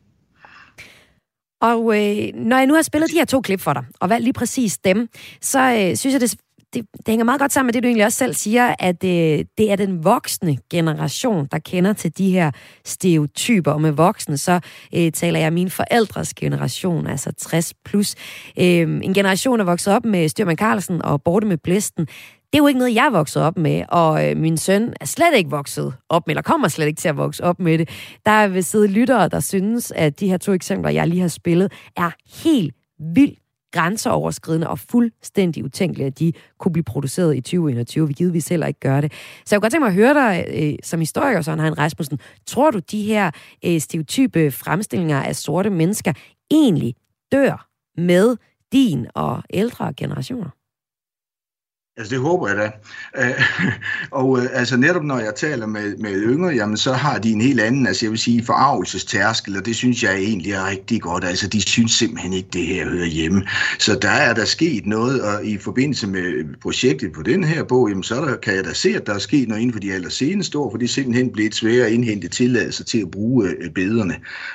Og 1.60 1.80
øh, 1.80 2.34
når 2.34 2.56
jeg 2.56 2.66
nu 2.66 2.74
har 2.74 2.82
spillet 2.82 3.10
de 3.10 3.16
her 3.16 3.24
to 3.24 3.40
klip 3.40 3.60
for 3.60 3.72
dig, 3.72 3.84
og 4.00 4.08
valgt 4.08 4.24
lige 4.24 4.32
præcis 4.32 4.78
dem, 4.78 5.08
så 5.40 5.58
øh, 5.58 5.96
synes 5.96 6.12
jeg, 6.12 6.20
det, 6.20 6.34
det, 6.74 6.86
det 6.92 7.08
hænger 7.08 7.24
meget 7.24 7.40
godt 7.40 7.52
sammen 7.52 7.66
med 7.66 7.72
det, 7.72 7.82
du 7.82 7.86
egentlig 7.86 8.06
også 8.06 8.18
selv 8.18 8.34
siger, 8.34 8.74
at 8.78 9.04
øh, 9.04 9.44
det 9.58 9.72
er 9.72 9.76
den 9.76 10.04
voksne 10.04 10.58
generation, 10.70 11.46
der 11.52 11.58
kender 11.58 11.92
til 11.92 12.18
de 12.18 12.30
her 12.30 12.50
stereotyper. 12.84 13.72
Og 13.72 13.80
med 13.80 13.90
voksne, 13.90 14.36
så 14.36 14.60
øh, 14.94 15.12
taler 15.12 15.40
jeg 15.40 15.52
min 15.52 15.70
forældres 15.70 16.34
generation, 16.34 17.06
altså 17.06 17.32
60 17.32 17.74
plus. 17.84 18.14
Øh, 18.58 19.00
en 19.02 19.14
generation, 19.14 19.58
der 19.58 19.64
vokset 19.64 19.94
op 19.94 20.04
med 20.04 20.28
Styrman 20.28 20.56
Carlsen 20.56 21.02
og 21.02 21.22
Borte 21.22 21.46
med 21.46 21.56
Blæsten. 21.56 22.06
Det 22.52 22.58
er 22.58 22.62
jo 22.62 22.66
ikke 22.66 22.78
noget, 22.78 22.94
jeg 22.94 23.06
er 23.06 23.10
vokset 23.10 23.42
op 23.42 23.58
med, 23.58 23.84
og 23.88 24.30
øh, 24.30 24.36
min 24.36 24.56
søn 24.56 24.94
er 25.00 25.04
slet 25.04 25.36
ikke 25.36 25.50
vokset 25.50 25.94
op 26.08 26.26
med, 26.26 26.32
eller 26.32 26.42
kommer 26.42 26.68
slet 26.68 26.86
ikke 26.86 27.00
til 27.00 27.08
at 27.08 27.16
vokse 27.16 27.44
op 27.44 27.60
med 27.60 27.78
det. 27.78 27.88
Der 28.26 28.48
vil 28.48 28.64
sidde 28.64 28.86
lyttere, 28.86 29.28
der 29.28 29.40
synes, 29.40 29.92
at 29.96 30.20
de 30.20 30.28
her 30.28 30.36
to 30.36 30.52
eksempler, 30.52 30.90
jeg 30.90 31.08
lige 31.08 31.20
har 31.20 31.28
spillet, 31.28 31.72
er 31.96 32.10
helt 32.44 32.74
vildt 33.14 33.38
grænseoverskridende 33.72 34.68
og 34.68 34.78
fuldstændig 34.78 35.64
utænkelige, 35.64 36.06
at 36.06 36.18
de 36.18 36.32
kunne 36.58 36.72
blive 36.72 36.84
produceret 36.84 37.36
i 37.36 37.40
2021. 37.40 38.08
Vi 38.08 38.12
givetvis 38.12 38.48
heller 38.48 38.66
ikke 38.66 38.80
gøre 38.80 39.00
det. 39.00 39.12
Så 39.12 39.54
jeg 39.54 39.56
kunne 39.56 39.64
godt 39.64 39.72
tænke 39.72 39.82
mig 39.82 39.88
at 39.88 39.94
høre 39.94 40.14
dig 40.14 40.44
øh, 40.54 40.74
som 40.82 41.00
historiker, 41.00 41.42
Søren 41.42 41.60
Hein 41.60 41.78
Rasmussen. 41.78 42.18
Tror 42.46 42.70
du, 42.70 42.78
de 42.78 43.02
her 43.02 43.30
øh, 43.64 43.80
stereotype 43.80 44.50
fremstillinger 44.50 45.22
af 45.22 45.36
sorte 45.36 45.70
mennesker 45.70 46.12
egentlig 46.50 46.94
dør 47.32 47.68
med 47.96 48.36
din 48.72 49.06
og 49.14 49.42
ældre 49.50 49.92
generationer? 49.96 50.59
Altså 51.96 52.14
det 52.14 52.22
håber 52.22 52.48
jeg 52.48 52.56
da. 52.56 52.70
Øh, 53.16 53.42
og 54.20 54.38
øh, 54.38 54.44
altså 54.52 54.76
netop 54.76 55.04
når 55.04 55.18
jeg 55.18 55.34
taler 55.34 55.66
med, 55.66 55.96
med 55.96 56.22
yngre, 56.22 56.48
jamen 56.48 56.76
så 56.76 56.92
har 56.92 57.18
de 57.18 57.30
en 57.30 57.40
helt 57.40 57.60
anden, 57.60 57.86
altså 57.86 58.06
jeg 58.06 58.10
vil 58.10 58.18
sige 58.18 58.44
forarvelsestærskel, 58.44 59.56
og 59.56 59.66
det 59.66 59.76
synes 59.76 60.02
jeg 60.02 60.16
egentlig 60.16 60.52
er 60.52 60.66
rigtig 60.66 61.00
godt. 61.00 61.24
Altså 61.24 61.48
de 61.48 61.60
synes 61.62 61.92
simpelthen 61.92 62.32
ikke, 62.32 62.48
det 62.52 62.66
her 62.66 62.88
hører 62.88 63.06
hjemme. 63.06 63.46
Så 63.78 63.98
der 64.02 64.10
er 64.10 64.34
der 64.34 64.44
sket 64.44 64.86
noget, 64.86 65.22
og 65.22 65.44
i 65.44 65.58
forbindelse 65.58 66.06
med 66.06 66.54
projektet 66.62 67.12
på 67.12 67.22
den 67.22 67.44
her 67.44 67.64
bog, 67.64 67.88
jamen 67.88 68.02
så 68.02 68.14
der, 68.14 68.36
kan 68.36 68.54
jeg 68.54 68.64
da 68.64 68.72
se, 68.72 68.88
at 68.88 69.06
der 69.06 69.14
er 69.14 69.18
sket 69.18 69.48
noget 69.48 69.60
inden 69.60 69.72
for 69.72 69.80
de 69.80 69.92
allerseneste 69.92 70.58
år, 70.58 70.70
for 70.70 70.78
det 70.78 70.84
er 70.84 70.88
simpelthen 70.88 71.32
blevet 71.32 71.54
sværere 71.54 71.86
at 71.86 71.92
indhente 71.92 72.28
tilladelser 72.28 72.84
til 72.84 72.98
at 72.98 73.10
bruge 73.10 73.48
øh, 73.48 73.86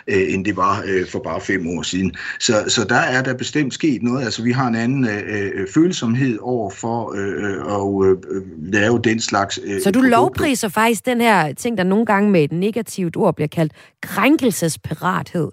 øh, 0.08 0.34
end 0.34 0.46
det 0.46 0.56
var 0.56 0.84
øh, 0.88 1.08
for 1.08 1.20
bare 1.20 1.42
fem 1.42 1.68
år 1.68 1.82
siden. 1.82 2.16
Så, 2.40 2.64
så 2.68 2.84
der 2.84 2.96
er 2.96 3.24
der 3.24 3.34
bestemt 3.34 3.74
sket 3.74 4.04
noget. 4.04 4.26
Altså 4.26 4.44
vi 4.44 4.52
har 4.52 4.68
en 4.68 4.76
anden 4.76 5.08
øh, 5.08 5.52
øh 5.56 5.68
følsomhed 5.74 6.38
over 6.42 6.70
for 6.70 7.16
øh, 7.18 7.25
øh, 7.26 7.66
og 7.66 8.06
øh, 8.06 8.18
lave 8.58 9.00
den 9.04 9.20
slags... 9.20 9.60
Øh, 9.64 9.82
Så 9.82 9.92
du 9.92 10.00
produkter. 10.00 10.18
lovpriser 10.18 10.70
faktisk 10.70 11.06
den 11.06 11.22
her 11.22 11.54
ting, 11.54 11.78
der 11.78 11.84
nogle 11.84 12.06
gange 12.06 12.32
med 12.32 12.44
et 12.44 12.52
negativt 12.52 13.18
ord 13.18 13.36
bliver 13.36 13.48
kaldt 13.48 13.74
krænkelsesparathed. 14.02 15.52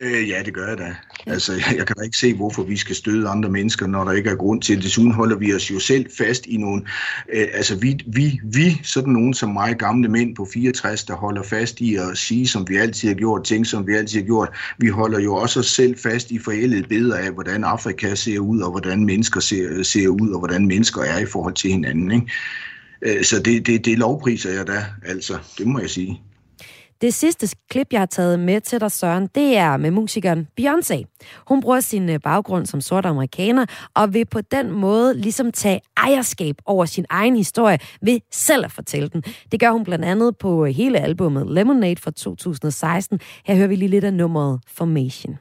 Øh, 0.00 0.28
ja, 0.28 0.42
det 0.44 0.54
gør 0.54 0.68
jeg 0.68 0.78
da. 0.78 0.96
Altså, 1.26 1.52
jeg 1.52 1.86
kan 1.86 1.96
da 1.96 2.02
ikke 2.02 2.16
se, 2.16 2.34
hvorfor 2.34 2.62
vi 2.62 2.76
skal 2.76 2.96
støde 2.96 3.28
andre 3.28 3.48
mennesker, 3.48 3.86
når 3.86 4.04
der 4.04 4.12
ikke 4.12 4.30
er 4.30 4.34
grund 4.36 4.62
til 4.62 4.76
det. 4.76 4.84
Desuden 4.84 5.12
holder 5.12 5.36
vi 5.36 5.54
os 5.54 5.70
jo 5.70 5.78
selv 5.78 6.06
fast 6.18 6.46
i 6.46 6.56
nogle... 6.56 6.82
Øh, 7.34 7.46
altså, 7.54 7.76
vi, 7.76 7.98
vi, 8.06 8.40
vi, 8.44 8.80
sådan 8.82 9.12
nogen 9.12 9.34
som 9.34 9.48
mig, 9.48 9.76
gamle 9.76 10.08
mænd 10.08 10.36
på 10.36 10.48
64, 10.52 11.04
der 11.04 11.14
holder 11.14 11.42
fast 11.42 11.80
i 11.80 11.96
at 11.96 12.18
sige, 12.18 12.48
som 12.48 12.68
vi 12.68 12.76
altid 12.76 13.08
har 13.08 13.14
gjort, 13.14 13.44
ting, 13.44 13.66
som 13.66 13.86
vi 13.86 13.94
altid 13.94 14.18
har 14.18 14.26
gjort. 14.26 14.48
Vi 14.78 14.88
holder 14.88 15.20
jo 15.20 15.34
også 15.34 15.60
os 15.60 15.70
selv 15.70 15.98
fast 15.98 16.30
i 16.30 16.38
forældede 16.38 16.88
billeder 16.88 17.16
af, 17.16 17.30
hvordan 17.30 17.64
Afrika 17.64 18.14
ser 18.14 18.38
ud, 18.38 18.60
og 18.60 18.70
hvordan 18.70 19.04
mennesker 19.04 19.40
ser, 19.40 19.82
ser 19.82 20.08
ud, 20.08 20.30
og 20.30 20.38
hvordan 20.38 20.66
mennesker 20.66 21.02
er 21.02 21.18
i 21.18 21.26
forhold 21.26 21.54
til 21.54 21.70
hinanden. 21.70 22.12
Ikke? 22.12 23.18
Øh, 23.18 23.24
så 23.24 23.38
det, 23.38 23.66
det, 23.66 23.84
det 23.84 23.98
lovpriser 23.98 24.50
jeg 24.50 24.66
da, 24.66 24.84
altså. 25.04 25.38
Det 25.58 25.66
må 25.66 25.78
jeg 25.78 25.90
sige. 25.90 26.20
Det 27.00 27.14
sidste 27.14 27.56
klip, 27.70 27.86
jeg 27.92 28.00
har 28.00 28.06
taget 28.06 28.38
med 28.40 28.60
til 28.60 28.80
dig, 28.80 28.92
Søren, 28.92 29.26
det 29.34 29.56
er 29.56 29.76
med 29.76 29.90
musikeren 29.90 30.48
Beyoncé. 30.60 31.04
Hun 31.48 31.60
bruger 31.60 31.80
sin 31.80 32.08
øh, 32.08 32.20
baggrund 32.20 32.66
som 32.66 32.80
sort 32.80 33.06
amerikaner, 33.06 33.66
og 33.94 34.14
vil 34.14 34.24
på 34.24 34.40
den 34.40 34.70
måde 34.70 35.14
ligesom 35.14 35.52
tage 35.52 35.80
ejerskab 35.96 36.56
over 36.66 36.84
sin 36.84 37.04
egen 37.10 37.36
historie 37.36 37.78
ved 38.02 38.20
selv 38.32 38.64
at 38.64 38.72
fortælle 38.72 39.08
den. 39.08 39.22
Det 39.52 39.60
gør 39.60 39.70
hun 39.70 39.84
blandt 39.84 40.04
andet 40.04 40.36
på 40.36 40.66
øh, 40.66 40.74
hele 40.74 40.98
albumet 41.00 41.46
Lemonade 41.50 42.00
fra 42.00 42.10
2016. 42.10 43.20
Her 43.44 43.54
hører 43.54 43.68
vi 43.68 43.76
lige 43.76 43.88
lidt 43.88 44.04
af 44.04 44.14
nummeret 44.14 44.60
Formation. 44.68 45.38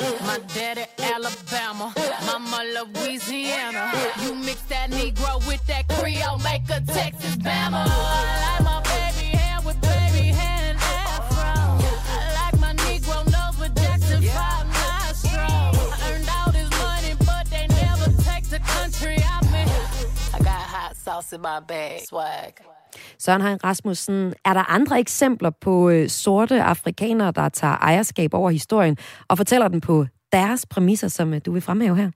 My 0.00 0.38
daddy 0.54 0.86
Alabama, 1.14 1.86
mama 2.26 2.60
Louisiana. 2.76 3.84
You 4.24 4.34
mix 4.34 4.58
that 4.68 4.90
Negro 4.90 5.32
with 5.48 5.62
that 5.66 5.84
Creole, 5.88 6.38
make 6.48 6.64
a 6.76 6.80
Texas 6.80 7.36
Bama. 7.36 7.84
I 7.84 8.32
like 8.44 8.64
my 8.64 8.79
house 21.20 21.36
in 21.36 21.40
my 21.40 21.60
bag. 21.68 22.00
Swag. 22.08 22.54
Søren 23.18 23.42
Hein 23.42 23.64
Rasmussen, 23.64 24.34
er 24.44 24.54
der 24.54 24.70
andre 24.70 25.00
eksempler 25.00 25.50
på 25.50 25.90
øh, 25.90 26.08
sorte 26.08 26.62
afrikanere, 26.62 27.32
der 27.32 27.48
tager 27.48 27.76
ejerskab 27.76 28.34
over 28.34 28.50
historien 28.50 28.96
og 29.28 29.36
fortæller 29.36 29.68
den 29.68 29.80
på 29.80 30.06
deres 30.32 30.66
præmisser, 30.66 31.08
som 31.08 31.34
øh, 31.34 31.40
du 31.46 31.52
vil 31.52 31.62
fremhæve 31.62 31.96
her? 31.96 32.10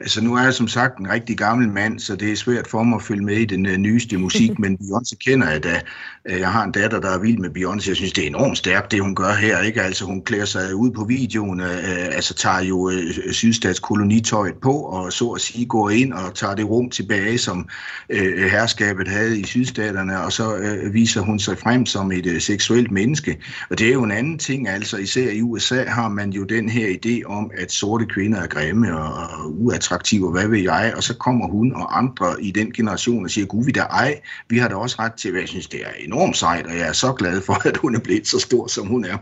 Altså 0.00 0.20
nu 0.24 0.34
er 0.34 0.42
jeg 0.42 0.54
som 0.54 0.68
sagt 0.68 0.98
en 0.98 1.10
rigtig 1.10 1.38
gammel 1.38 1.68
mand, 1.68 1.98
så 1.98 2.16
det 2.16 2.32
er 2.32 2.36
svært 2.36 2.66
for 2.66 2.82
mig 2.82 2.96
at 2.96 3.02
følge 3.02 3.24
med 3.24 3.36
i 3.36 3.44
den 3.44 3.66
uh, 3.66 3.72
nyeste 3.72 4.16
musik, 4.18 4.58
men 4.62 4.78
Beyoncé 4.82 5.16
kender 5.16 5.50
jeg 5.50 5.64
da. 5.64 5.80
Uh, 6.30 6.38
jeg 6.38 6.52
har 6.52 6.64
en 6.64 6.72
datter, 6.72 7.00
der 7.00 7.10
er 7.10 7.18
vild 7.18 7.38
med 7.38 7.50
Beyoncé. 7.50 7.88
Jeg 7.88 7.96
synes, 7.96 8.12
det 8.12 8.24
er 8.24 8.26
enormt 8.26 8.58
stærkt, 8.58 8.92
det 8.92 9.00
hun 9.00 9.14
gør 9.14 9.34
her. 9.34 9.60
Ikke? 9.60 9.82
Altså 9.82 10.04
hun 10.04 10.22
klæder 10.22 10.44
sig 10.44 10.74
ud 10.74 10.90
på 10.90 11.04
videoen, 11.04 11.60
uh, 11.60 11.66
altså 12.16 12.34
tager 12.34 12.60
jo 12.60 12.76
uh, 12.76 12.92
sydstatskolonitøjet 13.32 14.54
på, 14.62 14.72
og 14.72 15.12
så 15.12 15.28
at 15.28 15.40
sige 15.40 15.66
går 15.66 15.90
ind 15.90 16.12
og 16.12 16.34
tager 16.34 16.54
det 16.54 16.68
rum 16.68 16.90
tilbage, 16.90 17.38
som 17.38 17.68
uh, 18.14 18.42
herskabet 18.50 19.08
havde 19.08 19.40
i 19.40 19.44
sydstaterne, 19.44 20.20
og 20.20 20.32
så 20.32 20.54
uh, 20.54 20.94
viser 20.94 21.20
hun 21.20 21.38
sig 21.38 21.58
frem 21.58 21.86
som 21.86 22.12
et 22.12 22.26
uh, 22.26 22.38
seksuelt 22.38 22.90
menneske. 22.90 23.38
Og 23.70 23.78
det 23.78 23.88
er 23.88 23.92
jo 23.92 24.02
en 24.02 24.12
anden 24.12 24.38
ting, 24.38 24.68
altså 24.68 24.96
især 24.96 25.30
i 25.30 25.42
USA 25.42 25.84
har 25.84 26.08
man 26.08 26.30
jo 26.30 26.44
den 26.44 26.68
her 26.68 26.88
idé 26.88 27.24
om, 27.24 27.50
at 27.58 27.72
sorte 27.72 28.06
kvinder 28.06 28.40
er 28.40 28.46
grimme 28.46 28.98
og, 28.98 29.44
og 29.44 29.59
uattraktiv, 29.60 30.24
og 30.24 30.30
hvad 30.30 30.48
ved 30.48 30.58
jeg, 30.58 30.92
og 30.96 31.02
så 31.02 31.14
kommer 31.16 31.48
hun 31.48 31.72
og 31.74 31.98
andre 31.98 32.42
i 32.42 32.50
den 32.50 32.72
generation 32.72 33.24
og 33.24 33.30
siger, 33.30 33.46
gud 33.46 33.64
vi 33.64 33.72
da 33.72 33.80
ej, 33.80 34.20
vi 34.48 34.58
har 34.58 34.68
da 34.68 34.74
også 34.74 34.96
ret 34.98 35.12
til, 35.12 35.30
hvad 35.30 35.40
jeg 35.40 35.48
synes, 35.48 35.66
det 35.66 35.80
er 35.80 35.90
enormt 35.98 36.36
sejt, 36.36 36.66
og 36.66 36.72
jeg 36.72 36.88
er 36.88 36.92
så 36.92 37.12
glad 37.12 37.42
for, 37.42 37.52
at 37.68 37.76
hun 37.76 37.94
er 37.94 38.00
blevet 38.00 38.26
så 38.26 38.38
stor, 38.38 38.66
som 38.66 38.86
hun 38.86 39.04
er. 39.04 39.16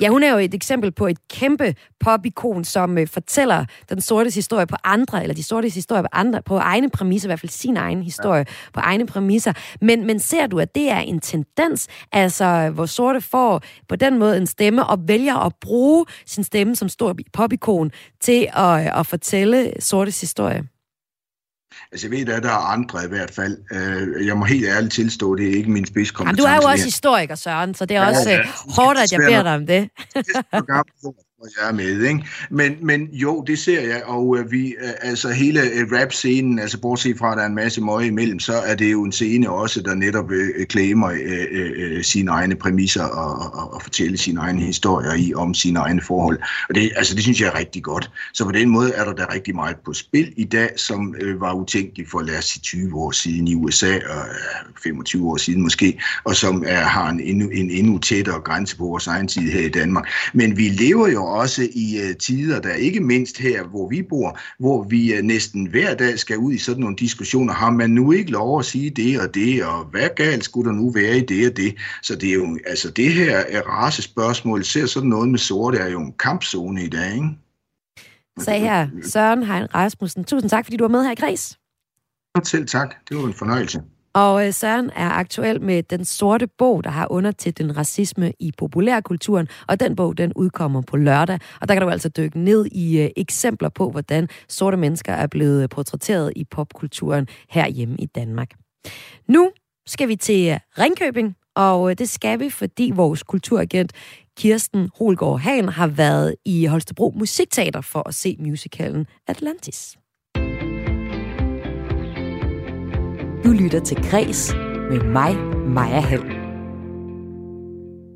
Ja, 0.00 0.08
hun 0.08 0.22
er 0.22 0.32
jo 0.32 0.38
et 0.38 0.54
eksempel 0.54 0.92
på 0.92 1.06
et 1.06 1.18
kæmpe 1.28 1.74
popikon, 2.00 2.64
som 2.64 2.96
uh, 2.96 3.06
fortæller 3.06 3.64
den 3.88 4.00
sorte 4.00 4.30
historie 4.34 4.66
på 4.66 4.76
andre, 4.84 5.22
eller 5.22 5.34
de 5.34 5.42
sorte 5.42 5.68
historie 5.68 6.02
på 6.02 6.08
andre, 6.12 6.42
på 6.42 6.56
egne 6.56 6.90
præmisser, 6.90 7.28
i 7.28 7.30
hvert 7.30 7.40
fald 7.40 7.50
sin 7.50 7.76
egen 7.76 8.02
historie, 8.02 8.38
ja. 8.38 8.70
på 8.74 8.80
egne 8.80 9.06
præmisser. 9.06 9.52
Men, 9.80 10.06
men 10.06 10.18
ser 10.18 10.46
du, 10.46 10.58
at 10.58 10.74
det 10.74 10.90
er 10.90 10.98
en 10.98 11.20
tendens, 11.20 11.88
altså 12.12 12.70
hvor 12.74 12.86
sorte 12.86 13.20
får 13.20 13.62
på 13.88 13.96
den 13.96 14.18
måde 14.18 14.36
en 14.36 14.46
stemme, 14.46 14.86
og 14.86 14.98
vælger 15.08 15.36
at 15.36 15.52
bruge 15.60 16.06
sin 16.26 16.44
stemme 16.44 16.76
som 16.76 16.88
stor 16.88 17.16
popikon 17.32 17.90
til 18.20 18.48
at, 18.52 18.98
at 18.98 19.06
fortælle 19.06 19.72
sortes 19.80 20.20
historie? 20.20 20.68
Altså, 21.92 22.06
jeg 22.06 22.10
ved, 22.10 22.34
at 22.34 22.42
der 22.42 22.48
er 22.48 22.72
andre 22.72 23.04
i 23.04 23.08
hvert 23.08 23.30
fald. 23.30 23.58
Øh, 23.72 24.26
jeg 24.26 24.36
må 24.36 24.44
helt 24.44 24.66
ærligt 24.66 24.92
tilstå, 24.92 25.34
det 25.34 25.48
er 25.48 25.54
ikke 25.54 25.70
min 25.70 25.86
spidskompetence. 25.86 26.48
Jamen, 26.48 26.60
du 26.60 26.64
er 26.64 26.66
jo 26.66 26.72
også 26.72 26.84
historiker, 26.84 27.34
Søren, 27.34 27.74
så 27.74 27.86
det 27.86 27.96
er 27.96 28.02
ja, 28.02 28.08
også 28.08 28.30
ja, 28.30 28.36
ja. 28.36 28.42
hårdt, 28.76 28.98
at 28.98 29.12
jeg 29.12 29.20
beder 29.20 29.42
dig 29.42 29.54
om 29.54 29.66
det 29.66 29.90
jeg 31.60 31.68
er 31.68 31.72
med. 31.72 32.02
Ikke? 32.02 32.24
Men, 32.50 32.76
men 32.82 33.08
jo, 33.12 33.44
det 33.46 33.58
ser 33.58 33.80
jeg, 33.80 34.02
og 34.04 34.38
øh, 34.38 34.52
vi, 34.52 34.66
øh, 34.66 34.90
altså 35.02 35.28
hele 35.28 35.60
øh, 35.60 35.86
rap-scenen, 35.92 36.58
altså 36.58 36.80
bortset 36.80 37.18
fra, 37.18 37.32
at 37.32 37.36
der 37.36 37.42
er 37.42 37.46
en 37.46 37.54
masse 37.54 37.80
møg 37.80 38.06
imellem, 38.06 38.38
så 38.38 38.52
er 38.52 38.74
det 38.74 38.92
jo 38.92 39.04
en 39.04 39.12
scene 39.12 39.50
også, 39.50 39.82
der 39.82 39.94
netop 39.94 40.30
øh, 40.30 40.48
øh 40.56 40.66
klæmer 40.66 41.10
øh, 41.10 41.46
øh, 41.50 41.70
øh, 41.76 42.04
sine 42.04 42.30
egne 42.30 42.54
præmisser 42.54 43.04
og, 43.04 43.52
og, 43.62 43.74
og 43.74 43.82
fortæller 43.82 44.18
sine 44.18 44.40
egne 44.40 44.60
historier 44.60 45.14
i 45.14 45.34
om 45.34 45.54
sine 45.54 45.78
egne 45.78 46.00
forhold. 46.00 46.38
Og 46.68 46.74
det, 46.74 46.92
altså, 46.96 47.14
det 47.14 47.22
synes 47.22 47.40
jeg 47.40 47.48
er 47.48 47.58
rigtig 47.58 47.82
godt. 47.82 48.10
Så 48.34 48.44
på 48.44 48.52
den 48.52 48.68
måde 48.68 48.92
er 48.92 49.04
der 49.04 49.12
da 49.12 49.24
rigtig 49.32 49.54
meget 49.54 49.76
på 49.84 49.92
spil 49.92 50.32
i 50.36 50.44
dag, 50.44 50.70
som 50.76 51.14
øh, 51.20 51.40
var 51.40 51.52
utænkeligt 51.52 52.10
for, 52.10 52.20
lad 52.20 52.38
os 52.38 52.44
sige, 52.44 52.62
20 52.62 52.96
år 52.96 53.10
siden 53.10 53.48
i 53.48 53.54
USA, 53.54 53.94
og 53.94 54.26
øh, 54.28 54.82
25 54.82 55.30
år 55.30 55.36
siden 55.36 55.62
måske, 55.62 56.00
og 56.24 56.36
som 56.36 56.64
er, 56.66 56.80
har 56.80 57.10
en 57.10 57.20
endnu, 57.20 57.48
en 57.48 57.70
endnu 57.70 57.98
tættere 57.98 58.40
grænse 58.40 58.76
på 58.76 58.84
vores 58.84 59.06
egen 59.06 59.28
tid 59.28 59.50
her 59.50 59.60
i 59.60 59.68
Danmark. 59.68 60.08
Men 60.34 60.56
vi 60.56 60.68
lever 60.68 61.08
jo 61.08 61.29
også 61.30 61.62
i 61.72 61.98
uh, 62.02 62.16
tider, 62.16 62.60
der 62.60 62.74
ikke 62.74 63.00
mindst 63.00 63.38
her, 63.38 63.64
hvor 63.64 63.88
vi 63.88 64.02
bor, 64.02 64.38
hvor 64.58 64.82
vi 64.82 65.18
uh, 65.18 65.24
næsten 65.24 65.66
hver 65.66 65.94
dag 65.94 66.18
skal 66.18 66.38
ud 66.38 66.52
i 66.52 66.58
sådan 66.58 66.80
nogle 66.80 66.96
diskussioner. 66.96 67.52
Har 67.52 67.70
man 67.70 67.90
nu 67.90 68.12
ikke 68.12 68.30
lov 68.30 68.58
at 68.58 68.64
sige 68.64 68.90
det 68.90 69.20
og 69.20 69.34
det, 69.34 69.64
og 69.64 69.84
hvad 69.84 70.08
galt 70.16 70.44
skulle 70.44 70.70
der 70.70 70.76
nu 70.76 70.90
være 70.90 71.16
i 71.16 71.20
det 71.20 71.50
og 71.50 71.56
det? 71.56 71.74
Så 72.02 72.16
det 72.16 72.30
er 72.30 72.34
jo, 72.34 72.58
altså 72.66 72.90
det 72.90 73.12
her 73.12 73.36
er 73.36 73.62
rasespørgsmål, 73.62 74.64
ser 74.64 74.86
sådan 74.86 75.08
noget 75.08 75.28
med 75.28 75.38
sorte, 75.38 75.78
er 75.78 75.88
jo 75.88 76.00
en 76.00 76.12
kampzone 76.18 76.84
i 76.84 76.88
dag, 76.88 77.14
ikke? 77.14 77.28
Sagde 78.38 78.60
her 78.60 78.88
Søren 79.02 79.42
Hein 79.42 79.74
Rasmussen. 79.74 80.24
Tusind 80.24 80.50
tak, 80.50 80.64
fordi 80.64 80.76
du 80.76 80.84
var 80.84 80.88
med 80.88 81.04
her 81.04 81.12
i 81.12 81.14
Græs. 81.14 81.58
Selv 82.44 82.66
tak. 82.66 82.94
Det 83.08 83.16
var 83.16 83.24
en 83.24 83.34
fornøjelse. 83.34 83.82
Og 84.14 84.46
øh, 84.46 84.52
Søren 84.52 84.90
er 84.96 85.10
aktuel 85.10 85.62
med 85.62 85.82
Den 85.82 86.04
Sorte 86.04 86.46
Bog, 86.46 86.84
der 86.84 86.90
har 86.90 87.06
undertitlen 87.10 87.76
Racisme 87.76 88.32
i 88.38 88.52
populærkulturen, 88.58 89.48
og 89.68 89.80
den 89.80 89.96
bog, 89.96 90.18
den 90.18 90.32
udkommer 90.32 90.82
på 90.82 90.96
lørdag. 90.96 91.38
Og 91.60 91.68
der 91.68 91.74
kan 91.74 91.82
du 91.82 91.88
altså 91.88 92.08
dykke 92.08 92.38
ned 92.38 92.66
i 92.66 93.00
øh, 93.00 93.10
eksempler 93.16 93.68
på, 93.68 93.90
hvordan 93.90 94.28
sorte 94.48 94.76
mennesker 94.76 95.12
er 95.12 95.26
blevet 95.26 95.62
øh, 95.62 95.68
portrætteret 95.68 96.32
i 96.36 96.44
popkulturen 96.44 97.28
herhjemme 97.48 97.96
i 97.98 98.06
Danmark. 98.06 98.50
Nu 99.28 99.50
skal 99.86 100.08
vi 100.08 100.16
til 100.16 100.60
Ringkøbing, 100.78 101.36
og 101.54 101.98
det 101.98 102.08
skal 102.08 102.40
vi, 102.40 102.50
fordi 102.50 102.92
vores 102.94 103.22
kulturagent 103.22 103.92
Kirsten 104.36 104.90
Holgaard 104.98 105.40
Hagen 105.40 105.68
har 105.68 105.86
været 105.86 106.34
i 106.44 106.66
Holstebro 106.66 107.14
Musikteater 107.16 107.80
for 107.80 108.08
at 108.08 108.14
se 108.14 108.36
musicalen 108.38 109.06
Atlantis. 109.28 109.99
Du 113.44 113.50
lytter 113.50 113.80
til 113.80 113.96
Græs 114.10 114.54
med 114.90 115.04
mig, 115.04 115.36
Maja 115.68 116.00
Hall. 116.00 116.24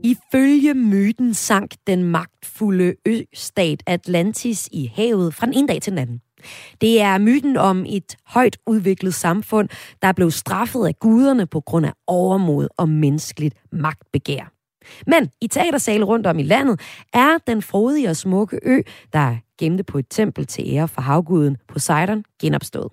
Ifølge 0.04 0.74
myten 0.74 1.34
sank 1.34 1.74
den 1.86 2.04
magtfulde 2.04 2.94
østat 3.06 3.82
Atlantis 3.86 4.68
i 4.72 4.92
havet 4.94 5.34
fra 5.34 5.46
den 5.46 5.54
ene 5.54 5.68
dag 5.68 5.82
til 5.82 5.90
den 5.90 5.98
anden. 5.98 6.20
Det 6.80 7.00
er 7.00 7.18
myten 7.18 7.56
om 7.56 7.84
et 7.88 8.16
højt 8.26 8.56
udviklet 8.66 9.14
samfund, 9.14 9.68
der 10.02 10.12
blev 10.12 10.30
straffet 10.30 10.86
af 10.86 10.98
guderne 10.98 11.46
på 11.46 11.60
grund 11.60 11.86
af 11.86 11.92
overmod 12.06 12.68
og 12.76 12.88
menneskeligt 12.88 13.54
magtbegær. 13.72 14.52
Men 15.06 15.30
i 15.40 15.46
teatersale 15.46 16.04
rundt 16.04 16.26
om 16.26 16.38
i 16.38 16.42
landet 16.42 16.80
er 17.12 17.38
den 17.46 17.62
frodige 17.62 18.08
og 18.08 18.16
smukke 18.16 18.60
ø, 18.62 18.80
der 19.12 19.36
gemte 19.58 19.84
på 19.84 19.98
et 19.98 20.06
tempel 20.10 20.46
til 20.46 20.64
ære 20.74 20.88
for 20.88 21.00
havguden 21.00 21.56
Poseidon, 21.68 22.24
genopstået. 22.40 22.92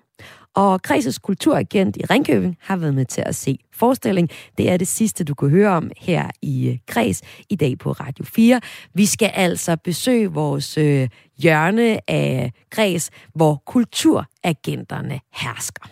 Og 0.54 0.82
Kreses 0.82 1.18
kulturagent 1.18 1.96
i 1.96 2.04
Ringkøbing 2.04 2.56
har 2.60 2.76
været 2.76 2.94
med 2.94 3.04
til 3.04 3.22
at 3.26 3.34
se 3.34 3.58
forestilling. 3.72 4.28
Det 4.58 4.70
er 4.70 4.76
det 4.76 4.88
sidste, 4.88 5.24
du 5.24 5.34
kan 5.34 5.48
høre 5.48 5.70
om 5.70 5.90
her 5.96 6.30
i 6.42 6.68
øh, 6.68 6.78
Kreds 6.86 7.22
i 7.50 7.56
dag 7.56 7.78
på 7.78 7.92
Radio 7.92 8.24
4. 8.24 8.60
Vi 8.94 9.06
skal 9.06 9.30
altså 9.34 9.76
besøge 9.76 10.26
vores 10.26 10.78
øh, 10.78 11.08
hjørne 11.38 12.10
af 12.10 12.52
Kreds, 12.70 13.10
hvor 13.34 13.62
kulturagenterne 13.66 15.20
hersker. 15.34 15.88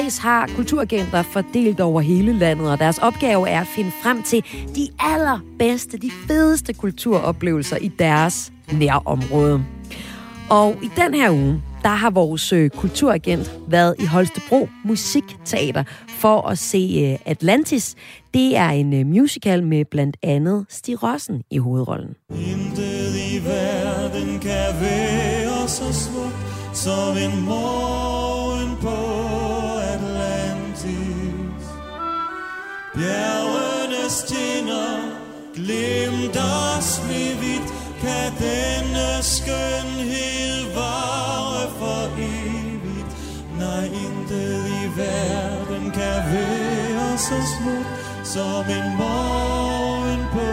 Kreds 0.00 0.18
har 0.18 0.50
kulturagenter 0.56 1.22
fordelt 1.22 1.80
over 1.80 2.00
hele 2.00 2.32
landet, 2.32 2.70
og 2.70 2.78
deres 2.78 2.98
opgave 2.98 3.48
er 3.48 3.60
at 3.60 3.66
finde 3.66 3.90
frem 4.02 4.22
til 4.22 4.44
de 4.76 4.88
allerbedste, 4.98 5.98
de 5.98 6.10
fedeste 6.10 6.72
kulturoplevelser 6.72 7.76
i 7.76 7.88
deres 7.88 8.52
nærområde. 8.72 9.64
Og 10.50 10.76
i 10.82 10.90
den 10.96 11.14
her 11.14 11.30
uge, 11.30 11.62
der 11.82 11.88
har 11.88 12.10
vores 12.10 12.52
øh, 12.52 12.70
kulturagent 12.70 13.52
været 13.68 13.94
i 13.98 14.04
Holstebro 14.04 14.68
Musikteater 14.84 15.84
for 16.08 16.48
at 16.48 16.58
se 16.58 17.10
øh, 17.12 17.30
Atlantis. 17.32 17.94
Det 18.34 18.56
er 18.56 18.68
en 18.68 18.92
øh, 18.92 19.06
musical 19.06 19.62
med 19.64 19.84
blandt 19.84 20.16
andet 20.22 20.66
Stig 20.68 21.02
Rossen 21.02 21.42
i 21.50 21.58
hovedrollen. 21.58 22.14
Intet 22.30 23.16
i 23.32 23.44
verden 23.44 24.38
kan 24.38 24.80
være 24.80 25.68
så 25.68 25.92
smukt 25.92 26.36
som 26.72 27.16
en 27.16 27.44
morgen 27.44 28.76
på 28.80 29.29
Bjergenes 33.00 34.16
tinder 34.28 34.96
glimter 35.54 36.80
snevidt, 36.94 37.68
kan 38.02 38.28
denne 38.44 39.08
skønhed 39.34 40.74
vare 40.74 41.64
for 41.80 42.02
evigt. 42.18 43.12
Nej, 43.58 43.84
intet 43.84 44.62
i 44.80 44.84
verden 45.00 45.90
kan 45.90 46.18
være 46.34 47.18
så 47.18 47.38
smukt 47.54 47.92
som 48.24 48.64
en 48.78 48.96
morgen 48.96 50.20
på 50.32 50.48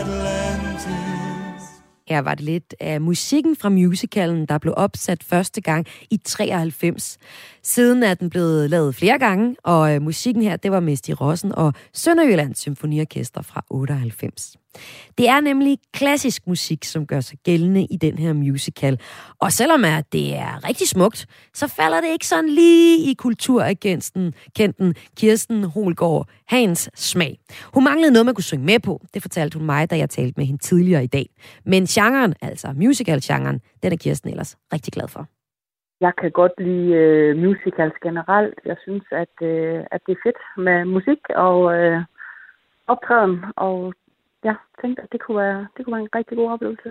Atlantis. 0.00 1.64
Her 2.08 2.18
var 2.18 2.34
det 2.34 2.44
lidt 2.44 2.74
af 2.80 3.00
musikken 3.00 3.56
fra 3.56 3.68
musicalen, 3.68 4.46
der 4.46 4.58
blev 4.58 4.74
opsat 4.76 5.24
første 5.24 5.60
gang 5.60 5.86
i 6.10 6.16
93. 6.16 7.18
Siden 7.64 8.02
er 8.02 8.14
den 8.14 8.30
blevet 8.30 8.70
lavet 8.70 8.94
flere 8.94 9.18
gange, 9.18 9.56
og 9.64 9.94
øh, 9.94 10.02
musikken 10.02 10.42
her, 10.42 10.56
det 10.56 10.70
var 10.70 10.80
Mesti 10.80 11.12
Rossen 11.12 11.54
og 11.54 11.72
Sønderjyllands 11.92 12.58
Symfoniorkester 12.58 13.42
fra 13.42 13.64
98. 13.70 14.56
Det 15.18 15.28
er 15.28 15.40
nemlig 15.40 15.78
klassisk 15.92 16.46
musik, 16.46 16.84
som 16.84 17.06
gør 17.06 17.20
sig 17.20 17.38
gældende 17.44 17.84
i 17.84 17.96
den 17.96 18.18
her 18.18 18.32
musical. 18.32 19.00
Og 19.38 19.52
selvom 19.52 19.84
at 19.84 20.12
det 20.12 20.34
er 20.36 20.68
rigtig 20.68 20.88
smukt, 20.88 21.26
så 21.54 21.68
falder 21.68 22.00
det 22.00 22.08
ikke 22.08 22.26
sådan 22.26 22.48
lige 22.48 23.10
i 23.10 23.14
kulturagenten 23.14 24.34
kenten 24.56 24.94
Kirsten 25.16 25.64
Holgaard 25.64 26.28
Hans 26.48 26.90
smag. 26.94 27.38
Hun 27.74 27.84
manglede 27.84 28.12
noget, 28.12 28.26
man 28.26 28.34
kunne 28.34 28.44
synge 28.44 28.64
med 28.64 28.78
på. 28.80 29.06
Det 29.14 29.22
fortalte 29.22 29.58
hun 29.58 29.66
mig, 29.66 29.90
da 29.90 29.96
jeg 29.96 30.10
talte 30.10 30.34
med 30.36 30.46
hende 30.46 30.62
tidligere 30.62 31.04
i 31.04 31.06
dag. 31.06 31.26
Men 31.66 31.86
genren, 31.86 32.34
altså 32.40 32.72
musical-genren, 32.76 33.60
den 33.82 33.92
er 33.92 33.96
Kirsten 33.96 34.30
ellers 34.30 34.56
rigtig 34.72 34.92
glad 34.92 35.08
for 35.08 35.33
jeg 36.04 36.12
kan 36.20 36.30
godt 36.40 36.56
lide 36.58 36.90
øh, 37.02 37.36
musicals 37.44 37.96
generelt. 38.06 38.58
Jeg 38.70 38.76
synes, 38.84 39.04
at, 39.22 39.34
øh, 39.50 39.80
at 39.94 40.00
det 40.06 40.12
er 40.12 40.24
fedt 40.26 40.40
med 40.66 40.78
musik 40.96 41.20
og 41.46 41.58
øh, 41.76 41.98
optræden, 42.92 43.36
og 43.56 43.76
jeg 44.44 44.56
tænkte, 44.80 45.02
at 45.02 45.12
det 45.12 45.20
kunne, 45.20 45.38
være, 45.44 45.60
det 45.76 45.80
kunne 45.80 45.96
være 45.96 46.06
en 46.08 46.16
rigtig 46.18 46.36
god 46.38 46.50
oplevelse. 46.54 46.88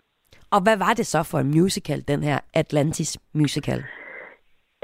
Og 0.56 0.60
hvad 0.66 0.78
var 0.86 0.94
det 1.00 1.08
så 1.14 1.20
for 1.32 1.40
en 1.40 1.52
musical, 1.60 2.02
den 2.08 2.24
her 2.24 2.40
Atlantis 2.54 3.12
musical? 3.34 3.80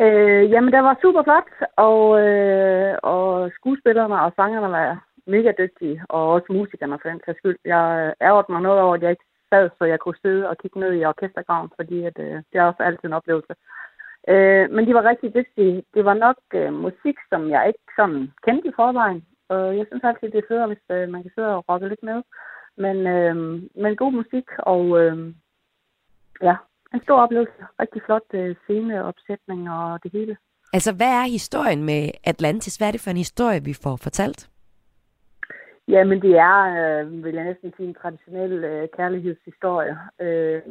Øh, 0.04 0.44
jamen, 0.52 0.74
der 0.74 0.82
var 0.88 0.98
super 1.02 1.24
flot, 1.24 1.50
og, 1.88 2.02
øh, 2.24 2.98
og 3.04 3.52
skuespillerne 3.58 4.22
og 4.22 4.34
sangerne 4.36 4.72
var 4.72 5.04
mega 5.28 5.52
dygtige, 5.62 6.02
og 6.10 6.22
også 6.34 6.48
musikerne 6.50 7.00
for 7.02 7.10
den 7.10 7.22
sags 7.26 7.38
skyld. 7.38 7.58
Jeg 7.66 8.14
ærgerte 8.22 8.52
mig 8.52 8.62
noget 8.62 8.82
over, 8.82 8.96
at 8.96 9.02
jeg 9.02 9.12
ikke 9.12 9.30
sad, 9.52 9.70
så 9.78 9.84
jeg 9.86 10.00
kunne 10.00 10.22
sidde 10.22 10.50
og 10.50 10.58
kigge 10.58 10.80
ned 10.80 10.94
i 10.94 11.06
orkestergraven, 11.06 11.70
fordi 11.76 11.98
at, 12.10 12.18
øh, 12.20 12.36
det 12.50 12.56
er 12.60 12.64
også 12.64 12.84
altid 12.84 13.06
en 13.06 13.20
oplevelse. 13.20 13.54
Øh, 14.28 14.72
men 14.72 14.88
de 14.88 14.94
var 14.94 15.10
rigtig 15.10 15.34
dygtige. 15.36 15.84
Det 15.94 16.06
var 16.06 16.14
nok 16.14 16.38
øh, 16.54 16.74
musik, 16.74 17.18
som 17.30 17.50
jeg 17.50 17.68
ikke 17.68 17.86
sådan 17.96 18.32
kendte 18.46 18.68
i 18.68 18.72
forvejen. 18.76 19.26
Og 19.50 19.78
jeg 19.78 19.86
synes 19.88 20.04
altid, 20.04 20.32
det 20.32 20.38
er 20.38 20.48
federe, 20.48 20.68
hvis 20.68 20.86
øh, 20.92 21.10
man 21.10 21.22
kan 21.22 21.32
sidde 21.36 21.56
og 21.56 21.64
rocke 21.70 21.90
lidt 21.90 22.04
med. 22.04 22.22
Men, 22.78 22.98
øh, 23.08 23.36
men 23.82 23.96
god 23.96 24.12
musik, 24.12 24.48
og 24.60 24.84
øh, 25.02 25.34
ja, 26.42 26.56
en 26.94 27.02
stor 27.04 27.22
oplevelse. 27.22 27.62
Rigtig 27.80 28.02
flot 28.06 28.30
øh, 28.34 28.56
sceneopsætning 28.64 29.70
og 29.72 30.04
det 30.04 30.12
hele. 30.12 30.38
Altså, 30.74 30.96
hvad 30.96 31.12
er 31.22 31.32
historien 31.38 31.84
med 31.84 32.10
Atlantis? 32.24 32.76
Hvad 32.78 32.88
er 32.88 32.92
det 32.92 33.02
for 33.02 33.10
en 33.10 33.26
historie, 33.26 33.64
vi 33.64 33.74
får 33.84 33.96
fortalt? 33.96 34.50
Jamen, 35.88 36.22
det 36.22 36.38
er, 36.38 36.60
øh, 36.80 37.24
vil 37.24 37.36
jeg 37.36 37.44
næsten 37.44 37.74
sige, 37.78 37.88
en 37.88 37.96
traditionel 38.02 38.64
øh, 38.64 38.88
kærlighedshistorie. 38.98 39.98
Øh, 40.22 40.62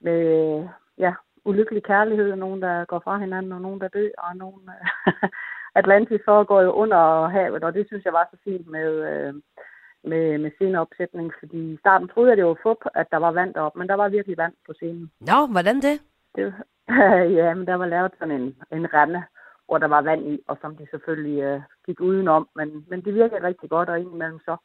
med, 0.00 0.68
ja, 0.98 1.12
ulykkelig 1.44 1.82
kærlighed, 1.82 2.32
og 2.32 2.38
nogen, 2.38 2.62
der 2.62 2.84
går 2.84 3.00
fra 3.04 3.18
hinanden, 3.18 3.52
og 3.52 3.60
nogen, 3.60 3.80
der 3.80 3.88
dør, 3.88 4.08
og 4.18 4.36
nogen, 4.36 4.70
Atlantis 5.80 6.20
foregår 6.24 6.60
jo 6.62 6.70
under 6.72 7.28
havet, 7.28 7.64
og 7.64 7.74
det 7.74 7.86
synes 7.86 8.04
jeg 8.04 8.12
var 8.12 8.28
så 8.30 8.36
fint 8.44 8.66
med, 8.66 8.90
øh, 9.10 9.34
med, 10.04 10.38
med 10.38 10.50
sceneopsætning, 10.54 11.32
fordi 11.38 11.72
i 11.72 11.76
starten 11.76 12.08
troede 12.08 12.30
jeg, 12.30 12.36
det 12.36 12.46
var 12.46 12.58
fup, 12.62 12.82
at 12.94 13.06
der 13.10 13.16
var 13.16 13.32
vand 13.32 13.54
deroppe, 13.54 13.78
men 13.78 13.88
der 13.88 13.94
var 13.94 14.08
virkelig 14.08 14.36
vand 14.36 14.54
på 14.66 14.72
scenen. 14.72 15.10
Nå, 15.20 15.46
hvordan 15.52 15.76
det? 15.76 15.96
det 16.36 16.54
ja, 17.38 17.54
men 17.54 17.66
der 17.66 17.74
var 17.74 17.86
lavet 17.86 18.12
sådan 18.18 18.40
en, 18.40 18.56
en 18.72 18.94
rende, 18.94 19.22
hvor 19.66 19.78
der 19.78 19.86
var 19.86 20.02
vand 20.02 20.32
i, 20.32 20.38
og 20.48 20.58
som 20.60 20.76
de 20.76 20.86
selvfølgelig 20.90 21.42
øh, 21.42 21.60
gik 21.86 22.00
udenom, 22.00 22.48
men, 22.56 22.86
men 22.88 23.04
det 23.04 23.14
virkede 23.14 23.46
rigtig 23.46 23.70
godt, 23.70 23.88
og 23.88 24.00
indimellem 24.00 24.40
så 24.44 24.56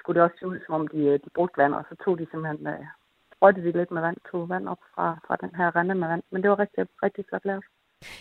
skulle 0.00 0.20
det 0.20 0.24
også 0.24 0.36
se 0.38 0.46
ud, 0.46 0.58
som 0.66 0.74
om 0.74 0.88
de, 0.88 0.98
øh, 0.98 1.18
de 1.24 1.30
brugte 1.34 1.58
vand, 1.58 1.74
og 1.74 1.84
så 1.88 1.94
tog 2.04 2.18
de 2.18 2.26
simpelthen, 2.30 2.66
øh, 2.66 2.86
sprøjtede 3.38 3.66
de 3.66 3.78
lidt 3.78 3.90
med 3.90 4.02
vand, 4.02 4.16
tog 4.30 4.48
vand 4.48 4.68
op 4.68 4.82
fra, 4.94 5.06
fra 5.26 5.36
den 5.40 5.50
her 5.56 5.76
rende 5.76 5.94
med 5.94 6.08
vand, 6.08 6.22
men 6.30 6.42
det 6.42 6.50
var 6.50 6.58
rigtig, 6.58 6.86
rigtig 7.02 7.24
flot 7.28 7.44
lavet. 7.44 7.64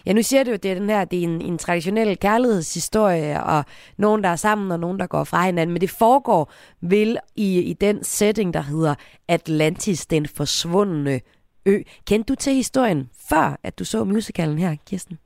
Ja, 0.06 0.14
nu 0.14 0.22
siger 0.22 0.44
du 0.44 0.50
jo, 0.50 0.58
det 0.64 0.72
er 0.72 0.76
den 0.76 0.90
her, 0.90 1.06
det 1.06 1.20
er 1.20 1.24
en, 1.24 1.42
en 1.42 1.58
traditionel 1.58 2.20
kærlighedshistorie, 2.20 3.44
og 3.44 3.66
nogen, 3.98 4.24
der 4.24 4.30
er 4.30 4.36
sammen, 4.36 4.72
og 4.72 4.80
nogen, 4.80 5.00
der 5.00 5.08
går 5.08 5.24
fra 5.24 5.46
hinanden, 5.46 5.74
men 5.74 5.82
det 5.82 5.98
foregår 6.00 6.52
vel 6.82 7.18
i, 7.36 7.62
i 7.72 7.74
den 7.74 8.04
setting, 8.04 8.54
der 8.54 8.60
hedder 8.60 8.96
Atlantis, 9.28 10.06
den 10.06 10.26
forsvundne 10.38 11.20
ø. 11.66 11.76
Kendte 12.08 12.34
du 12.34 12.36
til 12.36 12.54
historien, 12.54 13.10
før 13.30 13.60
at 13.64 13.80
du 13.80 13.86
så 13.86 14.04
musicalen 14.04 14.58
her, 14.58 14.76
Kirsten? 14.88 15.20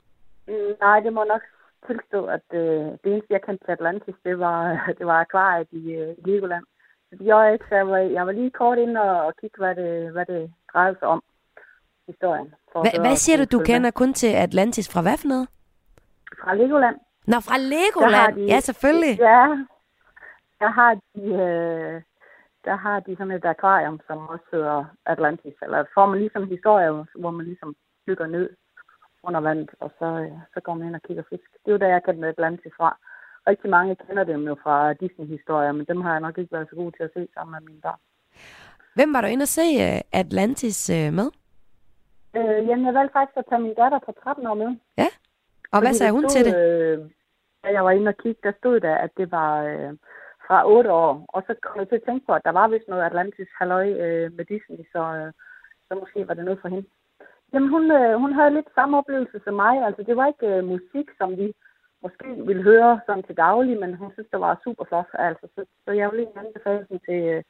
Mm, 0.48 0.74
nej, 0.80 1.00
det 1.00 1.12
må 1.12 1.24
nok 1.24 1.42
tilstå, 1.86 2.24
at 2.26 2.46
øh, 2.54 2.84
det 3.02 3.08
eneste, 3.12 3.32
jeg 3.34 3.42
kendte 3.42 3.64
til 3.64 3.72
Atlantis, 3.72 4.14
det 4.24 4.38
var, 4.38 4.60
det 4.98 5.06
var 5.06 5.20
akvariet 5.20 5.68
i, 5.70 5.92
øh, 5.92 6.14
Legoland. 6.26 6.64
Jeg 7.20 7.52
ikke, 7.52 7.64
så 7.68 7.74
jeg 7.74 7.86
var, 7.88 7.96
jeg 7.96 8.26
var 8.26 8.32
lige 8.32 8.50
kort 8.50 8.78
ind 8.78 8.96
og, 8.96 9.26
og 9.26 9.36
kigge, 9.36 9.58
hvad 9.58 9.74
det, 9.74 10.12
hvad 10.12 10.26
det 10.26 10.52
drejede 10.72 10.96
sig 10.98 11.08
om, 11.08 11.22
historien. 12.06 12.54
Hva, 12.72 13.00
hvad 13.00 13.16
siger 13.16 13.36
du, 13.36 13.58
du 13.58 13.64
kender 13.64 13.90
kun 13.90 14.12
til 14.12 14.26
Atlantis 14.26 14.92
fra 14.92 15.02
hvad 15.02 15.16
for 15.18 15.28
noget? 15.28 15.48
Fra 16.42 16.54
Legoland. 16.54 16.96
Nå, 17.26 17.36
fra 17.40 17.58
Legoland? 17.58 18.36
De, 18.36 18.44
ja, 18.44 18.60
selvfølgelig. 18.60 19.18
Ja, 19.18 19.42
der 20.60 20.70
har 20.78 20.94
de, 20.94 21.22
øh, 21.44 22.02
der 22.64 22.76
har 22.76 23.00
de 23.00 23.16
sådan 23.16 23.32
et 23.32 23.44
akvarium, 23.44 24.00
som 24.06 24.28
også 24.28 24.44
hedder 24.52 24.84
Atlantis. 25.06 25.54
Eller 25.62 25.84
får 25.94 26.06
man 26.06 26.18
ligesom 26.18 26.48
historie, 26.48 26.90
hvor 27.14 27.30
man 27.30 27.46
ligesom 27.46 27.74
dykker 28.06 28.26
ned 28.26 28.50
under 29.22 29.40
vandet, 29.40 29.70
og 29.80 29.90
så, 29.98 30.04
øh, 30.04 30.38
så 30.54 30.60
går 30.60 30.74
man 30.74 30.86
ind 30.86 30.94
og 30.94 31.02
kigger 31.02 31.22
fisk. 31.30 31.48
Det 31.64 31.68
er 31.68 31.72
jo 31.72 31.78
der, 31.78 31.88
jeg 31.88 32.02
kendte 32.04 32.28
Atlantis 32.28 32.72
fra. 32.76 32.98
Rigtig 33.46 33.70
mange 33.70 33.96
kender 33.96 34.24
dem 34.24 34.46
jo 34.46 34.56
fra 34.62 34.92
Disney-historier, 34.92 35.72
men 35.72 35.86
dem 35.86 36.00
har 36.00 36.12
jeg 36.12 36.20
nok 36.20 36.38
ikke 36.38 36.52
været 36.52 36.68
så 36.70 36.76
god 36.76 36.92
til 36.92 37.02
at 37.02 37.10
se 37.14 37.28
sammen 37.34 37.52
med 37.52 37.60
mine 37.68 37.80
børn. 37.80 38.00
Hvem 38.94 39.14
var 39.14 39.20
du 39.20 39.26
inde 39.26 39.42
og 39.42 39.48
se 39.58 39.66
øh, 39.86 40.00
Atlantis 40.12 40.90
øh, 40.90 41.12
med? 41.18 41.28
Øh, 42.36 42.68
jamen, 42.68 42.86
jeg 42.86 42.94
valgte 42.94 43.12
faktisk 43.12 43.36
at 43.36 43.44
tage 43.48 43.62
min 43.62 43.74
datter 43.74 43.98
på 44.06 44.12
13 44.22 44.46
år 44.46 44.54
med. 44.54 44.70
Ja? 44.98 45.08
Og 45.72 45.80
hvad 45.80 45.94
sagde 45.94 46.12
hun 46.12 46.28
stod, 46.28 46.30
til 46.34 46.44
det? 46.46 46.54
Øh, 46.56 46.98
da 47.64 47.68
jeg 47.76 47.84
var 47.84 47.90
inde 47.90 48.08
og 48.08 48.16
kigge, 48.22 48.40
der 48.42 48.52
stod 48.58 48.80
der, 48.80 48.94
at 48.94 49.10
det 49.16 49.30
var 49.30 49.62
øh, 49.62 49.92
fra 50.46 50.58
8 50.66 50.92
år. 50.92 51.24
Og 51.28 51.42
så 51.46 51.54
kom 51.62 51.80
jeg 51.80 51.88
til 51.88 52.00
at 52.00 52.06
tænke 52.06 52.26
på, 52.26 52.32
at 52.32 52.44
der 52.44 52.52
var 52.58 52.68
vist 52.68 52.88
noget 52.88 53.04
Atlantis 53.04 53.48
halløj 53.58 53.88
øh, 54.04 54.32
med 54.36 54.44
Disney, 54.44 54.80
så, 54.92 55.02
øh, 55.18 55.32
så 55.88 55.92
måske 56.00 56.28
var 56.28 56.34
det 56.34 56.44
noget 56.44 56.60
for 56.62 56.68
hende. 56.68 56.88
Jamen, 57.52 57.68
hun, 57.68 57.84
øh, 57.90 58.14
hun 58.22 58.32
havde 58.32 58.54
lidt 58.54 58.70
samme 58.74 58.98
oplevelse 58.98 59.40
som 59.44 59.54
mig. 59.54 59.74
Altså, 59.86 60.02
det 60.02 60.16
var 60.16 60.26
ikke 60.26 60.46
øh, 60.46 60.64
musik, 60.64 61.06
som 61.18 61.30
vi 61.40 61.46
måske 62.02 62.28
ville 62.46 62.62
høre 62.62 63.00
sådan 63.06 63.22
til 63.22 63.36
daglig, 63.36 63.80
men 63.80 63.94
hun 63.94 64.12
synes, 64.12 64.28
det 64.32 64.40
var 64.40 64.60
super 64.64 64.84
flot. 64.84 65.10
Altså, 65.14 65.46
så, 65.54 65.64
så 65.84 65.90
jeg 65.92 66.10
vil 66.10 66.18
lige 66.18 66.38
anbefale 66.44 66.86
den 66.88 66.98
til, 67.06 67.20
øh, 67.34 67.42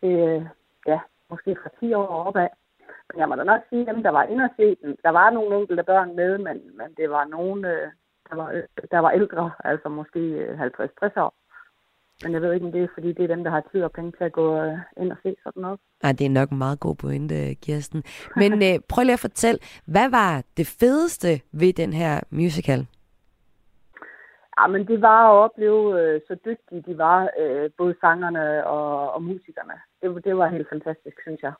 til 0.00 0.14
øh, 0.28 0.42
ja, 0.86 0.98
måske 1.30 1.56
fra 1.62 1.70
10 1.80 1.94
år 1.94 2.06
og 2.06 2.26
opad. 2.26 2.48
Men 3.08 3.18
jeg 3.20 3.28
må 3.28 3.34
da 3.34 3.44
nok 3.44 3.62
sige, 3.68 3.80
at 3.80 3.94
dem, 3.94 4.02
der 4.02 4.10
var 4.10 4.24
inde 4.24 4.44
og 4.44 4.50
se 4.56 4.76
den, 4.82 4.96
der 5.04 5.10
var 5.10 5.30
nogle 5.30 5.60
enkelte 5.60 5.82
børn 5.82 6.16
med, 6.16 6.38
men, 6.38 6.56
men 6.78 6.88
det 6.96 7.10
var 7.10 7.24
nogen, 7.24 7.64
øh, 7.64 7.86
der, 8.28 8.36
var, 8.36 8.48
der 8.90 8.98
var 8.98 9.10
ældre, 9.10 9.50
altså 9.64 9.88
måske 9.88 10.20
50-60 10.50 11.20
år. 11.20 11.34
Men 12.22 12.32
jeg 12.32 12.42
ved 12.42 12.52
ikke, 12.52 12.66
om 12.66 12.72
det 12.72 12.82
er, 12.82 12.88
fordi 12.94 13.08
det 13.12 13.22
er 13.24 13.34
dem, 13.34 13.44
der 13.44 13.50
har 13.50 13.64
tid 13.72 13.82
og 13.82 13.92
penge 13.92 14.12
til 14.12 14.24
at 14.24 14.32
gå 14.32 14.46
ind 15.00 15.12
og 15.12 15.18
se 15.22 15.36
sådan 15.42 15.62
noget. 15.62 15.80
Nej, 16.02 16.12
det 16.12 16.24
er 16.26 16.30
nok 16.30 16.50
en 16.50 16.58
meget 16.58 16.80
god 16.80 16.94
pointe, 16.94 17.54
Kirsten. 17.54 18.02
Men 18.36 18.52
øh, 18.52 18.80
prøv 18.88 19.02
lige 19.02 19.12
at 19.12 19.26
fortælle, 19.28 19.58
hvad 19.86 20.10
var 20.10 20.42
det 20.56 20.66
fedeste 20.80 21.40
ved 21.52 21.72
den 21.72 21.92
her 21.92 22.20
musical? 22.30 22.86
Ja, 24.58 24.66
men 24.66 24.86
det 24.86 25.00
var 25.00 25.20
at 25.30 25.44
opleve, 25.44 26.00
øh, 26.00 26.20
så 26.28 26.36
dygtige 26.44 26.82
de 26.82 26.98
var, 26.98 27.30
øh, 27.38 27.70
både 27.78 27.94
sangerne 28.00 28.66
og, 28.66 29.12
og 29.12 29.22
musikerne. 29.22 29.74
Det, 30.02 30.24
det 30.24 30.36
var 30.36 30.48
helt 30.48 30.68
fantastisk, 30.68 31.16
synes 31.22 31.42
jeg. 31.42 31.52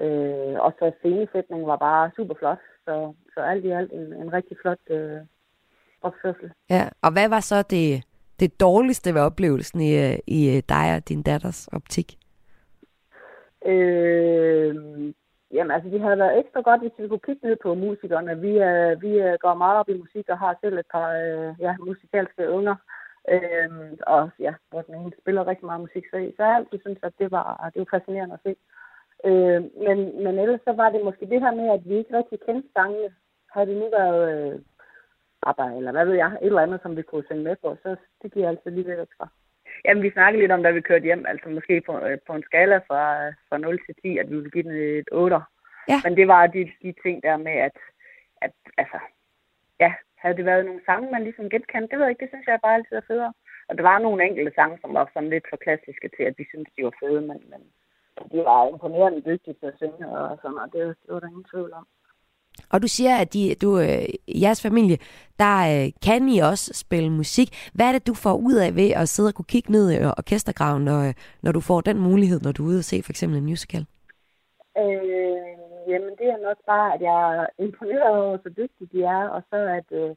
Øh, 0.00 0.56
og 0.64 0.72
så 0.78 0.92
scenesætningen 0.98 1.66
var 1.66 1.76
bare 1.76 2.10
super 2.16 2.34
flot. 2.34 2.58
Så, 2.84 3.12
så 3.34 3.40
alt 3.40 3.64
i 3.64 3.70
alt 3.70 3.92
en, 3.92 4.12
en 4.12 4.32
rigtig 4.32 4.56
flot 4.62 4.78
øh, 4.90 5.20
opførsel. 6.02 6.52
Ja, 6.70 6.88
og 7.02 7.12
hvad 7.12 7.28
var 7.28 7.40
så 7.40 7.62
det, 7.62 8.04
det 8.40 8.60
dårligste 8.60 9.14
ved 9.14 9.20
oplevelsen 9.20 9.80
i, 9.80 9.92
øh, 10.04 10.18
i 10.26 10.60
dig 10.68 10.96
og 10.96 11.08
din 11.08 11.22
datters 11.22 11.68
optik? 11.68 12.18
Øh, 13.66 14.74
jamen, 15.52 15.70
altså, 15.70 15.88
det 15.90 16.00
havde 16.00 16.18
været 16.18 16.38
ekstra 16.38 16.60
godt, 16.60 16.80
hvis 16.80 16.98
vi 16.98 17.08
kunne 17.08 17.26
kigge 17.26 17.46
ned 17.46 17.56
på 17.62 17.74
musikerne. 17.74 18.40
Vi, 18.40 18.52
øh, 18.68 19.02
vi 19.02 19.12
øh, 19.26 19.36
går 19.40 19.54
meget 19.54 19.78
op 19.78 19.88
i 19.88 19.98
musik 19.98 20.28
og 20.28 20.38
har 20.38 20.58
selv 20.60 20.78
et 20.78 20.86
par 20.92 21.08
øh, 21.12 21.54
ja, 21.60 21.76
musikalske 21.88 22.50
unger. 22.50 22.76
Øh, 23.28 23.70
og 24.06 24.30
ja, 24.38 24.54
hvor 24.70 24.82
den 24.82 24.94
ene 24.94 25.12
spiller 25.20 25.46
rigtig 25.46 25.66
meget 25.66 25.80
musik, 25.80 26.04
så, 26.10 26.16
så 26.36 26.42
jeg 26.44 26.56
altid 26.56 26.78
synes, 26.80 26.98
at 27.02 27.12
det 27.18 27.30
var, 27.30 27.70
det 27.74 27.78
var 27.80 27.98
fascinerende 27.98 28.34
at 28.38 28.44
se. 28.46 28.52
Øh, 29.28 29.62
men, 29.86 29.98
men 30.24 30.38
ellers 30.38 30.60
så 30.64 30.72
var 30.72 30.88
det 30.90 31.04
måske 31.04 31.26
det 31.26 31.40
her 31.40 31.54
med, 31.54 31.68
at 31.70 31.88
vi 31.88 31.94
ikke 31.98 32.16
rigtig 32.18 32.38
kendte 32.46 32.68
sangene. 32.72 33.08
Havde 33.52 33.66
det 33.66 33.76
nu 33.76 33.88
været 33.98 34.22
øh, 34.32 34.60
eller 35.78 35.92
hvad 35.92 36.06
ved 36.06 36.14
jeg, 36.14 36.32
et 36.32 36.46
eller 36.46 36.60
andet, 36.60 36.82
som 36.82 36.96
vi 36.96 37.02
kunne 37.02 37.24
sende 37.28 37.42
med 37.42 37.56
på, 37.62 37.76
så 37.82 37.96
det 38.22 38.32
giver 38.32 38.48
altid 38.48 38.70
lige 38.70 38.88
lidt 38.88 39.00
ekstra. 39.00 39.28
Jamen, 39.84 40.02
vi 40.02 40.10
snakkede 40.10 40.40
lidt 40.42 40.52
om, 40.52 40.62
da 40.62 40.70
vi 40.70 40.80
kørte 40.80 41.04
hjem, 41.04 41.26
altså 41.28 41.48
måske 41.48 41.80
på, 41.80 41.98
øh, 41.98 42.18
på 42.26 42.32
en 42.32 42.42
skala 42.42 42.76
fra, 42.76 43.02
fra 43.48 43.58
0 43.58 43.78
til 43.86 43.94
10, 44.02 44.18
at 44.18 44.30
vi 44.30 44.34
ville 44.36 44.50
give 44.50 44.62
den 44.62 44.72
et 44.72 45.08
8. 45.12 45.36
Ja. 45.88 46.00
Men 46.04 46.16
det 46.16 46.28
var 46.28 46.46
de, 46.46 46.72
de 46.82 46.94
ting 47.02 47.22
der 47.22 47.36
med, 47.36 47.52
at, 47.52 47.76
at 48.42 48.52
altså, 48.76 48.98
ja, 49.80 49.92
havde 50.16 50.36
det 50.36 50.44
været 50.44 50.66
nogle 50.66 50.80
sange, 50.86 51.10
man 51.10 51.24
ligesom 51.24 51.50
genkendte, 51.50 51.90
det 51.90 51.98
ved 51.98 52.04
jeg 52.04 52.10
ikke, 52.10 52.24
det 52.24 52.32
synes 52.32 52.46
jeg 52.46 52.58
bare 52.62 52.74
altid 52.74 52.96
er 52.96 53.08
federe. 53.08 53.32
Og 53.68 53.76
der 53.78 53.82
var 53.82 53.98
nogle 53.98 54.24
enkelte 54.24 54.52
sange, 54.54 54.78
som 54.80 54.94
var 54.94 55.10
sådan 55.14 55.30
lidt 55.30 55.46
for 55.50 55.56
klassiske 55.56 56.08
til, 56.16 56.24
at 56.30 56.34
vi 56.38 56.44
synes 56.48 56.68
de 56.76 56.84
var 56.84 56.94
fede, 57.00 57.20
men, 57.20 57.38
men 57.50 57.60
de 58.32 58.38
var 58.38 58.68
imponerende 58.68 59.22
dygtige 59.30 59.56
til 59.60 59.66
at 59.66 59.76
synge 59.76 60.08
og 60.08 60.38
sådan, 60.42 60.58
og 60.64 60.68
det, 60.72 60.80
det 61.02 61.10
var 61.14 61.20
der 61.20 61.28
ingen 61.28 61.50
tvivl 61.52 61.72
om. 61.72 61.86
Og 62.72 62.82
du 62.82 62.88
siger, 62.88 63.16
at 63.16 63.32
de, 63.34 63.54
du, 63.62 63.78
øh, 63.78 64.08
i 64.26 64.40
jeres 64.42 64.62
familie, 64.62 64.98
der 65.38 65.56
øh, 65.72 65.92
kan 66.06 66.28
I 66.28 66.38
også 66.38 66.66
spille 66.74 67.10
musik. 67.10 67.48
Hvad 67.74 67.86
er 67.86 67.92
det, 67.92 68.06
du 68.06 68.14
får 68.14 68.34
ud 68.34 68.54
af 68.54 68.76
ved 68.76 68.90
at 68.90 69.08
sidde 69.08 69.28
og 69.28 69.34
kunne 69.34 69.52
kigge 69.54 69.72
ned 69.72 69.90
i 69.90 69.96
øh, 69.96 70.06
orkestergraven, 70.06 70.84
når, 70.84 71.00
øh, 71.08 71.14
når 71.42 71.52
du 71.52 71.60
får 71.60 71.80
den 71.80 71.98
mulighed, 71.98 72.40
når 72.40 72.52
du 72.52 72.62
er 72.62 72.68
ude 72.68 72.78
og 72.78 72.84
se 72.84 73.02
for 73.02 73.12
eksempel 73.12 73.38
en 73.38 73.44
musical? 73.44 73.86
Øh, 74.78 75.56
jamen, 75.90 76.14
det 76.20 76.26
er 76.34 76.46
nok 76.48 76.60
bare, 76.66 76.94
at 76.94 77.00
jeg 77.00 77.20
er 77.36 77.46
imponeret 77.58 78.16
over, 78.24 78.38
så 78.42 78.48
dygtige 78.48 78.90
de 78.92 79.02
er, 79.02 79.28
og 79.28 79.42
så 79.50 79.56
at, 79.78 79.88
øh, 80.00 80.14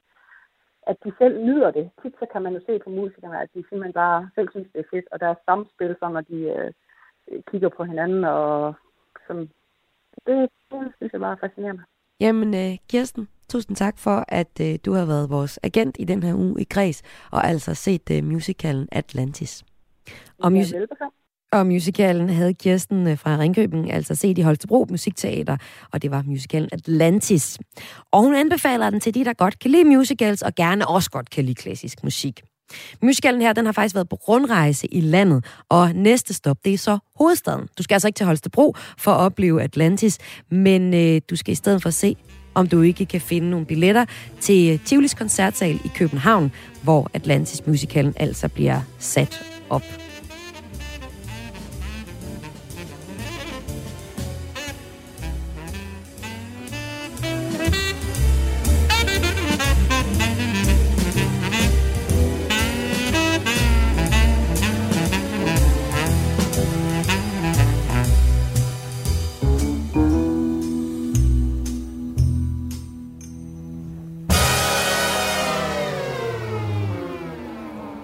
at 0.88 0.98
de 1.04 1.12
selv 1.18 1.46
nyder 1.46 1.72
det. 1.72 1.90
Tit 2.02 2.14
så 2.20 2.26
kan 2.32 2.42
man 2.42 2.54
jo 2.54 2.62
se 2.66 2.80
på 2.80 2.90
musikerne, 2.90 3.42
at 3.42 3.50
de 3.54 3.64
simpelthen 3.70 3.94
bare 3.94 4.30
selv 4.36 4.50
synes, 4.52 4.68
det 4.74 4.80
er 4.80 4.92
fedt, 4.94 5.06
og 5.12 5.20
der 5.20 5.28
er 5.28 5.44
samspil, 5.46 5.96
så 6.00 6.10
når 6.10 6.22
de 6.22 6.40
øh, 6.56 6.72
kigger 7.52 7.70
på 7.70 7.84
hinanden, 7.84 8.24
og 8.24 8.74
sådan, 9.28 9.50
det, 10.26 10.50
det 10.72 10.94
synes 10.98 11.14
jeg 11.14 11.22
bare 11.22 11.32
er 11.32 11.44
fascinerende. 11.46 11.84
Jamen, 12.20 12.54
øh, 12.54 12.78
Kirsten, 12.90 13.28
tusind 13.50 13.76
tak 13.76 13.98
for, 13.98 14.26
at 14.28 14.60
øh, 14.62 14.80
du 14.86 14.94
har 14.94 15.06
været 15.06 15.30
vores 15.30 15.60
agent 15.64 15.96
i 16.00 16.04
den 16.04 16.24
her 16.24 16.34
uge 16.34 16.62
i 16.62 16.64
Græs, 16.64 17.02
og 17.32 17.48
altså 17.48 17.74
set 17.74 18.12
øh, 18.12 18.24
musicalen 18.24 18.88
Atlantis. 18.92 19.64
Og, 20.40 20.52
mus- 20.52 20.74
og 21.52 21.68
musicalen 21.68 22.30
havde 22.30 22.54
Kirsten 22.54 23.18
fra 23.18 23.38
Ringkøbing 23.38 23.92
altså 23.92 24.16
set 24.16 24.38
i 24.38 24.42
Holstebro 24.42 24.86
Musikteater, 24.90 25.58
og 25.92 26.02
det 26.02 26.12
var 26.12 26.24
musicalen 26.28 26.70
Atlantis. 26.72 27.58
Og 28.12 28.22
hun 28.22 28.36
anbefaler 28.36 28.90
den 28.90 29.00
til 29.00 29.14
de, 29.14 29.26
der 29.26 29.34
godt 29.34 29.60
kan 29.60 29.72
lide 29.72 29.84
musicals, 29.84 30.42
og 30.42 30.56
gerne 30.56 30.88
også 30.88 31.10
godt 31.10 31.30
kan 31.30 31.44
lide 31.44 31.56
klassisk 31.56 32.04
musik. 32.04 32.42
Myskallen 33.02 33.42
her, 33.42 33.54
den 33.54 33.66
har 33.66 33.72
faktisk 33.72 33.96
været 33.96 34.10
på 34.10 34.16
rundrejse 34.16 34.88
i 34.94 35.02
landet, 35.02 35.46
og 35.70 35.92
næste 35.96 36.34
stop, 36.34 36.58
det 36.66 36.74
er 36.74 36.78
så 36.78 36.98
hovedstaden. 37.16 37.68
Du 37.78 37.84
skal 37.84 37.96
altså 37.96 38.08
ikke 38.08 38.18
til 38.18 38.26
Holstebro 38.26 38.76
for 38.98 39.12
at 39.12 39.18
opleve 39.18 39.62
Atlantis, 39.62 40.18
men 40.52 40.94
øh, 40.94 41.22
du 41.30 41.36
skal 41.36 41.52
i 41.52 41.56
stedet 41.56 41.82
for 41.82 41.90
se, 41.90 42.16
om 42.54 42.68
du 42.68 42.82
ikke 42.82 43.06
kan 43.06 43.22
finde 43.22 43.50
nogle 43.50 43.66
billetter 43.66 44.06
til 44.40 44.80
Tivolis 44.86 45.14
koncertsal 45.14 45.76
i 45.86 45.92
København, 45.96 46.52
hvor 46.84 47.10
Atlantis 47.14 47.68
musicalen 47.68 48.14
altså 48.18 48.48
bliver 48.48 48.82
sat 49.00 49.44
op. 49.70 50.09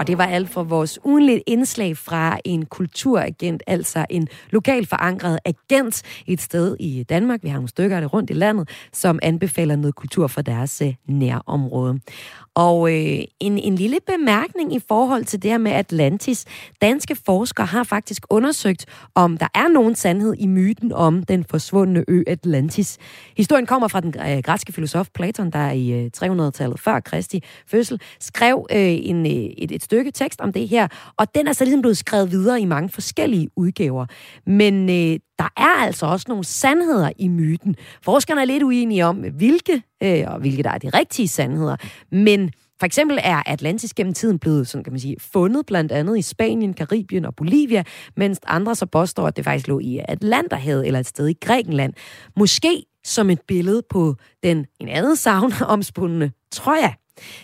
Og 0.06 0.10
det 0.10 0.18
var 0.18 0.26
alt 0.26 0.50
for 0.50 0.64
vores 0.64 1.00
ugenlige 1.04 1.44
indslag 1.48 1.98
fra 1.98 2.40
en 2.46 2.66
kulturagent, 2.66 3.64
altså 3.68 4.06
en 4.10 4.28
lokal 4.50 4.86
forankret 4.86 5.40
agent 5.46 6.02
et 6.28 6.42
sted 6.42 6.76
i 6.80 7.04
Danmark. 7.04 7.44
Vi 7.44 7.48
har 7.48 7.56
nogle 7.56 7.70
stykker 7.70 7.96
af 7.98 8.02
det 8.02 8.14
rundt 8.14 8.30
i 8.30 8.34
landet, 8.34 8.70
som 8.94 9.20
anbefaler 9.22 9.76
noget 9.76 9.96
kultur 9.96 10.28
for 10.28 10.42
deres 10.42 10.82
eh, 10.82 10.94
nærområde. 11.08 12.00
Og 12.56 12.94
øh, 12.94 13.20
en, 13.40 13.58
en 13.58 13.76
lille 13.76 13.98
bemærkning 14.08 14.76
i 14.76 14.80
forhold 14.88 15.26
til 15.26 15.44
det 15.44 15.52
her 15.52 15.58
med 15.58 15.72
Atlantis. 15.72 16.46
Danske 16.82 17.16
forskere 17.26 17.66
har 17.66 17.84
faktisk 17.84 18.26
undersøgt, 18.30 18.86
om 19.16 19.38
der 19.38 19.48
er 19.56 19.68
nogen 19.68 19.96
sandhed 19.96 20.36
i 20.40 20.48
myten 20.48 20.92
om 20.92 21.24
den 21.24 21.46
forsvundne 21.50 22.04
ø 22.08 22.24
Atlantis. 22.28 22.98
Historien 23.38 23.66
kommer 23.66 23.88
fra 23.88 24.00
den 24.00 24.14
øh, 24.20 24.44
græske 24.44 24.74
filosof 24.74 25.08
Platon, 25.14 25.52
der 25.52 25.72
i 25.72 25.92
øh, 25.92 26.12
300-tallet 26.18 26.80
før 26.80 27.00
Kristi 27.00 27.44
fødsel 27.68 28.02
skrev 28.20 28.68
øh, 28.72 28.78
en, 28.80 29.26
øh, 29.26 29.32
et, 29.32 29.72
et 29.72 29.84
stykke 29.84 30.12
tekst 30.12 30.42
om 30.42 30.54
det 30.54 30.68
her, 30.68 30.88
og 31.18 31.36
den 31.36 31.48
er 31.48 31.54
så 31.54 31.64
ligesom 31.64 31.82
blevet 31.82 31.98
skrevet 31.98 32.32
videre 32.32 32.62
i 32.62 32.66
mange 32.66 32.90
forskellige 32.90 33.50
udgaver. 33.56 34.06
Men 34.46 34.90
øh, 34.90 35.20
der 35.40 35.50
er 35.58 35.84
altså 35.86 36.06
også 36.06 36.26
nogle 36.30 36.44
sandheder 36.44 37.10
i 37.18 37.28
myten. 37.28 37.76
Forskerne 38.02 38.42
er 38.42 38.46
lidt 38.46 38.64
uenige 38.64 39.06
om, 39.06 39.18
hvilke, 39.18 39.82
øh, 40.04 40.24
og 40.28 40.40
hvilke 40.40 40.64
der 40.64 40.70
er 40.70 40.78
de 40.78 40.90
rigtige 40.90 41.28
sandheder. 41.28 41.76
Men 42.12 42.45
for 42.80 42.86
eksempel 42.86 43.20
er 43.24 43.44
Atlantis 43.46 43.94
gennem 43.94 44.14
tiden 44.14 44.40
blevet, 44.40 44.68
sådan 44.68 44.84
kan 44.84 44.94
man 44.94 45.00
sige, 45.00 45.16
fundet 45.20 45.66
blandt 45.66 45.92
andet 45.92 46.18
i 46.18 46.22
Spanien, 46.22 46.74
Karibien 46.74 47.26
og 47.26 47.36
Bolivia, 47.36 47.84
mens 48.18 48.40
andre 48.48 48.76
så 48.76 48.86
påstår, 48.86 49.28
at 49.28 49.36
det 49.36 49.44
faktisk 49.46 49.68
lå 49.68 49.80
i 49.80 50.00
Atlanterhavet 50.08 50.88
eller 50.88 51.00
et 51.00 51.08
sted 51.08 51.28
i 51.28 51.38
Grækenland. 51.42 51.94
Måske 52.38 52.86
som 53.04 53.30
et 53.30 53.42
billede 53.48 53.82
på 53.90 54.16
den 54.44 54.66
en 54.80 54.90
anden 54.90 55.16
savn 55.16 55.52
omspundne 55.62 56.32
Troja. 56.52 56.94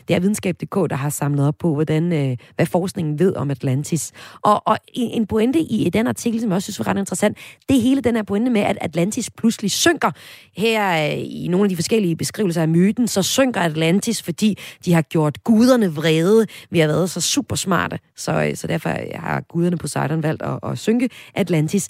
Det 0.07 0.15
er 0.15 0.19
videnskab.dk, 0.19 0.75
der 0.89 0.95
har 0.95 1.09
samlet 1.09 1.47
op 1.47 1.55
på, 1.59 1.73
hvordan, 1.73 2.13
øh, 2.13 2.37
hvad 2.55 2.65
forskningen 2.65 3.19
ved 3.19 3.35
om 3.35 3.51
Atlantis. 3.51 4.11
Og, 4.41 4.67
og 4.67 4.77
en 4.93 5.27
pointe 5.27 5.59
i 5.59 5.89
den 5.89 6.07
artikel, 6.07 6.41
som 6.41 6.49
jeg 6.49 6.55
også 6.55 6.65
synes 6.65 6.79
var 6.79 6.87
ret 6.87 6.97
interessant, 6.97 7.37
det 7.69 7.77
er 7.77 7.81
hele 7.81 8.01
den 8.01 8.15
her 8.15 8.23
pointe 8.23 8.51
med, 8.51 8.61
at 8.61 8.77
Atlantis 8.81 9.29
pludselig 9.29 9.71
synker. 9.71 10.11
Her 10.57 11.11
øh, 11.11 11.19
i 11.19 11.47
nogle 11.49 11.65
af 11.65 11.69
de 11.69 11.75
forskellige 11.75 12.15
beskrivelser 12.15 12.61
af 12.61 12.67
myten, 12.67 13.07
så 13.07 13.21
synker 13.21 13.61
Atlantis, 13.61 14.23
fordi 14.23 14.57
de 14.85 14.93
har 14.93 15.01
gjort 15.01 15.43
guderne 15.43 15.93
vrede. 15.93 16.45
Vi 16.69 16.79
har 16.79 16.87
været 16.87 17.09
så 17.09 17.21
super 17.21 17.55
smarte, 17.55 17.99
så, 18.15 18.31
øh, 18.31 18.55
så 18.55 18.67
derfor 18.67 18.89
øh, 18.89 18.95
har 19.15 19.41
guderne 19.41 19.77
på 19.77 19.81
Poseidon 19.81 20.23
valgt 20.23 20.41
at, 20.41 20.59
at 20.63 20.79
synke 20.79 21.09
Atlantis. 21.33 21.89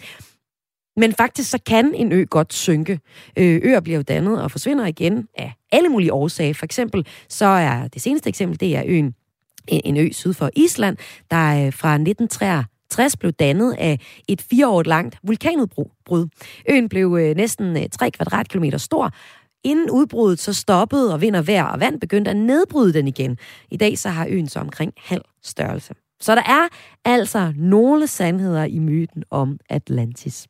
Men 1.02 1.14
faktisk 1.14 1.50
så 1.50 1.60
kan 1.66 1.94
en 1.96 2.12
ø 2.12 2.26
godt 2.30 2.54
synke. 2.54 3.00
Øh, 3.38 3.62
øer 3.64 3.80
bliver 3.80 3.98
jo 3.98 4.04
dannet 4.04 4.42
og 4.42 4.52
forsvinder 4.52 4.86
igen 4.86 5.28
af 5.38 5.54
alle 5.72 5.90
mulige 5.90 6.14
årsager. 6.14 6.54
For 6.54 6.66
eksempel 6.66 7.08
så 7.30 7.46
er 7.46 7.88
det 7.88 8.02
seneste 8.02 8.30
eksempel, 8.30 8.60
det 8.60 8.76
er 8.76 8.84
øen, 8.86 9.16
en 9.68 9.98
ø 9.98 10.12
syd 10.12 10.34
for 10.34 10.50
Island, 10.56 10.98
der 11.32 11.66
øh, 11.66 11.74
fra 11.74 11.94
1963 11.94 13.18
blev 13.18 13.32
dannet 13.32 13.76
af 13.78 14.00
et 14.28 14.42
fire 14.42 14.68
år 14.68 14.84
langt 14.84 15.18
vulkanudbrud. 15.24 16.28
Øen 16.70 16.90
blev 16.90 17.18
øh, 17.22 17.36
næsten 17.36 17.78
øh, 17.78 17.84
3 17.92 18.12
kvadratkilometer 18.12 18.78
stor, 18.78 19.12
Inden 19.64 19.90
udbruddet 19.90 20.40
så 20.40 20.54
stoppede, 20.54 21.14
og 21.14 21.22
vind 21.22 21.36
og 21.36 21.48
vejr 21.48 21.64
og 21.64 21.80
vand 21.80 22.00
begyndte 22.00 22.32
at 22.32 22.38
nedbryde 22.38 22.94
den 22.94 23.08
igen. 23.08 23.38
I 23.72 23.78
dag 23.78 23.98
så 23.98 24.10
har 24.10 24.28
øen 24.30 24.48
så 24.48 24.60
omkring 24.60 24.94
halv 24.98 25.22
størrelse. 25.44 25.94
Så 26.22 26.36
der 26.36 26.42
er 26.42 26.68
altså 27.06 27.54
nogle 27.56 28.08
sandheder 28.08 28.64
i 28.64 28.80
myten 28.80 29.24
om 29.30 29.60
Atlantis. 29.70 30.48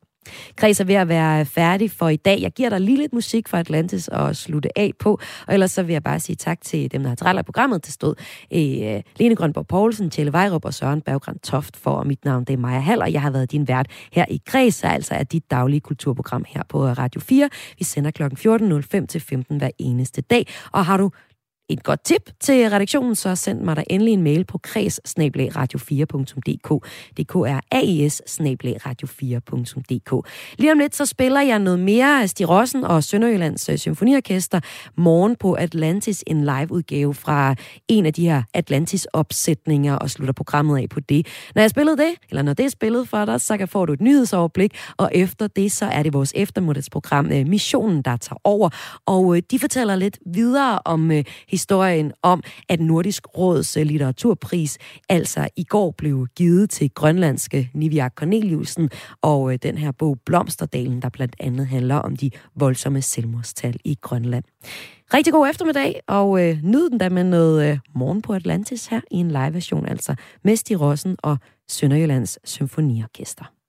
Kreds 0.56 0.80
er 0.80 0.84
ved 0.84 0.94
at 0.94 1.08
være 1.08 1.44
færdig 1.44 1.90
for 1.90 2.08
i 2.08 2.16
dag. 2.16 2.40
Jeg 2.40 2.52
giver 2.52 2.68
dig 2.68 2.80
lige 2.80 2.98
lidt 2.98 3.12
musik 3.12 3.48
fra 3.48 3.58
Atlantis 3.58 4.08
og 4.08 4.36
slutte 4.36 4.78
af 4.78 4.92
på. 4.98 5.20
Og 5.46 5.54
ellers 5.54 5.70
så 5.70 5.82
vil 5.82 5.92
jeg 5.92 6.02
bare 6.02 6.20
sige 6.20 6.36
tak 6.36 6.60
til 6.60 6.92
dem, 6.92 7.02
der 7.02 7.08
har 7.08 7.16
tilrettelagt 7.16 7.46
programmet. 7.46 7.82
til 7.82 7.92
stod 7.92 8.14
øh, 8.52 9.02
Lene 9.16 9.36
Grønborg 9.36 9.66
Poulsen, 9.66 10.10
Tjelle 10.10 10.32
Vejrup 10.32 10.64
og 10.64 10.74
Søren 10.74 11.00
Berggren 11.00 11.38
Toft 11.38 11.76
for. 11.76 11.90
Og 11.90 12.06
mit 12.06 12.24
navn 12.24 12.44
det 12.44 12.52
er 12.52 12.56
Maja 12.56 12.80
Hall, 12.80 13.02
og 13.02 13.12
jeg 13.12 13.22
har 13.22 13.30
været 13.30 13.52
din 13.52 13.68
vært 13.68 13.86
her 14.12 14.24
i 14.30 14.40
Kreds, 14.46 14.84
altså 14.84 15.14
er 15.14 15.22
dit 15.22 15.50
daglige 15.50 15.80
kulturprogram 15.80 16.44
her 16.48 16.62
på 16.68 16.86
Radio 16.86 17.20
4. 17.20 17.48
Vi 17.78 17.84
sender 17.84 18.10
kl. 18.10 18.22
14.05 18.22 19.06
til 19.06 19.20
15 19.20 19.56
hver 19.56 19.70
eneste 19.78 20.20
dag. 20.20 20.46
Og 20.72 20.86
har 20.86 20.96
du 20.96 21.10
et 21.72 21.82
godt 21.82 22.04
tip 22.04 22.30
til 22.40 22.70
redaktionen, 22.70 23.14
så 23.14 23.34
send 23.34 23.60
mig 23.60 23.76
der 23.76 23.82
endelig 23.90 24.12
en 24.12 24.22
mail 24.22 24.44
på 24.44 24.58
kreds 24.58 25.00
radio4.dk. 25.18 26.86
DK 27.20 27.34
er 27.34 27.60
aes 27.72 28.22
radio4.dk. 28.86 30.28
Lige 30.58 30.72
om 30.72 30.78
lidt, 30.78 30.96
så 30.96 31.06
spiller 31.06 31.40
jeg 31.40 31.58
noget 31.58 31.80
mere 31.80 32.22
af 32.22 32.28
Stig 32.28 32.48
Rossen 32.48 32.84
og 32.84 33.04
Sønderjyllands 33.04 33.68
øh, 33.68 33.78
Symfoniorkester 33.78 34.60
morgen 34.96 35.36
på 35.36 35.52
Atlantis, 35.52 36.24
en 36.26 36.44
live-udgave 36.44 37.14
fra 37.14 37.54
en 37.88 38.06
af 38.06 38.12
de 38.12 38.26
her 38.26 38.42
Atlantis-opsætninger, 38.54 39.94
og 39.94 40.10
slutter 40.10 40.32
programmet 40.32 40.78
af 40.78 40.88
på 40.88 41.00
det. 41.00 41.26
Når 41.54 41.62
jeg 41.62 41.70
spillede 41.70 41.96
det, 41.96 42.14
eller 42.30 42.42
når 42.42 42.52
det 42.52 42.64
er 42.64 42.70
spillet 42.70 43.08
for 43.08 43.24
dig, 43.24 43.40
så 43.40 43.66
får 43.70 43.86
du 43.86 43.92
et 43.92 44.00
nyhedsoverblik, 44.00 44.78
og 44.96 45.10
efter 45.14 45.46
det, 45.46 45.72
så 45.72 45.86
er 45.86 46.02
det 46.02 46.12
vores 46.12 46.32
eftermiddagsprogram 46.36 47.32
øh, 47.32 47.46
Missionen, 47.46 48.02
der 48.02 48.16
tager 48.16 48.40
over, 48.44 48.70
og 49.06 49.36
øh, 49.36 49.42
de 49.50 49.58
fortæller 49.58 49.96
lidt 49.96 50.18
videre 50.26 50.78
om 50.84 51.10
historien 51.48 51.61
om, 52.22 52.42
at 52.68 52.80
Nordisk 52.80 53.38
Råds 53.38 53.76
øh, 53.76 53.86
litteraturpris 53.86 54.78
altså 55.08 55.48
i 55.56 55.64
går 55.64 55.90
blev 55.90 56.26
givet 56.36 56.70
til 56.70 56.90
grønlandske 56.90 57.70
Nivia 57.74 58.08
Corneliusen 58.08 58.90
og 59.22 59.52
øh, 59.52 59.58
den 59.62 59.78
her 59.78 59.92
bog 59.92 60.18
Blomsterdalen, 60.26 61.02
der 61.02 61.08
blandt 61.08 61.36
andet 61.40 61.66
handler 61.66 61.96
om 61.96 62.16
de 62.16 62.30
voldsomme 62.56 63.02
selvmordstal 63.02 63.76
i 63.84 63.98
Grønland. 64.00 64.44
Rigtig 65.14 65.32
god 65.32 65.48
eftermiddag, 65.48 66.00
og 66.06 66.48
øh, 66.48 66.58
nyd 66.62 66.90
den 66.90 66.98
da 66.98 67.08
med 67.08 67.24
noget 67.24 67.70
øh, 67.70 67.78
morgen 67.94 68.22
på 68.22 68.32
Atlantis 68.32 68.86
her 68.86 69.00
i 69.10 69.16
en 69.16 69.28
live-version, 69.28 69.86
altså 69.86 70.14
med 70.44 70.56
Stig 70.56 70.80
Rossen 70.80 71.16
og 71.22 71.38
Sønderjyllands 71.68 72.38
Symfoniorkester. 72.44 73.61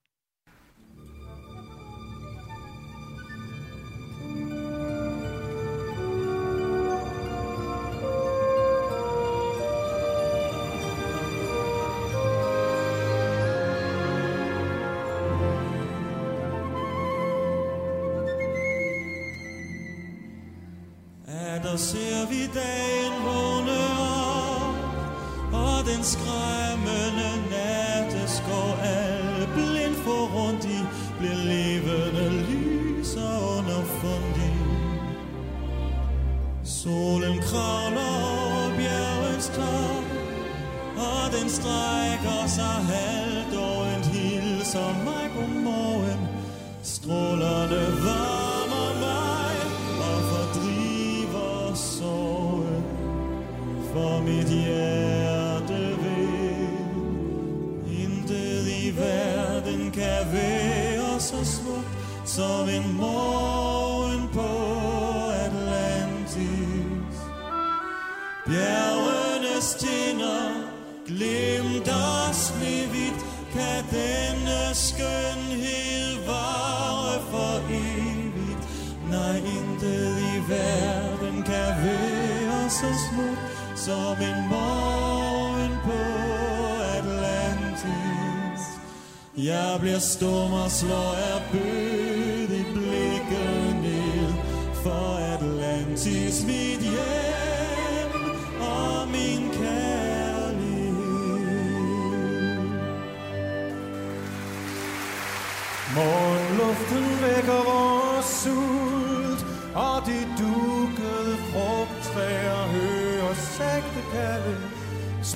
Der 21.73 21.79
ser 21.79 22.25
vi 22.29 22.41
dagen 22.53 23.13
vågne 23.25 23.79
op, 23.99 24.75
og 25.53 25.77
den 25.89 26.03
skræmmende 26.03 27.31
natteskov 27.53 28.71
al 28.83 29.47
blind 29.55 29.95
for 29.95 30.23
rundt 30.35 30.65
i, 30.65 30.79
bliver 31.19 31.39
levende 31.53 32.25
lys 32.49 33.15
og 33.15 33.57
underfundig. 33.57 34.55
Solen 36.63 37.37
kravler 37.41 38.13
over 38.37 38.75
bjergets 38.77 39.47
top, 39.47 40.05
og 40.97 41.23
den 41.35 41.49
strækker 41.49 42.41
sig 42.47 42.77
halvt 42.93 43.53
og 43.57 43.79
en 43.93 44.03
hilser 44.03 44.89
mig 45.05 45.25
godmorgen. 45.35 46.27
Strålerne 46.83 48.02
mit 54.25 54.49
hjerte 54.49 55.97
vil. 56.03 56.67
Intet 58.03 58.67
i 58.67 58.93
verden 58.97 59.91
kan 59.91 60.21
være 60.31 61.19
så 61.19 61.45
smukt 61.45 61.93
som 62.25 62.69
en 62.69 62.97
morgen 62.97 64.29
på 64.33 64.49
Atlantis. 65.45 67.17
Bjergenes 68.45 69.75
tinder 69.79 70.51
glimter 71.07 72.33
snevidt, 72.33 73.25
kan 73.53 73.83
denne 73.91 74.61
skønhed 74.73 76.25
vare 76.25 77.21
for 77.31 77.57
evigt. 77.69 78.63
Nej, 79.11 79.37
intet 79.37 80.17
i 80.17 80.51
verden 80.51 81.02
som 83.85 84.17
en 84.21 84.47
morgen 84.49 85.71
på 85.83 85.99
Atlantis. 86.97 88.61
Jeg 89.37 89.77
bliver 89.79 89.99
stum 89.99 90.53
og 90.53 90.71
slår 90.71 91.15
af 91.31 91.41
bød 91.51 92.49
i 92.59 92.63
blikket 92.73 93.75
ned 93.81 94.33
for 94.83 95.17
Atlantis, 95.35 96.45
mit 96.45 96.81
hjem 96.93 98.13
og 98.61 99.07
min 99.07 99.49
kærlighed. 99.51 100.93
Morgenluften 105.95 107.05
vækker 107.21 107.59
vores 107.71 108.25
sult, 108.25 108.82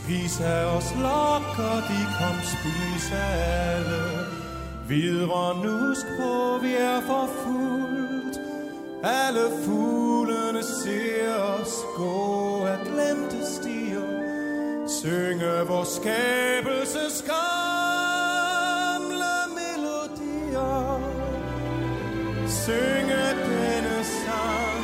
de 0.08 0.14
dukkede 0.14 0.28
frugttræer 0.28 0.28
Spis 0.28 0.39
af 0.39 0.66
os 0.66 0.93
lokker, 0.95 1.76
de 1.89 1.99
kom 2.20 2.38
spis 2.43 3.12
af 3.12 3.32
alle. 3.76 4.03
Videre 4.88 5.66
nusk 5.66 6.05
på, 6.20 6.58
vi 6.62 6.74
er 6.74 7.01
for 7.01 7.30
fuldt. 7.43 8.38
Alle 9.03 9.45
fuglene 9.66 10.64
ser 10.64 11.36
os 11.36 11.74
gå 11.95 12.66
af 12.66 12.80
glemte 12.86 13.45
stier. 13.55 14.08
Synge 14.88 15.68
vores 15.68 15.89
skabelses 15.89 17.26
gamle 17.28 17.76
melodier. 19.60 21.01
Synge 22.47 23.24
denne 23.47 24.03
sang. 24.03 24.84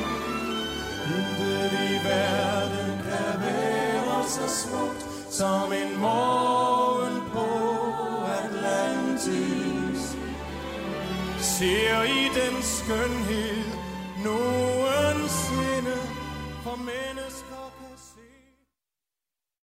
Intet 1.16 1.72
i 1.90 2.08
verden 2.08 2.92
kan 3.04 3.42
være 3.42 4.24
så 4.28 4.48
smukt 4.48 5.13
som 5.34 5.74
en 5.74 6.00
morgen 6.00 7.22
på 7.34 7.50
Atlantis. 8.44 10.02
Ser 11.40 12.04
I 12.04 12.30
den 12.40 12.62
skønhed 12.62 13.64
nogensinde 14.24 15.98
for 16.64 16.76
mig? 16.76 17.13